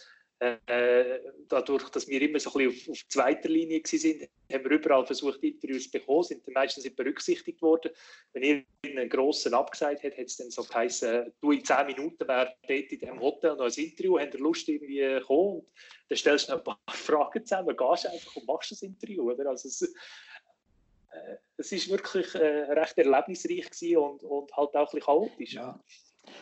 äh, 0.65 1.19
dadurch, 1.47 1.89
dass 1.89 2.07
wir 2.07 2.21
immer 2.21 2.39
so 2.39 2.51
ein 2.53 2.67
bisschen 2.67 2.91
auf, 2.91 2.97
auf 2.97 3.07
zweiter 3.07 3.49
Linie 3.49 3.81
waren, 3.81 4.27
haben 4.51 4.63
wir 4.63 4.71
überall 4.71 5.05
versucht, 5.05 5.43
Interviews 5.43 5.85
zu 5.85 5.91
bekommen, 5.91 6.23
sind 6.23 6.45
dann 6.45 6.53
meistens 6.53 6.89
berücksichtigt 6.95 7.61
worden. 7.61 7.91
Wenn 8.33 8.43
irgendeinen 8.43 9.09
grossen 9.09 9.53
abgesagt 9.53 10.03
hat, 10.03 10.17
hat 10.17 10.25
es 10.25 10.37
dann 10.37 10.51
so 10.51 10.63
geheißen, 10.63 11.31
du 11.41 11.51
in 11.51 11.63
zehn 11.63 11.85
Minuten 11.85 12.27
wäre 12.27 12.53
dort 12.67 12.91
in 12.91 12.99
diesem 12.99 13.19
Hotel 13.19 13.55
noch 13.55 13.65
ein 13.65 13.83
Interview, 13.83 14.19
habt 14.19 14.33
ihr 14.33 14.39
Lust 14.39 14.67
irgendwie 14.67 15.19
kommen? 15.25 15.59
Und 15.59 15.67
dann 16.09 16.17
stellst 16.17 16.49
du 16.49 16.53
noch 16.53 16.59
ein 16.59 16.63
paar 16.63 16.79
Fragen 16.89 17.45
zusammen, 17.45 17.75
gehst 17.75 18.07
einfach 18.07 18.35
und 18.35 18.47
machst 18.47 18.71
das 18.71 18.81
Interview. 18.81 19.31
Oder? 19.31 19.49
Also 19.49 19.67
es, 19.67 19.81
äh, 19.81 21.37
es 21.57 21.71
ist 21.71 21.89
wirklich 21.89 22.33
äh, 22.35 22.71
recht 22.71 22.97
erlebnisreich 22.97 23.97
und, 23.97 24.23
und 24.23 24.55
halt 24.55 24.75
auch 24.75 24.79
ein 24.79 24.85
bisschen 24.85 25.01
chaotisch. 25.01 25.53
Ja. 25.53 25.79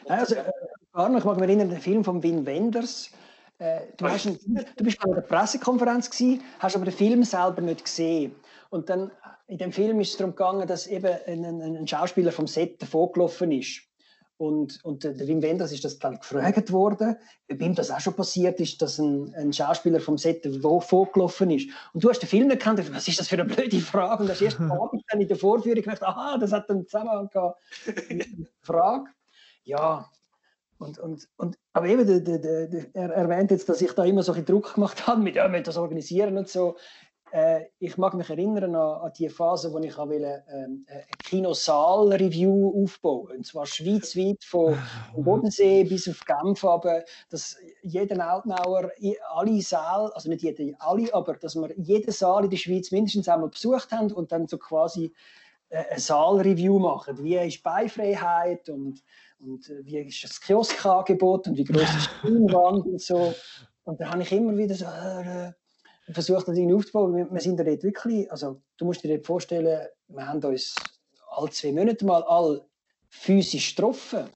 Also, 0.05 0.35
äh, 0.35 0.51
ich 0.89 0.93
mag 0.93 1.11
mich 1.11 1.23
erinnern, 1.25 1.69
den 1.69 1.81
Film 1.81 2.03
von 2.03 2.21
Wim 2.21 2.45
Wenders, 2.45 3.11
äh, 3.61 3.81
du, 3.95 4.07
hast 4.07 4.25
einen, 4.25 4.39
du 4.75 4.83
bist 4.83 4.99
bei 4.99 5.13
der 5.13 5.21
Pressekonferenz 5.21 6.09
gewesen, 6.09 6.41
hast 6.57 6.75
aber 6.75 6.85
den 6.85 6.93
Film 6.93 7.23
selber 7.23 7.61
nicht 7.61 7.85
gesehen. 7.85 8.35
Und 8.71 8.89
dann 8.89 9.11
in 9.47 9.59
dem 9.59 9.71
Film 9.71 9.99
ist 9.99 10.11
es 10.11 10.17
darum 10.17 10.35
gegangen, 10.35 10.67
dass 10.67 10.87
eben 10.87 11.13
ein, 11.27 11.61
ein 11.61 11.87
Schauspieler 11.87 12.31
vom 12.31 12.47
Set 12.47 12.81
davongelaufen 12.81 13.51
ist. 13.51 13.83
Und, 14.37 14.83
und 14.83 15.03
der 15.03 15.27
Wim 15.27 15.43
Wenders 15.43 15.71
ist 15.71 15.85
das 15.85 15.99
dann 15.99 16.17
gefragt 16.17 16.71
worden, 16.71 17.15
ob 17.51 17.61
ihm 17.61 17.75
das 17.75 17.91
auch 17.91 17.99
schon 17.99 18.15
passiert 18.15 18.59
ist, 18.59 18.81
dass 18.81 18.97
ein, 18.97 19.31
ein 19.35 19.53
Schauspieler 19.53 19.99
vom 19.99 20.17
Set 20.17 20.43
vorgelaufen 20.81 21.51
ist. 21.51 21.69
Und 21.93 22.03
du 22.03 22.09
hast 22.09 22.21
den 22.21 22.29
Film 22.29 22.49
gekannt, 22.49 22.81
was 22.91 23.07
ist 23.07 23.19
das 23.19 23.27
für 23.27 23.35
eine 23.35 23.45
blöde 23.45 23.79
Frage? 23.79 24.23
Und 24.23 24.29
hast 24.31 24.41
erst 24.41 24.59
Abend 24.59 25.03
dann 25.09 25.21
in 25.21 25.27
der 25.27 25.37
Vorführung 25.37 25.83
gedacht, 25.83 26.01
aha, 26.01 26.39
das 26.39 26.51
hat 26.51 26.67
einen 26.71 26.87
Zusammenhang 26.87 27.29
gehabt. 27.29 27.61
Frage. 28.63 29.11
Ja, 29.63 30.09
und, 30.81 30.99
und, 30.99 31.27
und, 31.37 31.57
aber 31.73 31.87
eben, 31.87 32.05
der, 32.05 32.19
der, 32.19 32.67
der, 32.67 32.85
er 32.93 33.09
erwähnt 33.11 33.51
jetzt, 33.51 33.69
dass 33.69 33.81
ich 33.81 33.91
da 33.93 34.03
immer 34.03 34.23
so 34.23 34.33
ein 34.33 34.45
Druck 34.45 34.73
gemacht 34.75 35.05
habe, 35.07 35.21
mit, 35.21 35.35
ja, 35.35 35.47
mit 35.47 35.67
das 35.67 35.77
organisieren 35.77 36.37
und 36.37 36.49
so. 36.49 36.75
Äh, 37.31 37.67
ich 37.79 37.97
mag 37.97 38.13
mich 38.13 38.29
erinnern 38.29 38.75
an, 38.75 39.01
an 39.01 39.13
die 39.17 39.29
Phase, 39.29 39.71
wo 39.71 39.79
ich 39.79 39.97
wollte, 39.97 40.43
ähm, 40.49 40.85
ein 40.89 41.05
Kinosaal-Review 41.23 42.83
aufbauen 42.83 43.37
Und 43.37 43.45
zwar 43.45 43.65
schweizweit, 43.65 44.43
von 44.43 44.77
Bodensee 45.15 45.85
bis 45.85 46.09
auf 46.09 46.25
Genf, 46.25 46.65
aber 46.65 47.03
dass 47.29 47.55
jeder 47.83 48.27
Altnauer, 48.27 48.91
alle 49.33 49.61
Säle, 49.61 50.11
also 50.13 50.29
nicht 50.29 50.41
jeder, 50.41 50.75
alle, 50.79 51.13
aber 51.13 51.35
dass 51.35 51.55
wir 51.55 51.73
jeden 51.77 52.11
Saal 52.11 52.43
in 52.43 52.49
der 52.49 52.57
Schweiz 52.57 52.91
mindestens 52.91 53.29
einmal 53.29 53.49
besucht 53.49 53.91
haben 53.93 54.11
und 54.11 54.33
dann 54.33 54.49
so 54.49 54.57
quasi 54.57 55.13
äh, 55.69 55.85
ein 55.91 55.99
Saalreview 55.99 56.79
machen. 56.79 57.23
Wie 57.23 57.37
ist 57.37 57.63
Beifreiheit 57.63 58.67
und 58.67 59.01
und 59.43 59.69
äh, 59.69 59.85
wie 59.85 59.97
ist 59.97 60.23
das 60.23 60.39
Kioskangebot 60.39 61.47
und 61.47 61.57
wie 61.57 61.63
groß 61.63 61.81
ist 61.81 62.09
die 62.23 62.27
Leinwand 62.27 62.85
und 62.85 63.01
so. 63.01 63.33
Und 63.83 63.99
da 63.99 64.11
habe 64.11 64.21
ich 64.21 64.31
immer 64.31 64.55
wieder 64.55 64.75
so 64.75 64.85
äh, 64.85 65.51
versucht, 66.13 66.47
das 66.47 66.57
irgendwie 66.57 66.75
aufzubauen. 66.75 67.15
Wir, 67.15 67.31
wir 67.31 67.41
sind 67.41 67.59
da 67.59 67.63
dort 67.63 67.83
wirklich, 67.83 68.31
also 68.31 68.61
du 68.77 68.85
musst 68.85 69.03
dir 69.03 69.09
dort 69.09 69.25
vorstellen, 69.25 69.87
wir 70.07 70.27
haben 70.27 70.43
uns 70.43 70.75
alle 71.29 71.49
zwei 71.49 71.71
Monate 71.71 72.05
mal 72.05 72.23
all 72.23 72.61
physisch 73.09 73.75
getroffen. 73.75 74.29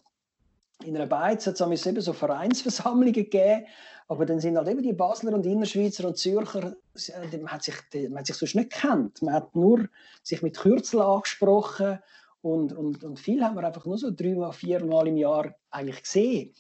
In 0.84 0.96
einer 0.96 1.08
Beiz 1.08 1.48
hat 1.48 1.60
es 1.60 1.86
eben 1.86 2.02
so 2.02 2.14
Vereinsversammlungen 2.14 3.14
gegeben, 3.14 3.66
aber 4.08 4.26
dann 4.26 4.40
sind 4.40 4.58
halt 4.58 4.68
eben 4.68 4.84
die 4.84 4.94
Basler 4.94 5.34
und 5.34 5.46
Innerschweizer 5.46 6.08
und 6.08 6.18
Zürcher, 6.18 6.76
äh, 7.08 7.38
man 7.38 7.52
hat 7.52 7.64
sich, 7.64 7.76
man 8.10 8.20
hat 8.20 8.28
sich 8.28 8.36
sonst 8.36 8.56
nicht 8.56 8.72
gekannt. 8.72 9.22
Man 9.22 9.34
hat 9.34 9.56
nur 9.56 9.88
sich 10.24 10.42
mit 10.42 10.58
Kürzel 10.58 11.02
angesprochen 11.02 12.00
und, 12.46 12.74
und, 12.74 13.04
und 13.04 13.20
viel 13.20 13.44
haben 13.44 13.56
wir 13.56 13.64
einfach 13.64 13.88
nur 13.88 13.98
so 13.98 14.12
dreimal, 14.12 14.54
viermal 14.54 15.08
im 15.08 15.18
Jahr 15.18 15.56
eigentlich 15.72 16.04
gesehen. 16.04 16.54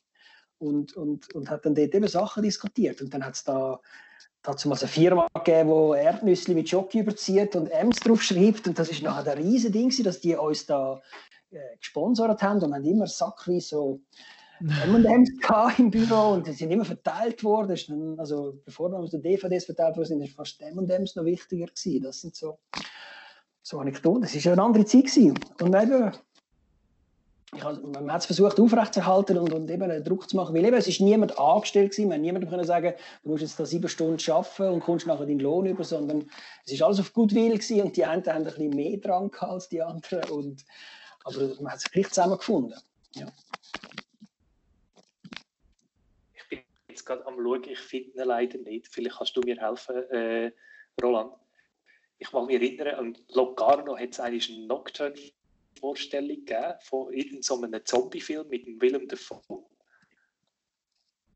Und, 0.57 0.97
und, 0.97 1.31
und 1.35 1.47
hat 1.47 1.63
dann 1.63 1.75
dort 1.75 1.93
eben 1.93 2.07
Sachen 2.07 2.41
diskutiert. 2.41 3.03
Und 3.03 3.13
dann 3.13 3.23
hat 3.23 3.35
es 3.35 3.43
da 3.43 3.79
dazu 4.41 4.67
mal 4.67 4.79
eine 4.79 4.87
Firma 4.87 5.27
gegeben, 5.35 5.69
die 5.69 5.99
Erdnüsse 5.99 6.55
mit 6.55 6.69
Jockey 6.69 7.01
überzieht 7.01 7.55
und 7.55 7.67
Ems 7.67 7.99
drauf 7.99 8.23
schreibt. 8.23 8.67
Und 8.67 8.79
das 8.79 8.89
ist 8.89 9.03
nachher 9.03 9.33
ein 9.33 9.37
riesen 9.37 9.71
Ding, 9.71 9.93
dass 10.03 10.19
die 10.19 10.35
uns 10.35 10.65
da 10.65 10.99
äh, 11.51 11.77
gesponsert 11.77 12.41
haben 12.41 12.63
und 12.63 12.73
haben 12.73 12.83
immer 12.83 13.05
sackweise 13.05 13.67
so 13.67 14.01
M&M's 14.61 15.29
im 15.77 15.91
Büro 15.91 16.31
und 16.31 16.47
die 16.47 16.53
sind 16.53 16.71
immer 16.71 16.85
verteilt 16.85 17.43
worden. 17.43 18.17
Also 18.17 18.59
bevor 18.65 18.89
dann 18.89 19.05
so 19.05 19.19
DVDs 19.19 19.65
verteilt 19.65 19.97
wurden, 19.97 20.07
sind 20.07 20.29
fast 20.29 20.63
M&M's 20.63 21.15
noch 21.15 21.25
wichtiger 21.25 21.67
gewesen. 21.67 22.01
Das 22.01 22.21
sind 22.21 22.35
so 22.35 22.57
so 23.65 23.79
Anekdoten. 23.79 24.21
Das 24.21 24.35
war 24.35 24.41
ja 24.41 24.51
eine 24.51 24.61
andere 24.61 24.85
Zeit. 24.85 25.05
Gewesen. 25.05 25.39
Und 25.59 25.75
eben, 25.75 26.11
ich, 27.55 27.63
man 27.63 28.11
hat 28.11 28.21
es 28.21 28.27
versucht 28.27 28.59
aufrechtzuerhalten 28.59 29.39
und, 29.39 29.51
und 29.53 29.71
eben 29.71 30.03
Druck 30.03 30.29
zu 30.29 30.35
machen, 30.35 30.53
weil 30.53 30.65
eben, 30.65 30.75
es 30.75 30.87
ist 30.87 31.01
niemand 31.01 31.39
angestellt 31.39 31.91
gewesen, 31.91 32.09
man 32.09 32.21
niemandem 32.21 32.49
können 32.49 32.63
sagen, 32.63 32.93
du 33.23 33.29
musst 33.29 33.41
jetzt 33.41 33.59
da 33.59 33.65
sieben 33.65 33.89
Stunden 33.89 34.19
arbeiten 34.31 34.69
und 34.69 34.81
kommst 34.81 35.07
nachher 35.07 35.25
deinen 35.25 35.39
Lohn 35.39 35.65
über, 35.65 35.83
sondern 35.83 36.29
es 36.63 36.73
ist 36.73 36.83
alles 36.83 36.99
auf 36.99 37.11
Goodwill 37.13 37.53
gewesen 37.53 37.81
und 37.81 37.97
die 37.97 38.05
einen 38.05 38.23
haben 38.27 38.35
ein 38.37 38.43
bisschen 38.43 38.69
mehr 38.69 38.97
dran 38.97 39.31
als 39.39 39.67
die 39.67 39.81
anderen 39.81 40.29
und, 40.29 40.63
aber 41.23 41.55
man 41.59 41.71
hat 41.71 41.79
sich 41.79 41.91
gleich 41.91 42.09
zusammengefunden. 42.09 42.77
Ja. 43.15 43.25
Ich 46.35 46.49
bin 46.49 46.59
jetzt 46.87 47.03
gerade 47.03 47.25
am 47.25 47.35
schauen, 47.41 47.63
ich 47.63 47.79
finde 47.79 48.11
ihn 48.11 48.27
leider 48.27 48.59
nicht, 48.59 48.87
vielleicht 48.89 49.17
kannst 49.17 49.35
du 49.35 49.41
mir 49.41 49.59
helfen, 49.59 49.95
äh, 50.11 50.51
Roland. 51.01 51.33
Ich 52.17 52.31
mag 52.31 52.45
mich 52.47 52.55
erinnern, 52.55 52.95
an 52.95 53.17
Locarno 53.29 53.97
hat 53.97 54.09
es 54.11 54.19
eigentlich 54.19 54.49
einen 54.49 54.67
Nocturne 54.67 55.15
Vorstellung 55.79 56.45
gegeben 56.45 56.73
von 56.81 57.13
irgendeinem 57.13 57.43
so 57.43 57.79
Zombie-Film 57.83 58.47
mit 58.47 58.65
dem 58.65 58.81
Willem 58.81 59.07
Dafoe? 59.07 59.65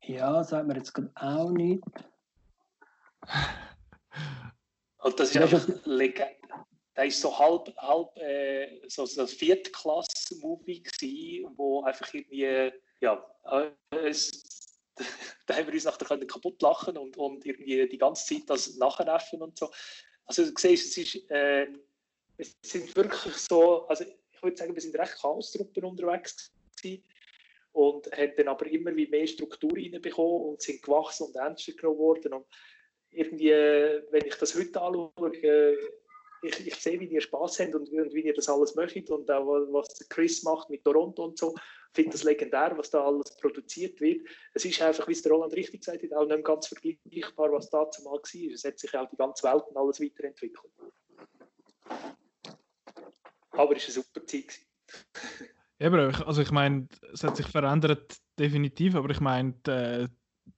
Ja, 0.04 0.44
sagt 0.44 0.68
mir 0.68 0.76
jetzt 0.76 0.94
auch 1.16 1.52
nicht. 1.52 1.84
Und 5.02 5.20
das 5.20 5.30
ist 5.30 5.36
ja, 5.36 5.44
einfach 5.44 5.68
Legende. 5.86 6.36
Der 6.96 7.06
ist 7.06 7.22
so 7.22 7.38
halb, 7.38 7.74
halb 7.78 8.18
äh, 8.18 8.82
so, 8.90 9.06
so 9.06 9.22
ein 9.22 9.28
Viertklasse-Movie 9.28 10.84
gewesen, 10.84 11.54
wo 11.56 11.84
einfach 11.84 12.14
irgendwie, 12.14 12.74
ja, 13.00 13.24
es, 13.92 14.78
da 15.46 15.56
haben 15.56 15.68
wir 15.68 15.74
uns 15.74 15.86
nachher 15.86 16.26
kaputt 16.26 16.62
lachen 16.62 16.98
und, 16.98 17.16
und 17.16 17.46
irgendwie 17.46 17.88
die 17.88 17.98
ganze 17.98 18.26
Zeit 18.26 18.50
das 18.50 18.76
nachäffen 18.76 19.42
und 19.42 19.58
so. 19.58 19.72
Also 20.30 20.46
du 20.46 20.52
siehst, 20.56 20.98
es 20.98 20.98
ist, 20.98 21.32
äh, 21.32 21.68
es 22.38 22.56
sind 22.62 22.96
wirklich 22.96 23.34
so, 23.36 23.88
also 23.88 24.04
ich 24.04 24.44
würde 24.44 24.56
sagen, 24.56 24.76
wir 24.76 24.82
sind 24.82 24.96
recht 24.96 25.16
Chaos-Truppen 25.20 25.84
unterwegs 25.84 26.52
gewesen 26.78 27.04
und 27.72 28.12
haben 28.12 28.34
dann 28.38 28.48
aber 28.48 28.68
immer 28.68 28.96
wie 28.96 29.08
mehr 29.08 29.26
Struktur 29.26 29.72
reinbekommen 29.76 30.50
und 30.50 30.62
sind 30.62 30.84
gewachsen 30.84 31.26
und 31.26 31.36
ernster 31.36 31.74
geworden. 31.74 32.34
Und 32.34 32.46
irgendwie, 33.10 33.50
wenn 33.50 34.26
ich 34.26 34.36
das 34.36 34.54
heute 34.54 34.80
anschaue, 34.80 35.78
ich, 36.44 36.68
ich 36.68 36.76
sehe, 36.76 37.00
wie 37.00 37.08
ihr 37.08 37.22
Spaß 37.22 37.60
habt 37.62 37.74
und, 37.74 37.92
und, 37.92 38.14
wie 38.14 38.22
ihr 38.22 38.34
das 38.36 38.50
alles 38.50 38.76
möchtet 38.76 39.10
und 39.10 39.30
auch 39.32 39.48
was 39.48 40.08
Chris 40.10 40.44
macht 40.44 40.70
mit 40.70 40.84
Toronto 40.84 41.26
und 41.26 41.40
so. 41.40 41.56
Finde 41.94 42.12
das 42.12 42.24
legendär, 42.24 42.78
was 42.78 42.92
da 42.92 43.04
alles 43.04 43.36
produziert 43.38 44.00
wird. 44.00 44.28
Es 44.54 44.64
ist 44.64 44.82
einfach, 44.82 45.08
wie 45.08 45.14
es 45.14 45.24
der 45.24 45.32
Roland 45.32 45.54
richtig 45.54 45.82
gesagt 45.82 46.04
hat, 46.04 46.14
auch 46.14 46.28
nicht 46.28 46.46
ganz 46.46 46.68
vergleichbar, 46.68 47.52
was 47.52 47.70
da 47.70 47.90
zumal 47.90 48.20
war. 48.20 48.54
Es 48.54 48.64
hat 48.64 48.80
sich 48.80 48.96
auch 48.96 49.10
die 49.10 49.18
ganze 49.18 49.44
Welt 49.44 49.64
und 49.70 49.78
alles 49.78 50.00
weiterentwickelt. 50.00 50.72
Aber 53.52 53.76
es 53.76 53.88
war 53.88 53.96
eine 53.96 54.06
super 54.06 54.26
Zeit. 54.26 54.60
Eben, 55.82 56.14
also 56.26 56.42
ich 56.42 56.52
meine, 56.52 56.90
es 57.14 57.24
hat 57.24 57.38
sich 57.38 57.48
verändert, 57.48 58.18
definitiv, 58.38 58.96
aber 58.96 59.10
ich 59.12 59.22
meine, 59.22 59.54
die, 59.66 60.08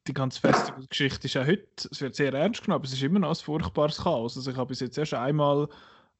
die 0.08 0.14
ganze 0.14 0.42
Festivalgeschichte 0.42 1.28
ist 1.28 1.38
auch 1.38 1.46
heute, 1.46 1.90
es 1.92 2.02
wird 2.02 2.16
sehr 2.16 2.34
ernst 2.34 2.64
genommen, 2.64 2.80
aber 2.82 2.86
es 2.86 2.94
ist 2.94 3.04
immer 3.04 3.20
noch 3.20 3.30
ein 3.30 3.36
furchtbares 3.36 3.98
Chaos. 3.98 4.36
Also 4.36 4.50
ich 4.50 4.58
habe 4.58 4.70
bis 4.70 4.80
jetzt 4.80 4.98
erst 4.98 5.14
einmal 5.14 5.70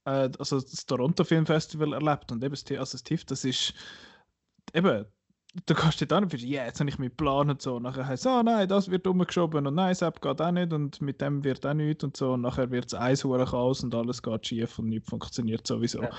äh, 0.06 0.30
also 0.38 0.60
das 0.60 0.86
Toronto 0.86 1.24
Film 1.24 1.46
Festival 1.46 1.94
erlebt 1.94 2.32
und 2.32 2.44
eben 2.44 2.54
das, 2.54 2.66
also 2.78 2.94
das 2.94 3.04
TIFF, 3.04 3.26
das 3.26 3.46
ist 3.46 3.74
eben, 4.74 5.06
du 5.66 5.74
kannst 5.74 6.00
dir 6.00 6.08
dann 6.08 6.24
und 6.24 6.34
ja, 6.42 6.66
jetzt 6.66 6.80
habe 6.80 6.90
ich 6.90 6.98
mich 6.98 7.10
geplant 7.10 7.50
und 7.50 7.62
so. 7.62 7.76
Und 7.76 7.84
nachher 7.84 8.08
heißt 8.08 8.26
es, 8.26 8.28
ah 8.28 8.44
nein, 8.44 8.68
das 8.68 8.90
wird 8.90 9.06
umgeschoben 9.08 9.68
und 9.68 9.76
nein, 9.76 9.96
das 10.00 10.22
geht 10.22 10.42
auch 10.42 10.52
nicht 10.52 10.74
und 10.74 11.02
mit 11.02 11.22
dem 11.22 11.44
wird 11.44 11.66
auch 11.66 11.74
nichts 11.74 12.04
und 12.04 12.16
so. 12.16 12.34
Und 12.34 12.42
nachher 12.42 12.72
wird 12.72 12.86
es 12.86 12.94
eins 12.94 13.24
Chaos 13.24 13.84
und 13.84 13.94
alles 13.94 14.22
geht 14.22 14.48
schief 14.48 14.80
und 14.80 14.90
nichts 14.90 15.10
funktioniert 15.10 15.68
sowieso. 15.68 16.04
Ja. 16.04 16.10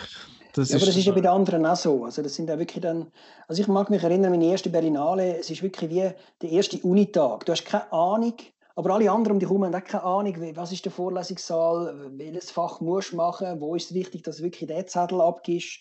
Das 0.55 0.69
ja, 0.69 0.77
aber 0.77 0.87
das 0.87 0.97
ist 0.97 1.07
ja 1.07 1.13
bei 1.13 1.21
den 1.21 1.31
anderen 1.31 1.65
auch 1.65 1.77
so. 1.77 2.05
Also 2.05 2.23
das 2.23 2.35
sind 2.35 2.49
ja 2.49 2.59
wirklich 2.59 2.83
dann, 2.83 3.11
also 3.49 3.63
ich 3.63 3.69
mag 3.69 3.89
mich 3.89 4.03
erinnern, 4.03 4.33
meine 4.33 4.45
erste 4.45 4.69
Berlinale, 4.69 5.39
es 5.39 5.49
ist 5.49 5.63
wirklich 5.63 5.91
wie 5.91 6.11
der 6.43 6.51
erste 6.51 6.79
Unitag. 6.79 7.47
Du 7.47 7.53
hast 7.53 7.65
keine 7.65 7.91
Ahnung, 7.91 8.35
aber 8.77 8.95
alle 8.95 9.11
anderen 9.11 9.35
um 9.35 9.39
dich 9.39 9.49
herum 9.49 9.65
haben 9.65 9.75
auch 9.75 9.85
keine 9.85 10.05
Ahnung, 10.05 10.57
was 10.57 10.73
ist 10.73 10.85
der 10.85 10.93
Vorlesungssaal, 10.93 12.11
welches 12.19 12.51
Fach 12.51 12.83
musst 12.83 13.13
du 13.13 13.17
machen, 13.17 13.61
wo 13.61 13.75
ist 13.75 13.91
es 13.91 13.95
wichtig, 13.95 14.25
dass 14.25 14.39
du 14.39 14.43
wirklich 14.43 14.69
den 14.69 14.87
Zettel 14.87 15.23
abgibst. 15.23 15.81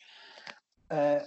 Äh, 0.88 1.19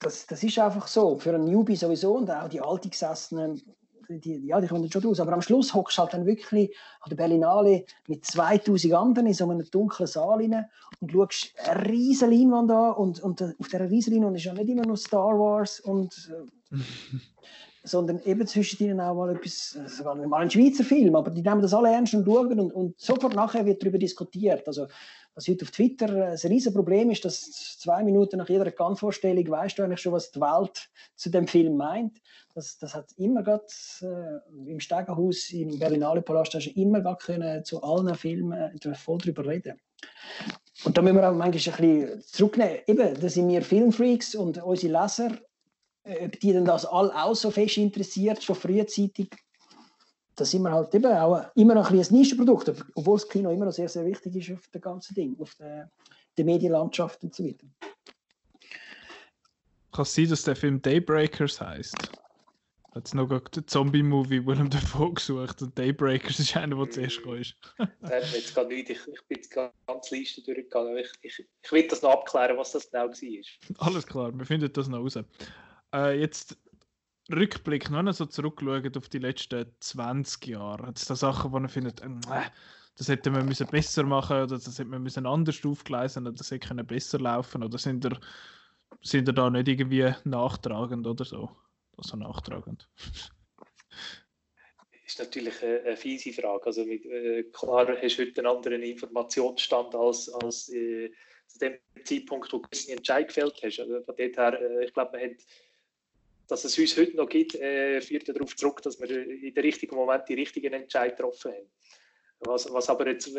das, 0.00 0.26
das 0.26 0.42
ist 0.42 0.58
einfach 0.58 0.86
so, 0.86 1.18
für 1.18 1.34
einen 1.34 1.44
Newbie 1.44 1.76
sowieso 1.76 2.16
und 2.16 2.30
auch 2.30 2.48
die 2.48 2.60
Altgesessenen, 2.60 3.62
die, 4.08 4.46
ja, 4.46 4.60
die 4.60 4.66
kommen 4.66 4.90
schon 4.90 5.04
raus. 5.04 5.20
Aber 5.20 5.32
am 5.32 5.42
Schluss 5.42 5.74
hockst 5.74 5.96
du 5.96 6.02
halt 6.02 6.14
dann 6.14 6.26
wirklich 6.26 6.74
an 7.00 7.10
der 7.10 7.16
Berlinale 7.16 7.84
mit 8.06 8.24
2000 8.24 8.92
anderen 8.94 9.26
in 9.28 9.34
so 9.34 9.48
einem 9.48 9.64
dunklen 9.70 10.06
Saal 10.06 10.40
rein 10.40 10.66
und 11.00 11.12
schaust 11.12 11.54
eine 11.66 11.88
riesige 11.88 12.30
Leinwand 12.30 12.70
an 12.70 12.92
und, 12.94 13.20
und 13.20 13.42
auf 13.42 13.68
dieser 13.68 13.88
riesigen 13.88 14.16
Leinwand 14.16 14.36
ist 14.36 14.44
ja 14.44 14.54
nicht 14.54 14.68
immer 14.68 14.86
nur 14.86 14.96
Star 14.96 15.38
Wars 15.38 15.80
und 15.80 16.30
äh, 16.72 16.76
sondern 17.82 18.20
eben 18.24 18.46
zwischen 18.46 18.82
ihnen 18.82 19.00
auch 19.00 19.14
mal 19.14 19.34
etwas, 19.34 19.76
sogar 19.86 20.14
mal 20.14 20.42
ein 20.42 20.50
Schweizer 20.50 20.84
Film, 20.84 21.16
aber 21.16 21.30
die 21.30 21.42
nehmen 21.42 21.62
das 21.62 21.74
alle 21.74 21.92
ernst 21.92 22.14
und 22.14 22.24
schauen 22.24 22.60
und, 22.60 22.72
und 22.72 23.00
sofort 23.00 23.34
nachher 23.34 23.66
wird 23.66 23.82
darüber 23.82 23.98
diskutiert. 23.98 24.66
Also 24.66 24.86
was 25.34 25.48
heute 25.48 25.64
auf 25.64 25.70
Twitter 25.70 26.08
ein 26.08 26.32
riesiges 26.32 26.74
Problem 26.74 27.10
ist, 27.10 27.24
dass 27.24 27.78
zwei 27.78 28.02
Minuten 28.02 28.36
nach 28.36 28.48
jeder 28.48 28.70
Kant-Vorstellung 28.70 29.48
weißt 29.48 29.78
du 29.78 29.82
eigentlich 29.82 30.00
schon, 30.00 30.12
was 30.12 30.30
die 30.30 30.40
Welt 30.40 30.90
zu 31.16 31.30
dem 31.30 31.46
Film 31.46 31.76
meint. 31.76 32.20
Das, 32.54 32.76
das 32.76 32.94
hat 32.94 33.12
immer 33.16 33.42
gerade 33.42 33.64
äh, 34.02 34.70
im 34.70 34.78
Stegenhaus 34.78 35.50
im 35.50 35.78
Berlinale 35.78 36.20
Palast 36.20 36.54
hast 36.54 36.66
du 36.66 36.80
immer 36.80 37.00
gerade 37.00 37.24
können 37.24 37.64
zu 37.64 37.82
allen 37.82 38.14
Filmen 38.14 38.52
äh, 38.52 38.94
voll 38.94 39.18
drüber 39.18 39.46
reden. 39.46 39.80
Und 40.84 40.98
da 40.98 41.02
müssen 41.02 41.16
wir 41.16 41.30
auch 41.30 41.34
manchmal 41.34 41.74
ein 41.74 41.96
bisschen 41.96 42.22
zurücknehmen. 42.22 42.78
Eben, 42.86 43.20
da 43.20 43.28
sind 43.28 43.48
wir 43.48 43.62
Filmfreaks 43.62 44.34
und 44.34 44.62
unsere 44.62 45.00
Leser, 45.00 45.30
äh, 45.30 45.51
ob 46.04 46.40
die 46.40 46.52
denn 46.52 46.64
das 46.64 46.84
alle 46.84 47.14
auch 47.14 47.34
so 47.34 47.50
fest 47.50 47.76
interessiert, 47.76 48.42
schon 48.42 48.56
frühzeitig, 48.56 49.30
da 50.34 50.44
sind 50.44 50.62
wir 50.62 50.72
halt 50.72 50.94
eben 50.94 51.12
auch 51.12 51.44
immer 51.54 51.74
noch 51.74 51.90
ein, 51.90 51.98
ein 51.98 52.06
Nischenprodukt, 52.10 52.72
obwohl 52.94 53.18
das 53.18 53.28
Kino 53.28 53.50
immer 53.50 53.66
noch 53.66 53.72
sehr, 53.72 53.88
sehr 53.88 54.04
wichtig 54.04 54.36
ist 54.36 54.56
auf 54.56 54.66
dem 54.68 54.80
ganzen 54.80 55.14
Ding, 55.14 55.36
auf 55.38 55.54
der, 55.56 55.90
der 56.36 56.44
Medienlandschaft 56.44 57.22
und 57.22 57.34
so 57.34 57.44
weiter. 57.44 57.66
Kann 59.92 60.02
es 60.02 60.14
sein, 60.14 60.28
dass 60.28 60.42
der 60.42 60.56
Film 60.56 60.80
Daybreakers 60.80 61.60
heißt? 61.60 62.12
Hat 62.94 63.06
es 63.06 63.14
noch 63.14 63.28
den 63.28 63.66
Zombie-Movie 63.66 64.44
Willem 64.46 64.68
Dafoe 64.68 65.14
gesucht 65.14 65.62
und 65.62 65.78
Daybreakers 65.78 66.40
ist 66.40 66.56
einer, 66.56 66.76
der 66.76 66.90
zuerst 66.90 67.22
kam. 67.22 67.36
das 68.00 68.10
hat 68.10 68.32
mir 68.32 68.38
jetzt 68.38 68.54
gar 68.54 68.64
nicht. 68.64 68.90
Ich, 68.90 68.98
ich 68.98 69.26
bin 69.28 69.36
jetzt 69.38 69.50
ganz 69.50 70.10
Liste 70.10 70.42
durchgegangen. 70.42 70.98
Ich, 70.98 71.10
ich, 71.22 71.46
ich 71.62 71.72
will 71.72 71.86
das 71.88 72.02
noch 72.02 72.10
abklären, 72.10 72.56
was 72.58 72.72
das 72.72 72.90
genau 72.90 73.08
war. 73.08 73.86
Alles 73.86 74.06
klar, 74.06 74.38
wir 74.38 74.44
finden 74.44 74.70
das 74.72 74.88
noch 74.88 74.98
raus. 74.98 75.18
Äh, 75.92 76.20
jetzt 76.20 76.56
Rückblick, 77.30 77.90
wenn 77.92 78.08
ihr 78.08 78.12
so 78.12 78.26
zurückschaut 78.26 78.96
auf 78.96 79.08
die 79.08 79.18
letzten 79.18 79.66
20 79.80 80.46
Jahre, 80.46 80.86
hat 80.86 80.98
es 80.98 81.06
da 81.06 81.16
Sachen, 81.16 81.52
wo 81.52 81.58
ihr 81.58 81.68
findet, 81.68 82.00
äh, 82.00 82.08
das 82.98 83.08
hätte 83.08 83.30
man 83.30 83.46
müssen 83.46 83.66
besser 83.68 84.02
machen 84.04 84.36
oder 84.36 84.58
das 84.58 84.78
hätte 84.78 84.90
man 84.90 85.02
müssen 85.02 85.26
anders 85.26 85.64
aufgleisen 85.64 86.26
oder 86.26 86.36
das 86.36 86.50
hätte 86.50 86.84
besser 86.84 87.18
laufen 87.18 87.62
oder 87.62 87.78
sind 87.78 88.04
ihr, 88.04 88.18
sind 89.02 89.28
ihr 89.28 89.34
da 89.34 89.48
nicht 89.50 89.68
irgendwie 89.68 90.12
nachtragend 90.24 91.06
oder 91.06 91.24
so? 91.24 91.50
Also 91.96 92.16
nachtragend. 92.16 92.88
ist 95.12 95.18
natürlich 95.18 95.62
eine, 95.62 95.80
eine 95.80 95.96
fiese 95.96 96.32
Frage. 96.32 96.66
Also 96.66 96.84
mit, 96.84 97.04
äh, 97.06 97.44
klar 97.44 97.86
hast 98.00 98.18
du 98.18 98.22
heute 98.22 98.40
einen 98.40 98.56
anderen 98.56 98.82
Informationsstand 98.82 99.94
als, 99.94 100.28
als 100.28 100.68
äh, 100.70 101.10
zu 101.46 101.58
dem 101.58 101.78
Zeitpunkt, 102.04 102.52
wo 102.52 102.58
du 102.58 102.68
einen 102.72 102.98
Entscheid 102.98 103.28
gefällt 103.28 103.60
hast. 103.62 103.80
Also 103.80 104.02
von 104.02 104.14
dort 104.16 104.36
her, 104.36 104.60
äh, 104.60 104.84
ich 104.84 104.94
glaube, 104.94 105.12
man 105.12 105.30
hat 105.30 105.36
dass 106.52 106.64
es 106.64 106.78
uns 106.78 106.98
heute 106.98 107.16
noch 107.16 107.30
gibt, 107.30 107.54
äh, 107.54 107.98
führt 108.02 108.28
ja 108.28 108.34
darauf 108.34 108.54
zurück, 108.54 108.82
dass 108.82 109.00
wir 109.00 109.08
in 109.10 109.54
dem 109.54 109.62
richtigen 109.62 109.96
Moment 109.96 110.28
die 110.28 110.34
richtigen 110.34 110.74
Entscheidungen 110.74 111.16
getroffen 111.16 111.52
haben. 111.52 111.70
Was, 112.40 112.70
was 112.70 112.90
aber 112.90 113.08
jetzt, 113.08 113.28
um 113.28 113.34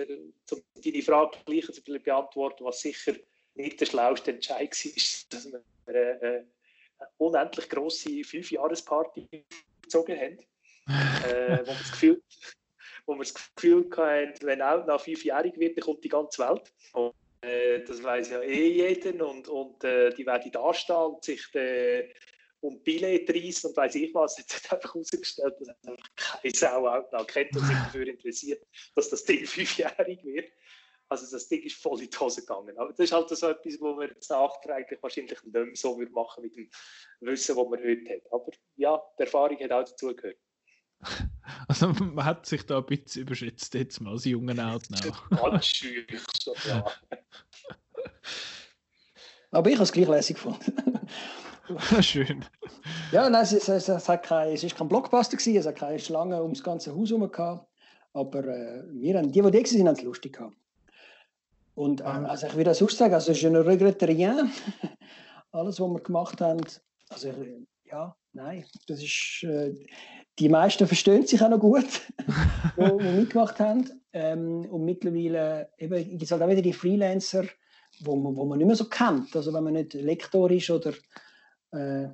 deine 0.83 1.01
Frage 1.03 1.37
gleich 1.45 1.71
zu 1.71 1.83
beantworten, 1.83 2.65
was 2.65 2.81
sicher 2.81 3.13
nicht 3.53 3.79
der 3.79 3.85
schlauste 3.85 4.31
Entscheid 4.31 4.71
war, 4.71 4.95
ist, 4.95 5.31
dass 5.31 5.51
wir 5.51 5.63
eine, 5.85 6.21
eine 6.21 6.47
unendlich 7.17 7.69
grosse 7.69 8.23
Fünfjahresparty 8.23 9.45
gezogen 9.83 10.19
haben, 10.19 10.39
äh, 11.29 11.59
wo 11.59 11.67
wir 11.67 11.75
das 11.75 11.91
Gefühl 11.91 12.21
wo 13.05 13.13
wir 13.13 13.19
das 13.19 13.33
Gefühl 13.33 13.87
hatten, 13.95 14.47
wenn 14.47 14.61
auch 14.61 14.85
nach 14.87 15.01
fünfjährig 15.01 15.59
wird, 15.59 15.77
dann 15.77 15.83
kommt 15.83 16.03
die 16.03 16.09
ganze 16.09 16.41
Welt. 16.41 16.73
Und, 16.93 17.13
äh, 17.41 17.83
das 17.83 18.01
weiß 18.01 18.29
ja 18.31 18.41
eh 18.41 18.69
jeder 18.69 19.27
und, 19.27 19.47
und 19.49 19.83
äh, 19.83 20.09
die 20.11 20.25
werden 20.25 20.51
da 20.51 20.73
stehen 20.73 20.95
und 20.95 21.23
sich 21.23 21.53
äh, 21.53 22.09
und 22.63 22.83
Billett 22.83 23.29
reissen 23.29 23.69
und 23.69 23.77
weiß 23.77 23.95
ich 23.95 24.13
was. 24.13 24.37
Jetzt 24.37 24.63
hat 24.63 24.77
einfach 24.77 24.95
herausgestellt, 24.95 25.55
dass 25.59 25.69
einfach 25.69 26.09
keine 26.15 26.53
Sau 26.53 26.87
auch 26.87 27.11
noch 27.11 27.27
kennt 27.27 27.55
und 27.55 27.65
sich 27.65 27.75
dafür 27.75 28.07
interessiert, 28.07 28.65
dass 28.95 29.09
das 29.09 29.23
Ding 29.25 29.45
fünfjährig 29.45 30.23
wird. 30.23 30.51
Also 31.09 31.29
das 31.29 31.47
Ding 31.47 31.61
ist 31.61 31.75
voll 31.75 32.01
in 32.01 32.09
die 32.09 32.17
Hose 32.17 32.41
gegangen. 32.41 32.75
Aber 32.77 32.91
das 32.91 32.99
ist 32.99 33.11
halt 33.11 33.29
so 33.29 33.47
etwas, 33.47 33.79
wo 33.79 33.97
wir 33.99 34.07
jetzt 34.07 34.29
nachträglich 34.29 35.03
wahrscheinlich 35.03 35.43
nicht 35.43 35.53
mehr 35.53 35.67
so 35.73 35.97
machen 36.11 36.43
mit 36.43 36.55
dem 36.55 36.69
Wissen, 37.19 37.55
das 37.55 37.69
man 37.69 37.79
heute 37.79 38.09
hat. 38.09 38.31
Aber 38.31 38.51
ja, 38.77 39.01
die 39.19 39.23
Erfahrung 39.23 39.59
hat 39.59 39.71
auch 39.71 39.83
dazugehört. 39.83 40.37
Also 41.67 41.87
man 41.87 42.23
hat 42.23 42.45
sich 42.45 42.65
da 42.65 42.77
ein 42.77 42.85
bisschen 42.85 43.23
überschätzt 43.23 43.73
jetzt 43.73 43.99
mal 43.99 44.11
als 44.11 44.23
jungen 44.23 44.59
Auto. 44.59 44.93
Ganz 45.29 45.65
schüch, 45.65 46.05
so, 46.39 46.53
ja. 46.65 46.85
Aber 49.51 49.69
ich 49.69 49.75
habe 49.75 49.83
es 49.83 49.91
gleich 49.91 50.07
lässig 50.07 50.37
gefunden. 50.37 50.73
Schön. 52.01 52.43
Ja, 53.11 53.29
nein, 53.29 53.43
es, 53.43 53.53
es, 53.53 53.87
es, 53.87 54.09
hat 54.09 54.23
kein, 54.23 54.53
es 54.53 54.63
ist 54.63 54.75
kein 54.75 54.89
Blockbuster 54.89 55.37
gewesen, 55.37 55.57
es 55.57 55.65
hat 55.65 55.75
keine 55.75 55.99
Schlange 55.99 56.41
ums 56.41 56.63
ganze 56.63 56.93
Haus 56.93 57.09
herum 57.09 57.31
gehabt. 57.31 57.67
Aber 58.13 58.45
äh, 58.45 58.83
wir 58.91 59.17
haben, 59.17 59.31
die, 59.31 59.41
die 59.41 59.41
da 59.41 59.53
waren, 59.53 59.87
haben 59.87 59.95
es 59.95 60.03
lustig 60.03 60.33
gehabt. 60.33 60.55
Und 61.75 62.01
äh, 62.01 62.03
also 62.03 62.47
ich 62.47 62.55
würde 62.55 62.73
sonst 62.73 62.97
sagen, 62.97 63.13
also 63.13 63.31
je 63.31 63.49
ne 63.49 63.65
regrette 63.65 64.07
rien. 64.07 64.51
Alles, 65.51 65.79
was 65.79 65.89
wir 65.89 65.99
gemacht 65.99 66.41
haben, 66.41 66.61
also 67.09 67.33
ja, 67.85 68.15
nein, 68.33 68.65
das 68.87 69.01
ist, 69.01 69.43
äh, 69.43 69.73
die 70.39 70.49
meisten 70.49 70.87
verstehen 70.87 71.25
sich 71.25 71.41
auch 71.41 71.49
noch 71.49 71.59
gut, 71.59 71.85
die, 72.77 72.97
die 72.97 73.19
mitgemacht 73.19 73.59
haben. 73.59 73.89
Ähm, 74.11 74.65
und 74.65 74.83
mittlerweile 74.83 75.69
eben, 75.77 76.09
gibt 76.09 76.23
es 76.23 76.31
halt 76.31 76.41
auch 76.41 76.49
wieder 76.49 76.61
die 76.61 76.73
Freelancer, 76.73 77.45
wo 78.01 78.15
man, 78.15 78.35
wo 78.35 78.45
man 78.45 78.57
nicht 78.57 78.67
mehr 78.67 78.75
so 78.75 78.85
kennt. 78.85 79.35
Also 79.35 79.53
wenn 79.53 79.63
man 79.63 79.73
nicht 79.73 79.93
Lektor 79.93 80.49
ist 80.51 80.69
oder 80.69 80.93
äh, 81.73 82.09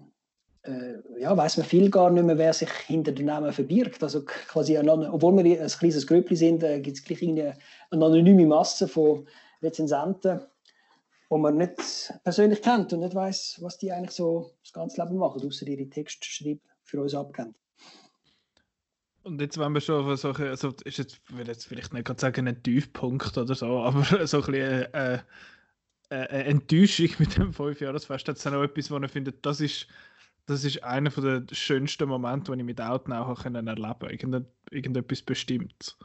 äh, 0.64 1.22
ja, 1.22 1.36
weiß 1.36 1.58
man 1.58 1.66
viel 1.66 1.90
gar 1.90 2.10
nicht 2.10 2.24
mehr, 2.24 2.38
wer 2.38 2.54
sich 2.54 2.70
hinter 2.70 3.12
den 3.12 3.28
Namen 3.28 3.54
verbirgt. 3.54 4.04
Also 4.04 4.24
quasi, 4.26 4.78
obwohl 4.78 5.44
wir 5.44 5.62
ein 5.62 5.68
kleines 5.68 6.06
Gröppli 6.06 6.36
sind, 6.36 6.64
äh, 6.64 6.80
gibt 6.82 6.98
es 6.98 7.04
gleich 7.04 7.24
eine 7.24 7.58
anonyme 7.92 8.46
Masse 8.46 8.88
von 8.88 9.28
Rezensenten, 9.62 10.42
die 11.32 11.38
man 11.38 11.58
nicht 11.58 12.14
persönlich 12.24 12.62
kennt 12.62 12.92
und 12.94 13.02
nicht 13.02 13.16
weiß, 13.16 13.60
was 13.62 13.78
die 13.78 13.92
eigentlich 13.92 14.12
so 14.12 14.52
das 14.64 14.74
ganze 14.74 15.02
Leben 15.02 15.18
machen, 15.18 15.46
außer 15.46 15.68
ihre 15.68 15.90
Textschreiben 15.90 16.62
für 16.84 17.02
uns 17.02 17.16
abkennen. 17.16 17.56
Und 19.24 19.40
jetzt, 19.42 19.58
wenn 19.58 19.74
wir 19.74 19.82
schon 19.82 20.10
auf 20.10 20.20
solche, 20.20 20.50
also 20.50 20.74
ist 20.86 20.98
jetzt, 20.98 21.20
ich 21.30 21.38
will 21.38 21.48
jetzt 21.48 21.68
vielleicht 21.68 21.94
nicht 21.94 22.06
gerade 22.06 22.20
sagen, 22.20 22.48
ein 22.48 22.64
Tiefpunkt 22.64 23.38
oder 23.38 23.54
so, 23.54 23.80
aber 23.80 24.04
so 24.28 24.38
ein 24.38 24.44
bisschen 24.44 24.94
äh, 24.94 25.20
eine 26.10 26.46
Enttäuschung 26.46 27.10
mit 27.20 27.38
dem 27.38 27.54
Fünfjahresfest, 27.54 28.28
hat 28.28 28.38
es 28.38 28.44
dann 28.44 28.56
auch 28.56 28.64
etwas, 28.64 28.90
wo 28.90 28.98
ich 28.98 29.12
finde, 29.12 29.32
das 29.32 29.62
ist, 29.62 29.88
das 30.48 30.64
ist 30.64 30.84
einer 30.84 31.10
der 31.10 31.44
schönsten 31.54 32.10
Momente, 32.10 32.52
die 32.52 32.60
ich 32.60 32.66
mit 32.66 32.82
Outnow 32.82 33.46
erleben 33.46 33.66
konnte. 33.66 34.08
Irgend, 34.08 34.48
irgendetwas 34.72 35.22
Bestimmtes. 35.22 35.98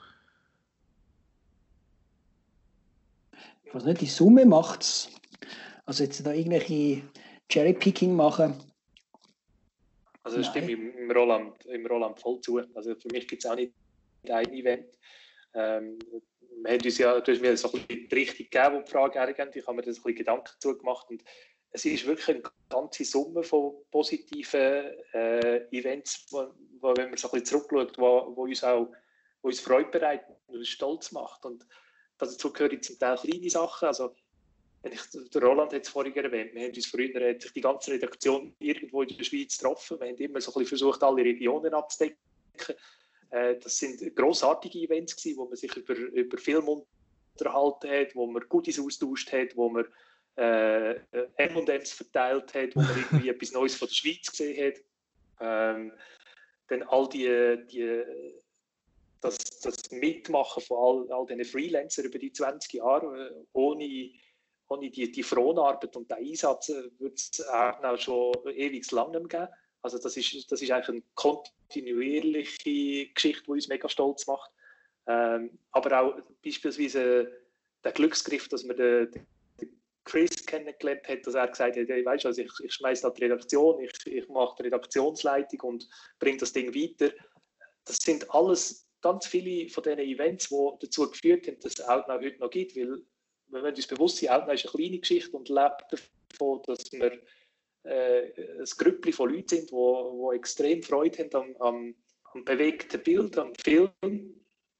Ich 3.64 3.74
weiß 3.74 3.84
nicht, 3.84 4.02
die 4.02 4.06
Summe 4.06 4.44
macht 4.44 4.82
es. 4.82 5.10
Also 5.86 6.04
jetzt 6.04 6.24
da 6.24 6.32
irgendwelche 6.32 7.02
Cherry-Picking 7.48 8.14
machen. 8.14 8.54
Also 10.22 10.38
das 10.38 10.46
stimmt 10.46 10.70
im 10.70 11.10
Roland, 11.10 11.64
im 11.66 11.86
Roland 11.86 12.18
voll 12.18 12.40
zu. 12.40 12.60
Also 12.74 12.94
für 12.94 13.08
mich 13.08 13.28
gibt 13.28 13.44
es 13.44 13.50
auch 13.50 13.56
nicht 13.56 13.74
ein 14.30 14.52
Event. 14.52 14.86
Ähm, 15.54 15.98
wir 16.62 16.72
haben 16.72 16.84
uns 16.84 16.98
ja, 16.98 17.20
du 17.20 17.32
hast 17.32 17.40
mir 17.40 17.56
so 17.56 17.72
ein 17.72 17.86
bisschen 17.86 18.08
die 18.08 18.14
Richtung 18.14 18.46
gegeben, 18.50 18.76
wo 18.76 18.80
die 18.82 18.90
Frage 18.90 19.18
hergeht. 19.18 19.56
Ich 19.56 19.66
habe 19.66 19.76
mir 19.76 19.82
das 19.82 19.98
ein 19.98 20.02
bisschen 20.02 20.18
Gedanken 20.18 20.52
zugemacht 20.58 21.10
und 21.10 21.22
es 21.74 21.84
ist 21.84 22.06
wirklich 22.06 22.28
eine 22.28 22.42
ganze 22.68 23.04
Summe 23.04 23.42
von 23.42 23.74
positiven 23.90 24.92
äh, 25.12 25.66
Events, 25.72 26.26
wo, 26.30 26.46
wo, 26.80 26.96
wenn 26.96 27.08
man 27.08 27.18
so 27.18 27.28
ein 27.28 27.40
bisschen 27.40 27.60
zurückschaut, 27.60 27.98
wo, 27.98 28.32
wo 28.36 28.44
uns 28.44 28.62
auch 28.62 28.88
wo 29.42 29.48
uns 29.48 29.60
Freude 29.60 29.90
bereitet 29.90 30.36
und 30.46 30.58
uns 30.58 30.68
stolz 30.68 31.12
macht. 31.12 31.44
Und 31.44 31.66
dazu 32.16 32.52
gehören 32.52 32.80
zum 32.80 32.98
Teil 32.98 33.18
kleine 33.18 33.50
Sachen. 33.50 33.88
Also, 33.88 34.14
wenn 34.82 34.92
ich, 34.92 35.00
der 35.30 35.42
Roland 35.42 35.72
hat 35.72 35.82
es 35.82 35.88
vorhin 35.88 36.14
erwähnt, 36.14 36.54
wir 36.54 36.62
haben 36.62 36.74
uns 36.74 36.86
früher 36.86 37.28
hat 37.28 37.42
sich 37.42 37.52
die 37.52 37.60
ganze 37.60 37.92
Redaktion 37.92 38.54
irgendwo 38.58 39.02
in 39.02 39.16
der 39.16 39.24
Schweiz 39.24 39.58
getroffen. 39.58 39.98
Wir 40.00 40.08
haben 40.08 40.16
immer 40.16 40.40
so 40.40 40.52
ein 40.52 40.54
bisschen 40.60 40.78
versucht, 40.78 41.02
alle 41.02 41.24
Regionen 41.24 41.74
abzudecken. 41.74 42.16
Äh, 43.34 43.58
das 43.58 43.76
sind 43.78 44.14
grossartige 44.14 44.78
Events 44.78 45.16
gewesen, 45.16 45.38
wo 45.38 45.46
man 45.46 45.56
sich 45.56 45.76
über, 45.76 45.94
über 45.94 46.38
Film 46.38 46.68
unterhalten 46.68 47.90
hat, 47.90 48.14
wo 48.14 48.26
man 48.26 48.48
Goodies 48.48 48.78
austauscht 48.78 49.32
hat, 49.32 49.56
wo 49.56 49.68
man 49.68 49.86
äh, 50.36 50.92
M&M's 51.36 51.92
verteilt 51.92 52.54
hat, 52.54 52.76
wo 52.76 52.80
man 52.80 52.96
irgendwie 52.96 53.28
etwas 53.30 53.52
Neues 53.52 53.74
von 53.74 53.88
der 53.88 53.94
Schweiz 53.94 54.30
gesehen 54.30 54.66
hat. 54.66 54.80
Ähm, 55.40 55.92
dann 56.68 56.82
all 56.84 57.08
die, 57.08 57.58
die 57.72 58.04
das, 59.20 59.36
das 59.60 59.90
Mitmachen 59.90 60.62
von 60.62 61.08
all, 61.10 61.12
all 61.12 61.26
diesen 61.26 61.44
Freelancern 61.44 62.04
über 62.04 62.18
die 62.18 62.32
20 62.32 62.74
Jahre, 62.74 63.30
äh, 63.30 63.44
ohne, 63.52 64.12
ohne 64.68 64.90
die, 64.90 65.10
die 65.10 65.22
Fronarbeit 65.24 65.96
und 65.96 66.08
den 66.08 66.18
Einsatz 66.18 66.68
äh, 66.68 66.88
wird 67.00 67.18
es 67.18 67.44
auch 67.48 67.98
schon 67.98 68.32
ewig 68.54 68.88
lang 68.92 69.10
nicht 69.10 69.32
mehr 69.32 69.46
geben. 69.46 69.58
Also 69.84 69.98
das 69.98 70.16
ist, 70.16 70.50
das 70.50 70.62
ist 70.62 70.70
eigentlich 70.70 70.88
eine 70.88 71.02
kontinuierliche 71.14 73.12
Geschichte, 73.12 73.42
die 73.44 73.50
uns 73.50 73.68
mega 73.68 73.86
stolz 73.86 74.26
macht. 74.26 74.50
Ähm, 75.06 75.58
aber 75.72 76.00
auch 76.00 76.14
beispielsweise 76.42 77.30
der 77.84 77.92
Glücksgriff, 77.92 78.48
dass 78.48 78.66
wir 78.66 78.74
den, 78.74 79.26
den 79.60 79.82
Chris 80.04 80.46
kennengelernt 80.46 81.06
hat, 81.06 81.26
dass 81.26 81.34
er 81.34 81.48
gesagt 81.48 81.76
hat, 81.76 81.86
hey, 81.86 82.02
weißt, 82.02 82.24
also 82.24 82.40
ich, 82.40 82.50
ich 82.62 82.72
schmeiße 82.72 83.02
da 83.02 83.10
die 83.10 83.24
Redaktion, 83.24 83.78
ich, 83.82 83.90
ich 84.06 84.26
mache 84.28 84.54
die 84.58 84.62
Redaktionsleitung 84.62 85.60
und 85.60 85.88
bringe 86.18 86.38
das 86.38 86.54
Ding 86.54 86.74
weiter. 86.74 87.12
Das 87.84 87.98
sind 87.98 88.30
alles 88.30 88.88
ganz 89.02 89.26
viele 89.26 89.68
von 89.68 89.82
diesen 89.82 89.98
Events, 89.98 90.48
die 90.48 90.70
dazu 90.80 91.10
geführt 91.10 91.46
haben, 91.46 91.60
dass 91.60 91.74
es 91.74 91.86
Outnow 91.86 92.22
heute 92.22 92.40
noch 92.40 92.48
gibt, 92.48 92.74
weil 92.74 93.02
wir 93.48 93.60
müssen 93.60 93.76
uns 93.76 93.86
bewusst 93.86 94.16
sein, 94.16 94.30
Outnow 94.30 94.54
ist 94.54 94.64
eine 94.64 94.72
kleine 94.72 94.98
Geschichte 94.98 95.36
und 95.36 95.50
lebt 95.50 95.84
davon, 96.30 96.62
dass 96.64 96.90
wir 96.90 97.20
äh, 97.84 98.32
ein 98.58 98.64
Grüppli 98.76 99.12
von 99.12 99.30
Leuten 99.30 99.48
sind, 99.48 99.70
die 99.70 100.36
extrem 100.36 100.82
Freude 100.82 101.24
haben 101.24 101.34
am, 101.34 101.56
am, 101.60 101.94
am 102.32 102.44
bewegten 102.44 103.02
Bild, 103.02 103.38
am 103.38 103.54
Film 103.54 103.90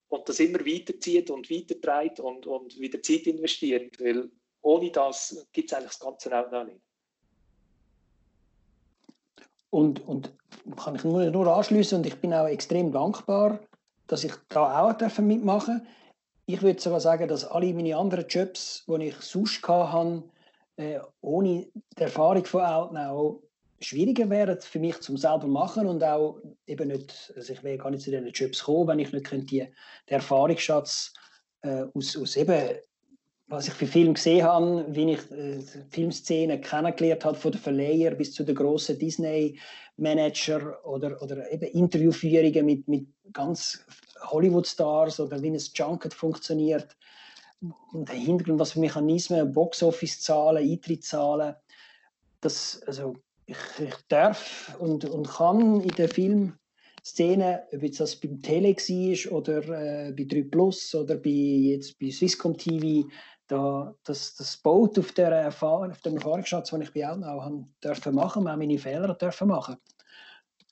und 0.09 0.29
das 0.29 0.41
immer 0.41 0.61
weiterzieht 0.61 1.31
und 1.31 1.51
weitertreibt 1.51 2.21
und, 2.21 2.47
und 2.47 2.79
wieder 2.79 3.03
Zeit 3.03 3.27
investiert, 3.27 4.01
weil 4.01 4.31
ohne 4.63 4.91
das 4.91 5.47
gibt 5.53 5.71
es 5.71 5.77
eigentlich 5.77 5.93
das 5.93 6.01
Ganze 6.01 6.39
auch 6.39 6.51
noch 6.51 6.65
nicht. 6.65 6.81
Und, 9.71 10.07
und 10.07 10.33
kann 10.77 10.95
ich 10.95 11.05
nur, 11.05 11.25
nur 11.31 11.47
anschließen 11.49 11.99
und 11.99 12.07
ich 12.07 12.17
bin 12.21 12.33
auch 12.33 12.47
extrem 12.47 12.93
dankbar, 12.93 13.61
dass 14.07 14.25
ich 14.25 14.33
da 14.49 14.89
auch 14.89 15.19
mitmachen 15.19 15.79
darf. 15.79 15.89
Ich 16.47 16.63
würde 16.63 16.81
sogar 16.81 17.01
sagen, 17.01 17.27
dass 17.27 17.45
alle 17.45 17.73
meine 17.73 17.97
anderen 17.97 18.27
Jobs, 18.29 18.85
die 18.87 19.09
ich 19.09 19.17
sonst 19.17 19.67
hatte, 19.67 20.23
äh, 20.77 20.99
ohne 21.21 21.67
die 21.99 22.03
Erfahrung 22.03 22.45
von 22.45 22.61
Outnow 22.63 23.43
schwieriger 23.81 24.29
wären 24.31 24.61
für 24.61 24.79
mich 24.79 25.01
zum 25.01 25.17
selber 25.17 25.47
machen 25.47 25.87
und 25.87 26.03
auch 26.03 26.41
eben 26.67 26.89
nicht, 26.89 27.33
also 27.37 27.53
ich 27.53 27.63
wäre 27.63 27.79
gar 27.79 27.91
nicht 27.91 28.03
zu 28.03 28.11
diesen 28.11 28.31
Jobs 28.31 28.65
kommen, 28.65 28.89
wenn 28.89 28.99
ich 28.99 29.13
nicht 29.13 29.27
könnte 29.27 29.57
den 29.57 29.71
Erfahrungsschatz 30.07 31.13
äh, 31.63 31.85
aus, 31.95 32.17
aus 32.17 32.37
eben, 32.37 32.79
was 33.47 33.69
ich 33.69 33.75
für 33.75 33.87
Filme 33.87 34.15
gesehen 34.15 34.45
habe, 34.45 34.87
wie 34.89 35.13
ich 35.13 35.31
äh, 35.31 35.61
Filmszenen 35.91 36.61
kennengelernt 36.61 37.25
habe, 37.25 37.37
von 37.37 37.53
den 37.53 37.61
Verleiher 37.61 38.13
bis 38.13 38.33
zu 38.33 38.43
den 38.43 38.55
grossen 38.55 38.99
Disney-Manager 38.99 40.85
oder, 40.87 41.21
oder 41.23 41.51
eben 41.53 41.67
Interviewführungen 41.67 42.65
mit, 42.65 42.89
mit 42.89 43.07
ganz 43.33 43.85
Hollywood-Stars 44.23 45.21
oder 45.21 45.43
wie 45.43 45.51
ein 45.51 45.61
Junket 45.75 46.15
funktioniert 46.15 46.97
der 47.93 48.17
Hintergrund, 48.17 48.59
was 48.61 48.73
für 48.73 48.81
Mechanismen, 48.81 49.53
Boxoffice-Zahlen, 49.53 50.71
Eintrittszahlen, 50.71 51.55
das, 52.41 52.83
also 52.87 53.15
ich, 53.47 53.57
ich, 53.79 53.95
darf 54.09 54.77
und, 54.79 55.05
und 55.05 55.29
kann 55.29 55.81
in 55.81 55.95
der 55.97 56.09
Filmszene, 56.09 57.65
ob 57.73 57.83
jetzt 57.83 58.01
das 58.01 58.17
beim 58.17 58.41
Tele 58.43 58.75
war 58.75 59.33
oder 59.33 60.09
äh, 60.09 60.13
bei 60.13 60.25
3 60.25 60.43
Plus 60.51 60.95
oder 60.95 61.17
bei, 61.17 61.31
jetzt 61.31 61.99
bei 61.99 62.11
Swisscom 62.11 62.57
TV, 62.57 63.09
da, 63.47 63.95
das, 64.05 64.35
das 64.37 64.57
baut 64.57 64.99
auf, 64.99 65.13
der 65.13 65.31
Erfahrung, 65.31 65.91
Erfahrungsschatz, 65.91 66.71
den 66.71 66.83
ich 66.83 66.93
bei 66.93 67.09
auch 67.09 67.17
noch 67.17 67.43
haben 67.43 67.75
dürfen 67.83 68.15
machen, 68.15 68.49
auch 68.49 68.57
meine 68.57 68.79
Fehler 68.79 69.15
dürfen 69.15 69.49
machen. 69.49 69.77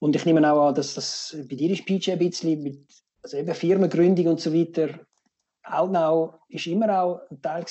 Und 0.00 0.16
ich 0.16 0.24
nehme 0.24 0.50
auch 0.50 0.68
an, 0.68 0.74
dass 0.74 0.94
das 0.94 1.36
bei 1.48 1.54
dir 1.54 1.70
ist 1.70 1.84
PJ 1.84 2.12
ein 2.12 2.18
bisschen 2.18 2.62
mit 2.62 2.86
also 3.22 3.36
eben 3.36 3.54
Firmengründung 3.54 4.26
und 4.26 4.40
so 4.40 4.52
weiter 4.52 4.88
Outnow 5.64 6.34
ist 6.48 6.66
immer 6.66 7.02
auch 7.02 7.20
ein 7.30 7.40
Teil 7.40 7.64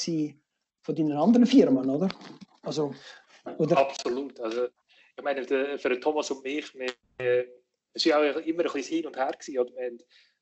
von 0.82 0.96
deinen 0.96 1.12
anderen 1.12 1.46
Firmen, 1.46 1.90
oder? 1.90 2.10
Also, 2.64 2.94
oder? 3.58 3.78
Absolut. 3.78 4.40
Also, 4.40 4.68
ich 5.18 5.24
meine, 5.24 5.44
für 5.78 6.00
Thomas 6.00 6.32
und 6.32 6.44
mich, 6.44 6.74
wir, 6.76 7.46
es 7.94 8.06
war 8.06 8.24
ja 8.26 8.32
immer 8.40 8.66
ein 8.66 8.72
bisschen 8.72 8.98
hin 8.98 9.08
und 9.08 9.18
her. 9.18 9.32
Gewesen, 9.32 9.60
oder? 9.60 9.74
Wir 9.76 9.86
haben, 9.86 9.98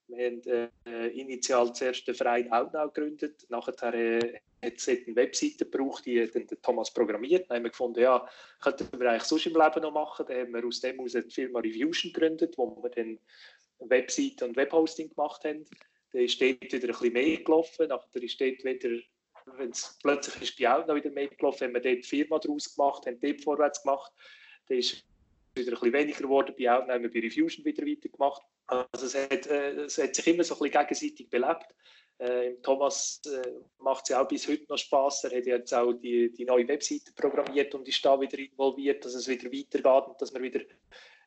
wir 0.08 0.26
haben 0.26 0.72
äh, 0.86 1.08
initial 1.10 1.74
zuerst 1.74 2.08
den 2.08 2.16
Verein 2.16 2.52
Outnow 2.52 2.94
gegründet, 2.94 3.46
nachher 3.50 3.94
äh, 3.94 4.40
hat 4.64 4.76
es 4.76 4.90
eine 4.90 5.16
Webseite 5.16 5.66
gebraucht, 5.66 6.06
die 6.06 6.30
dann 6.30 6.48
der 6.48 6.62
Thomas 6.62 6.92
programmiert. 6.92 7.50
Dann 7.50 7.58
haben 7.58 7.64
wir 7.64 7.70
gefunden, 7.70 8.02
ja, 8.02 8.28
könnten 8.62 9.00
wir 9.00 9.10
eigentlich 9.10 9.24
sonst 9.24 9.46
im 9.46 9.54
Leben 9.54 9.82
noch 9.82 9.92
machen. 9.92 10.26
Dann 10.28 10.38
haben 10.38 10.54
wir 10.54 10.66
aus 10.66 10.82
dem 10.82 11.00
aus 11.00 11.14
die 11.14 11.30
Firma 11.30 11.60
Reviewtion 11.60 12.12
gegründet, 12.12 12.58
wo 12.58 12.82
wir 12.82 12.90
dann 12.90 13.20
Webseite 13.80 14.46
und 14.46 14.58
Webhosting 14.58 15.10
gemacht 15.10 15.44
haben. 15.46 15.66
Dann 16.12 16.22
ist 16.22 16.42
dort 16.42 16.62
wieder 16.62 16.88
ein 16.88 16.88
bisschen 16.88 17.14
mehr 17.14 17.38
gelaufen. 17.38 17.88
Nachher 17.88 18.24
ist 18.24 18.42
dort 18.42 18.64
wieder, 18.64 18.90
wenn 19.58 19.70
es 19.72 19.98
plötzlich 20.02 20.42
ist 20.42 20.60
die 20.60 20.68
auch 20.68 20.86
noch 20.86 20.96
wieder 20.96 21.12
mehr 21.12 21.28
gelaufen, 21.28 21.66
haben 21.66 21.74
wir 21.74 21.82
dort 21.82 21.98
die 21.98 22.04
Firma 22.04 22.40
daraus 22.40 22.76
gemacht, 22.76 23.06
haben 23.06 23.20
dort 23.20 23.42
vorwärts 23.42 23.82
gemacht. 23.84 24.12
Dann 24.68 24.78
ist 24.78 25.04
wieder 25.56 25.72
ein 25.72 25.74
bisschen 25.74 25.94
weniger 25.94 26.22
geworden. 26.22 26.56
Bei 26.58 26.72
auch 26.72 26.88
haben 26.88 27.04
wir 27.04 27.12
bei 27.12 27.20
Refusion 27.20 27.66
wieder 27.66 27.86
weitergemacht. 27.86 28.42
Also 28.68 29.06
es 29.08 29.16
hat, 29.16 29.48
äh, 29.48 29.72
es 29.82 29.98
hat 29.98 30.16
sich 30.16 30.28
immer 30.28 30.44
so 30.44 30.56
ein 30.56 30.60
bisschen 30.60 30.82
gegenseitig 30.82 31.30
belebt. 31.30 31.66
Äh, 32.20 32.56
Thomas 32.62 33.22
äh, 33.26 33.50
macht 33.78 34.04
es 34.04 34.10
ja 34.10 34.22
auch 34.22 34.28
bis 34.28 34.48
heute 34.48 34.66
noch 34.68 34.78
Spaß. 34.78 35.24
Er 35.26 35.38
hat 35.38 35.46
jetzt 35.46 35.74
auch 35.74 35.94
die, 35.94 36.32
die 36.34 36.46
neue 36.46 36.68
Webseite 36.68 37.14
programmiert 37.14 37.74
und 37.74 37.88
ist 37.88 38.04
da 38.04 38.20
wieder 38.20 38.38
involviert, 38.38 39.06
dass 39.06 39.16
es 39.16 39.28
wieder 39.28 39.46
weitergeht 39.46 40.10
und 40.10 40.22
dass 40.22 40.34
wir 40.34 40.42
wieder 40.42 40.62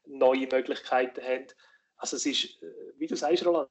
neue 0.06 0.46
Möglichkeiten 0.46 1.22
haben. 1.22 1.46
Also 1.96 2.16
es 2.16 2.26
ist, 2.26 2.62
äh, 2.62 2.66
wie 2.98 3.06
du 3.06 3.16
sagst, 3.16 3.44
Roland, 3.44 3.70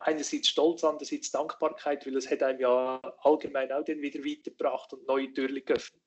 einerseits 0.00 0.48
Stolz, 0.48 0.84
andererseits 0.84 1.30
Dankbarkeit, 1.30 2.06
weil 2.06 2.16
es 2.16 2.30
hat 2.30 2.42
einem 2.42 2.60
ja 2.60 3.00
allgemein 3.22 3.72
auch 3.72 3.84
dann 3.84 4.00
wieder 4.00 4.20
weitergebracht 4.20 4.92
und 4.92 5.06
neue 5.06 5.32
Türen 5.32 5.64
geöffnet. 5.64 6.02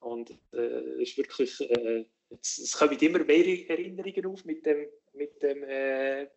Und 0.00 0.30
äh, 0.52 1.02
es 1.02 1.10
ist 1.10 1.18
wirklich, 1.18 1.60
äh, 1.60 2.04
es, 2.40 2.58
es 2.58 2.72
kommen 2.72 2.98
immer 2.98 3.24
mehr 3.24 3.68
Erinnerungen 3.68 4.26
auf 4.26 4.44
mit 4.44 4.64
dem, 4.66 4.86
mit 5.14 5.42
dem 5.42 5.62
äh, 5.64 6.28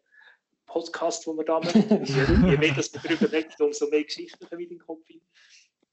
Podcast, 0.65 1.27
den 1.27 1.35
wir 1.35 1.45
da 1.45 1.59
machen. 1.59 2.03
je, 2.05 2.51
je 2.51 2.57
mehr 2.57 2.73
man 2.73 2.85
darüber 2.93 3.31
redet, 3.31 3.59
umso 3.59 3.87
mehr 3.89 4.03
Geschichten 4.03 4.47
kommen 4.47 4.61
in 4.61 4.69
den 4.69 4.79
Kopf 4.79 5.05
hin. 5.07 5.21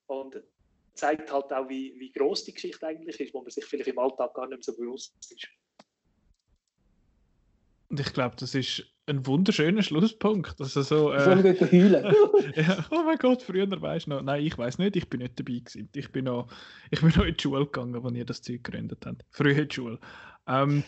Und 0.07 0.43
zeigt 0.95 1.31
halt 1.33 1.53
auch, 1.53 1.69
wie, 1.69 1.95
wie 1.99 2.13
groß 2.13 2.45
die 2.45 2.55
Geschichte 2.55 2.87
eigentlich 2.87 3.21
ist, 3.21 3.35
wo 3.35 3.43
man 3.43 3.51
sich 3.51 3.65
vielleicht 3.65 3.89
im 3.89 3.99
Alltag 3.99 4.35
gar 4.35 4.47
nicht 4.47 4.59
mehr 4.59 4.63
so 4.63 4.77
bewusst 4.77 5.15
ist. 5.21 5.49
Und 7.89 8.01
ich 8.01 8.13
glaube, 8.13 8.37
das 8.39 8.55
ist 8.55 8.85
ein 9.07 9.27
wunderschöner 9.27 9.83
Schlusspunkt. 9.83 10.61
Also 10.61 10.83
so, 10.83 11.13
äh, 11.13 11.55
gut 11.55 11.73
heulen. 11.73 12.15
ja, 12.57 12.85
oh 12.91 13.03
mein 13.05 13.19
Gott, 13.19 13.43
früher 13.43 13.69
weißt 13.71 14.07
du 14.07 14.11
noch. 14.11 14.23
Nein, 14.23 14.45
ich 14.45 14.59
weiß 14.59 14.79
nicht, 14.79 14.97
ich 14.97 15.09
bin 15.09 15.21
nicht 15.21 15.39
dabei 15.39 15.61
gewesen. 15.61 15.89
Ich 15.95 16.11
bin 16.11 16.25
noch, 16.25 16.49
ich 16.91 17.01
bin 17.01 17.11
noch 17.11 17.25
in 17.25 17.37
die 17.37 17.43
Schule 17.43 17.67
gegangen, 17.67 18.05
als 18.05 18.15
ihr 18.15 18.25
das 18.25 18.43
Zeug 18.43 18.65
gegründet 18.65 19.07
habt. 19.07 19.25
Früher 19.31 19.57
in 19.57 19.69
die 19.69 19.75
Schule. 19.75 19.99
Ähm, 20.49 20.83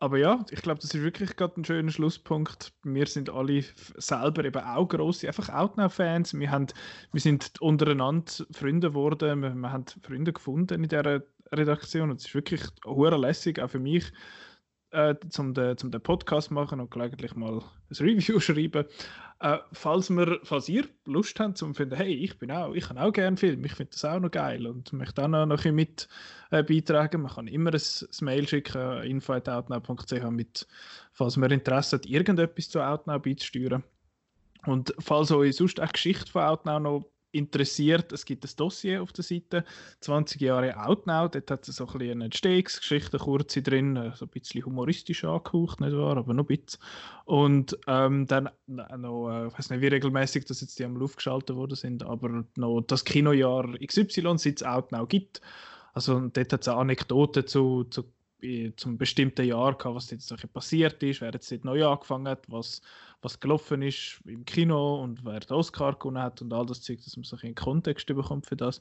aber 0.00 0.18
ja, 0.18 0.44
ich 0.50 0.62
glaube, 0.62 0.80
das 0.80 0.94
ist 0.94 1.02
wirklich 1.02 1.34
gerade 1.36 1.60
ein 1.60 1.64
schöner 1.64 1.90
Schlusspunkt. 1.90 2.72
Wir 2.84 3.06
sind 3.06 3.30
alle 3.30 3.64
selber 3.96 4.44
eben 4.44 4.62
auch 4.62 4.86
grosse, 4.86 5.26
einfach 5.26 5.48
Outnow-Fans. 5.48 6.34
Wir, 6.34 6.66
wir 7.12 7.20
sind 7.20 7.60
untereinander 7.60 8.32
Freunde 8.52 8.90
geworden, 8.90 9.42
wir, 9.42 9.54
wir 9.54 9.72
haben 9.72 9.84
Freunde 10.02 10.32
gefunden 10.32 10.84
in 10.84 10.88
dieser 10.88 11.22
Redaktion 11.52 12.10
und 12.10 12.20
es 12.20 12.26
ist 12.26 12.34
wirklich 12.34 12.62
hure 12.84 13.16
lässig, 13.16 13.60
auch 13.60 13.70
für 13.70 13.80
mich 13.80 14.12
äh, 14.90 15.14
zum, 15.28 15.54
den, 15.54 15.76
zum 15.76 15.90
den 15.90 16.00
Podcast 16.00 16.50
machen 16.50 16.80
und 16.80 16.90
gelegentlich 16.90 17.34
mal 17.34 17.58
ein 17.58 17.96
Review 17.96 18.40
schreiben. 18.40 18.84
Äh, 19.40 19.58
falls, 19.72 20.10
wir, 20.10 20.40
falls 20.42 20.68
ihr 20.68 20.86
Lust 21.04 21.38
habt, 21.38 21.58
zum 21.58 21.74
finden, 21.74 21.96
hey, 21.96 22.12
ich 22.12 22.38
bin 22.38 22.50
auch, 22.50 22.74
ich 22.74 22.88
kann 22.88 22.98
auch 22.98 23.12
gerne 23.12 23.36
Film, 23.36 23.64
ich 23.64 23.74
finde 23.74 23.92
das 23.92 24.04
auch 24.04 24.18
noch 24.18 24.30
geil 24.30 24.66
und 24.66 24.92
möchte 24.92 25.22
auch 25.22 25.28
noch, 25.28 25.46
noch 25.46 25.64
ein 25.64 25.74
mit 25.74 26.08
äh, 26.50 26.62
beitragen. 26.62 27.22
Man 27.22 27.32
kann 27.32 27.46
immer 27.46 27.72
ein, 27.72 27.80
ein 27.80 28.24
Mail 28.24 28.48
schicken, 28.48 29.02
info.outnow.ch 29.02 30.30
mit, 30.30 30.66
falls 31.12 31.36
man 31.36 31.50
Interesse 31.50 31.96
hat, 31.96 32.06
irgendetwas 32.06 32.68
zu 32.68 32.80
Outnow 32.80 33.22
beizusteuern. 33.22 33.84
Und 34.66 34.92
falls 34.98 35.30
euch 35.30 35.56
sonst 35.56 35.80
auch 35.80 35.92
Geschichte 35.92 36.30
von 36.30 36.42
Outnow 36.42 36.80
noch 36.80 37.10
interessiert, 37.32 38.12
es 38.12 38.24
gibt 38.24 38.44
ein 38.44 38.50
Dossier 38.56 39.02
auf 39.02 39.12
der 39.12 39.24
Seite, 39.24 39.64
20 40.00 40.40
Jahre 40.40 40.76
Outnow, 40.76 41.28
dort 41.30 41.50
hat 41.50 41.68
es 41.68 41.76
so 41.76 41.86
ein 41.86 42.00
eine 42.00 42.24
Entstehungsgeschichte, 42.24 43.18
kurze 43.18 43.62
drin, 43.62 44.12
so 44.14 44.24
ein 44.24 44.28
bisschen 44.28 44.64
humoristisch 44.64 45.24
angehaucht, 45.24 45.80
nicht 45.80 45.96
wahr, 45.96 46.16
aber 46.16 46.34
noch 46.34 46.48
ein 46.48 46.56
bisschen. 46.56 46.80
Und 47.24 47.78
ähm, 47.86 48.26
dann 48.26 48.48
noch, 48.66 49.30
äh, 49.30 49.48
ich 49.48 49.58
weiß 49.58 49.70
nicht, 49.70 49.80
wie 49.80 49.88
regelmäßig 49.88 50.46
das 50.46 50.60
jetzt 50.60 50.78
die 50.78 50.84
am 50.84 50.96
Luft 50.96 51.16
geschaltet 51.16 51.56
worden 51.56 51.76
sind, 51.76 52.02
aber 52.02 52.44
noch 52.56 52.80
das 52.82 53.04
Kinojahr 53.04 53.74
XY, 53.78 54.38
seit 54.38 54.56
es 54.56 54.62
Outnow 54.62 55.06
gibt. 55.08 55.40
Also 55.92 56.20
dort 56.20 56.52
hat 56.52 56.60
es 56.62 56.68
eine 56.68 56.78
Anekdote 56.78 57.44
zu, 57.44 57.84
zu 57.84 58.04
zum 58.76 58.98
bestimmten 58.98 59.46
Jahr 59.46 59.76
gehabt, 59.76 59.96
was 59.96 60.10
jetzt 60.10 60.32
passiert 60.52 61.02
ist, 61.02 61.20
wer 61.20 61.32
jetzt 61.32 61.50
dort 61.50 61.64
neu 61.64 61.86
angefangen 61.86 62.28
hat, 62.28 62.44
was, 62.48 62.80
was 63.20 63.40
gelaufen 63.40 63.82
ist 63.82 64.20
im 64.26 64.44
Kino 64.44 65.02
und 65.02 65.24
wer 65.24 65.40
den 65.40 65.56
Oscar 65.56 65.94
gewonnen 65.94 66.22
hat 66.22 66.40
und 66.40 66.52
all 66.52 66.66
das 66.66 66.82
Zeug, 66.82 67.02
dass 67.02 67.16
man 67.16 67.24
sich 67.24 67.42
einen 67.42 67.56
Kontext 67.56 68.06
bekommt 68.06 68.46
für 68.46 68.56
das. 68.56 68.80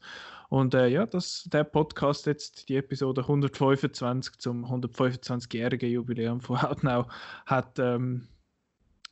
Und 0.50 0.76
äh, 0.76 0.88
ja, 0.88 1.06
das, 1.08 1.50
der 1.52 1.64
Podcast 1.64 2.28
jetzt, 2.28 2.70
die 2.70 2.76
Episode 2.76 3.22
125 3.22 4.38
zum 4.38 4.66
125-jährigen 4.66 5.90
Jubiläum 5.90 6.40
von 6.40 6.58
Outnow, 6.58 7.08
hat 7.46 7.80
ähm, 7.80 8.28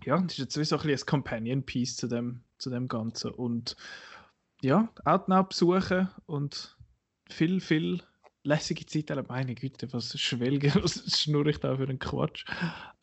ja, 0.04 0.18
das 0.20 0.34
ist 0.34 0.40
jetzt 0.40 0.60
wie 0.60 0.64
so 0.64 0.78
ein, 0.78 0.90
ein 0.90 1.06
Companion-Piece 1.06 1.98
zu 1.98 2.08
dem, 2.08 2.44
zu 2.60 2.70
dem 2.70 2.88
Ganzen. 2.88 3.32
Und 3.32 3.76
ja, 4.62 4.90
Outnow 5.06 5.48
besuchen 5.48 6.10
und 6.28 6.78
viel, 7.30 7.60
viel 7.60 8.04
lässige 8.46 8.86
Zeit, 8.86 9.12
aber 9.12 9.26
meine 9.28 9.56
Güte, 9.56 9.92
was 9.92 10.18
schwelge, 10.20 10.74
was 10.84 11.20
schnurre 11.20 11.50
ich 11.50 11.60
da 11.60 11.76
für 11.76 11.84
einen 11.84 12.00
Quatsch. 12.00 12.46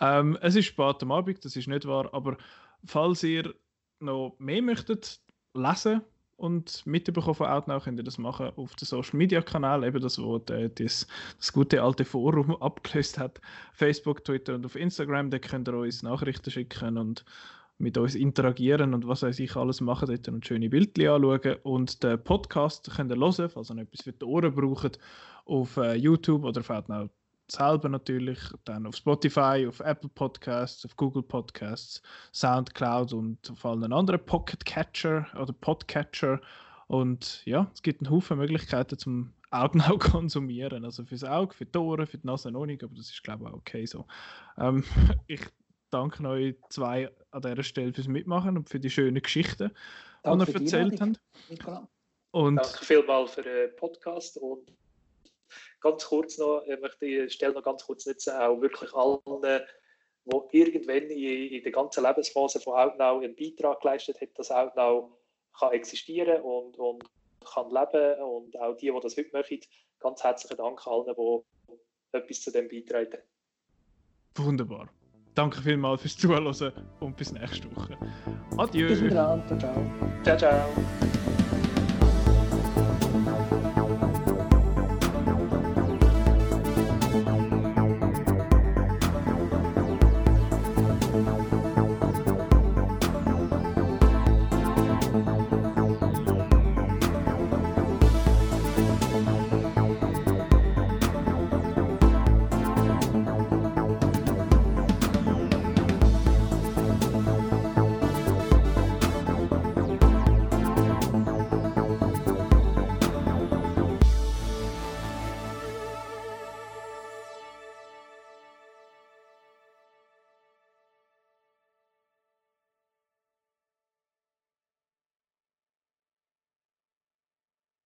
Ähm, 0.00 0.38
es 0.40 0.54
ist 0.54 0.66
spät 0.66 1.02
am 1.02 1.12
Abend, 1.12 1.44
das 1.44 1.56
ist 1.56 1.68
nicht 1.68 1.86
wahr, 1.86 2.12
aber 2.12 2.36
falls 2.84 3.22
ihr 3.22 3.54
noch 4.00 4.34
mehr 4.38 4.62
möchtet 4.62 5.20
lesen 5.54 6.02
und 6.36 6.84
mitbekommen 6.86 7.34
von 7.34 7.46
Outnow, 7.46 7.84
könnt 7.84 8.00
ihr 8.00 8.04
das 8.04 8.18
machen 8.18 8.50
auf 8.56 8.74
dem 8.74 8.86
Social 8.86 9.16
Media 9.16 9.42
Kanal, 9.42 9.84
eben 9.84 10.00
das, 10.00 10.18
wo 10.18 10.38
das, 10.38 11.06
das 11.38 11.52
gute 11.52 11.82
alte 11.82 12.04
Forum 12.04 12.56
abgelöst 12.60 13.18
hat. 13.18 13.40
Facebook, 13.72 14.24
Twitter 14.24 14.54
und 14.54 14.64
auf 14.64 14.76
Instagram, 14.76 15.30
da 15.30 15.38
könnt 15.38 15.68
ihr 15.68 15.74
uns 15.74 16.02
Nachrichten 16.02 16.50
schicken 16.50 16.98
und 16.98 17.24
mit 17.82 17.98
uns 17.98 18.14
interagieren 18.14 18.94
und 18.94 19.06
was 19.08 19.22
weiß 19.22 19.40
ich 19.40 19.56
alles 19.56 19.80
machen 19.80 20.08
dort 20.08 20.28
und 20.28 20.46
schöne 20.46 20.70
Bildchen 20.70 21.08
anschauen. 21.08 21.56
Und 21.64 22.02
den 22.02 22.22
Podcast 22.22 22.88
könnt 22.94 23.10
ihr 23.10 23.18
hören, 23.18 23.50
falls 23.50 23.70
ihr 23.70 23.78
etwas 23.78 24.02
für 24.02 24.12
die 24.12 24.24
Ohren 24.24 24.54
braucht 24.54 24.98
auf 25.44 25.76
äh, 25.76 25.94
YouTube 25.94 26.44
oder 26.44 26.62
fällt 26.62 26.88
noch 26.88 27.10
selber 27.48 27.88
natürlich, 27.88 28.38
dann 28.64 28.86
auf 28.86 28.94
Spotify, 28.94 29.66
auf 29.68 29.80
Apple 29.80 30.08
Podcasts, 30.14 30.86
auf 30.86 30.96
Google 30.96 31.24
Podcasts, 31.24 32.00
Soundcloud 32.32 33.12
und 33.12 33.50
auf 33.50 33.66
allen 33.66 33.92
anderen 33.92 34.24
Pocket 34.24 34.64
Catcher 34.64 35.26
oder 35.38 35.52
Podcatcher. 35.52 36.40
Und 36.86 37.42
ja, 37.44 37.68
es 37.74 37.82
gibt 37.82 38.00
einen 38.00 38.10
Haufen 38.10 38.38
Möglichkeiten 38.38 38.96
zum 38.96 39.32
Augenau 39.50 39.98
konsumieren. 39.98 40.84
Also 40.84 41.04
fürs 41.04 41.24
Auge, 41.24 41.52
für 41.52 41.66
die 41.66 41.78
Ohren, 41.78 42.06
für 42.06 42.18
die 42.18 42.26
Nase 42.28 42.52
noch 42.52 42.64
nicht, 42.64 42.84
aber 42.84 42.94
das 42.94 43.10
ist 43.10 43.24
glaube 43.24 43.44
ich 43.44 43.50
auch 43.50 43.56
okay 43.56 43.86
so. 43.86 44.06
Ähm, 44.56 44.84
ich 45.26 45.40
danke 45.92 46.26
euch 46.26 46.54
zwei 46.70 47.10
an 47.30 47.42
dieser 47.42 47.62
Stelle 47.62 47.92
fürs 47.92 48.08
Mitmachen 48.08 48.56
und 48.56 48.68
für 48.68 48.80
die 48.80 48.90
schönen 48.90 49.22
Geschichten, 49.22 49.70
danke 50.22 50.46
die 50.46 50.52
ihr 50.52 50.60
erzählt 50.60 51.00
habt. 51.00 51.20
Und 52.30 52.56
danke 52.56 52.84
vielmals 52.84 53.32
für 53.32 53.42
den 53.42 53.76
Podcast 53.76 54.38
und 54.38 54.72
ganz 55.80 56.04
kurz 56.04 56.38
noch, 56.38 56.64
ich 56.66 56.80
möchte 56.80 57.06
die 57.06 57.30
Stelle 57.30 57.54
noch 57.54 57.62
ganz 57.62 57.84
kurz 57.84 58.06
nutzen, 58.06 58.32
auch 58.34 58.60
wirklich 58.60 58.92
allen, 58.94 59.20
die 60.52 60.58
irgendwann 60.58 61.10
in, 61.10 61.48
in 61.48 61.62
der 61.62 61.72
ganzen 61.72 62.04
Lebensphase 62.04 62.60
von 62.60 62.74
Outnow 62.74 63.22
einen 63.22 63.36
Beitrag 63.36 63.80
geleistet 63.80 64.20
haben, 64.20 64.30
dass 64.34 64.50
Outnow 64.50 65.18
kann 65.58 65.72
existieren 65.72 66.40
und, 66.42 66.78
und 66.78 67.04
kann 67.44 67.68
leben 67.70 68.22
und 68.22 68.58
auch 68.58 68.76
die, 68.76 68.90
die 68.90 69.00
das 69.02 69.16
heute 69.16 69.32
machen, 69.32 69.60
ganz 69.98 70.22
herzlichen 70.22 70.56
Dank 70.56 70.86
allen, 70.86 71.14
die 71.14 71.76
etwas 72.16 72.40
zu 72.40 72.50
dem 72.50 72.68
beitragen. 72.68 73.18
Wunderbar. 74.36 74.88
Danke 75.34 75.62
vielmals 75.62 76.02
fürs 76.02 76.16
Zuhören 76.16 76.46
und 77.00 77.16
bis 77.16 77.32
nächste 77.32 77.74
Woche. 77.74 77.96
Adieu. 78.58 78.88
Bis 78.88 79.14
dann. 79.14 79.42
Ciao, 79.46 79.58
ciao. 79.58 79.90
Ciao, 80.22 80.36
ciao. 80.36 80.68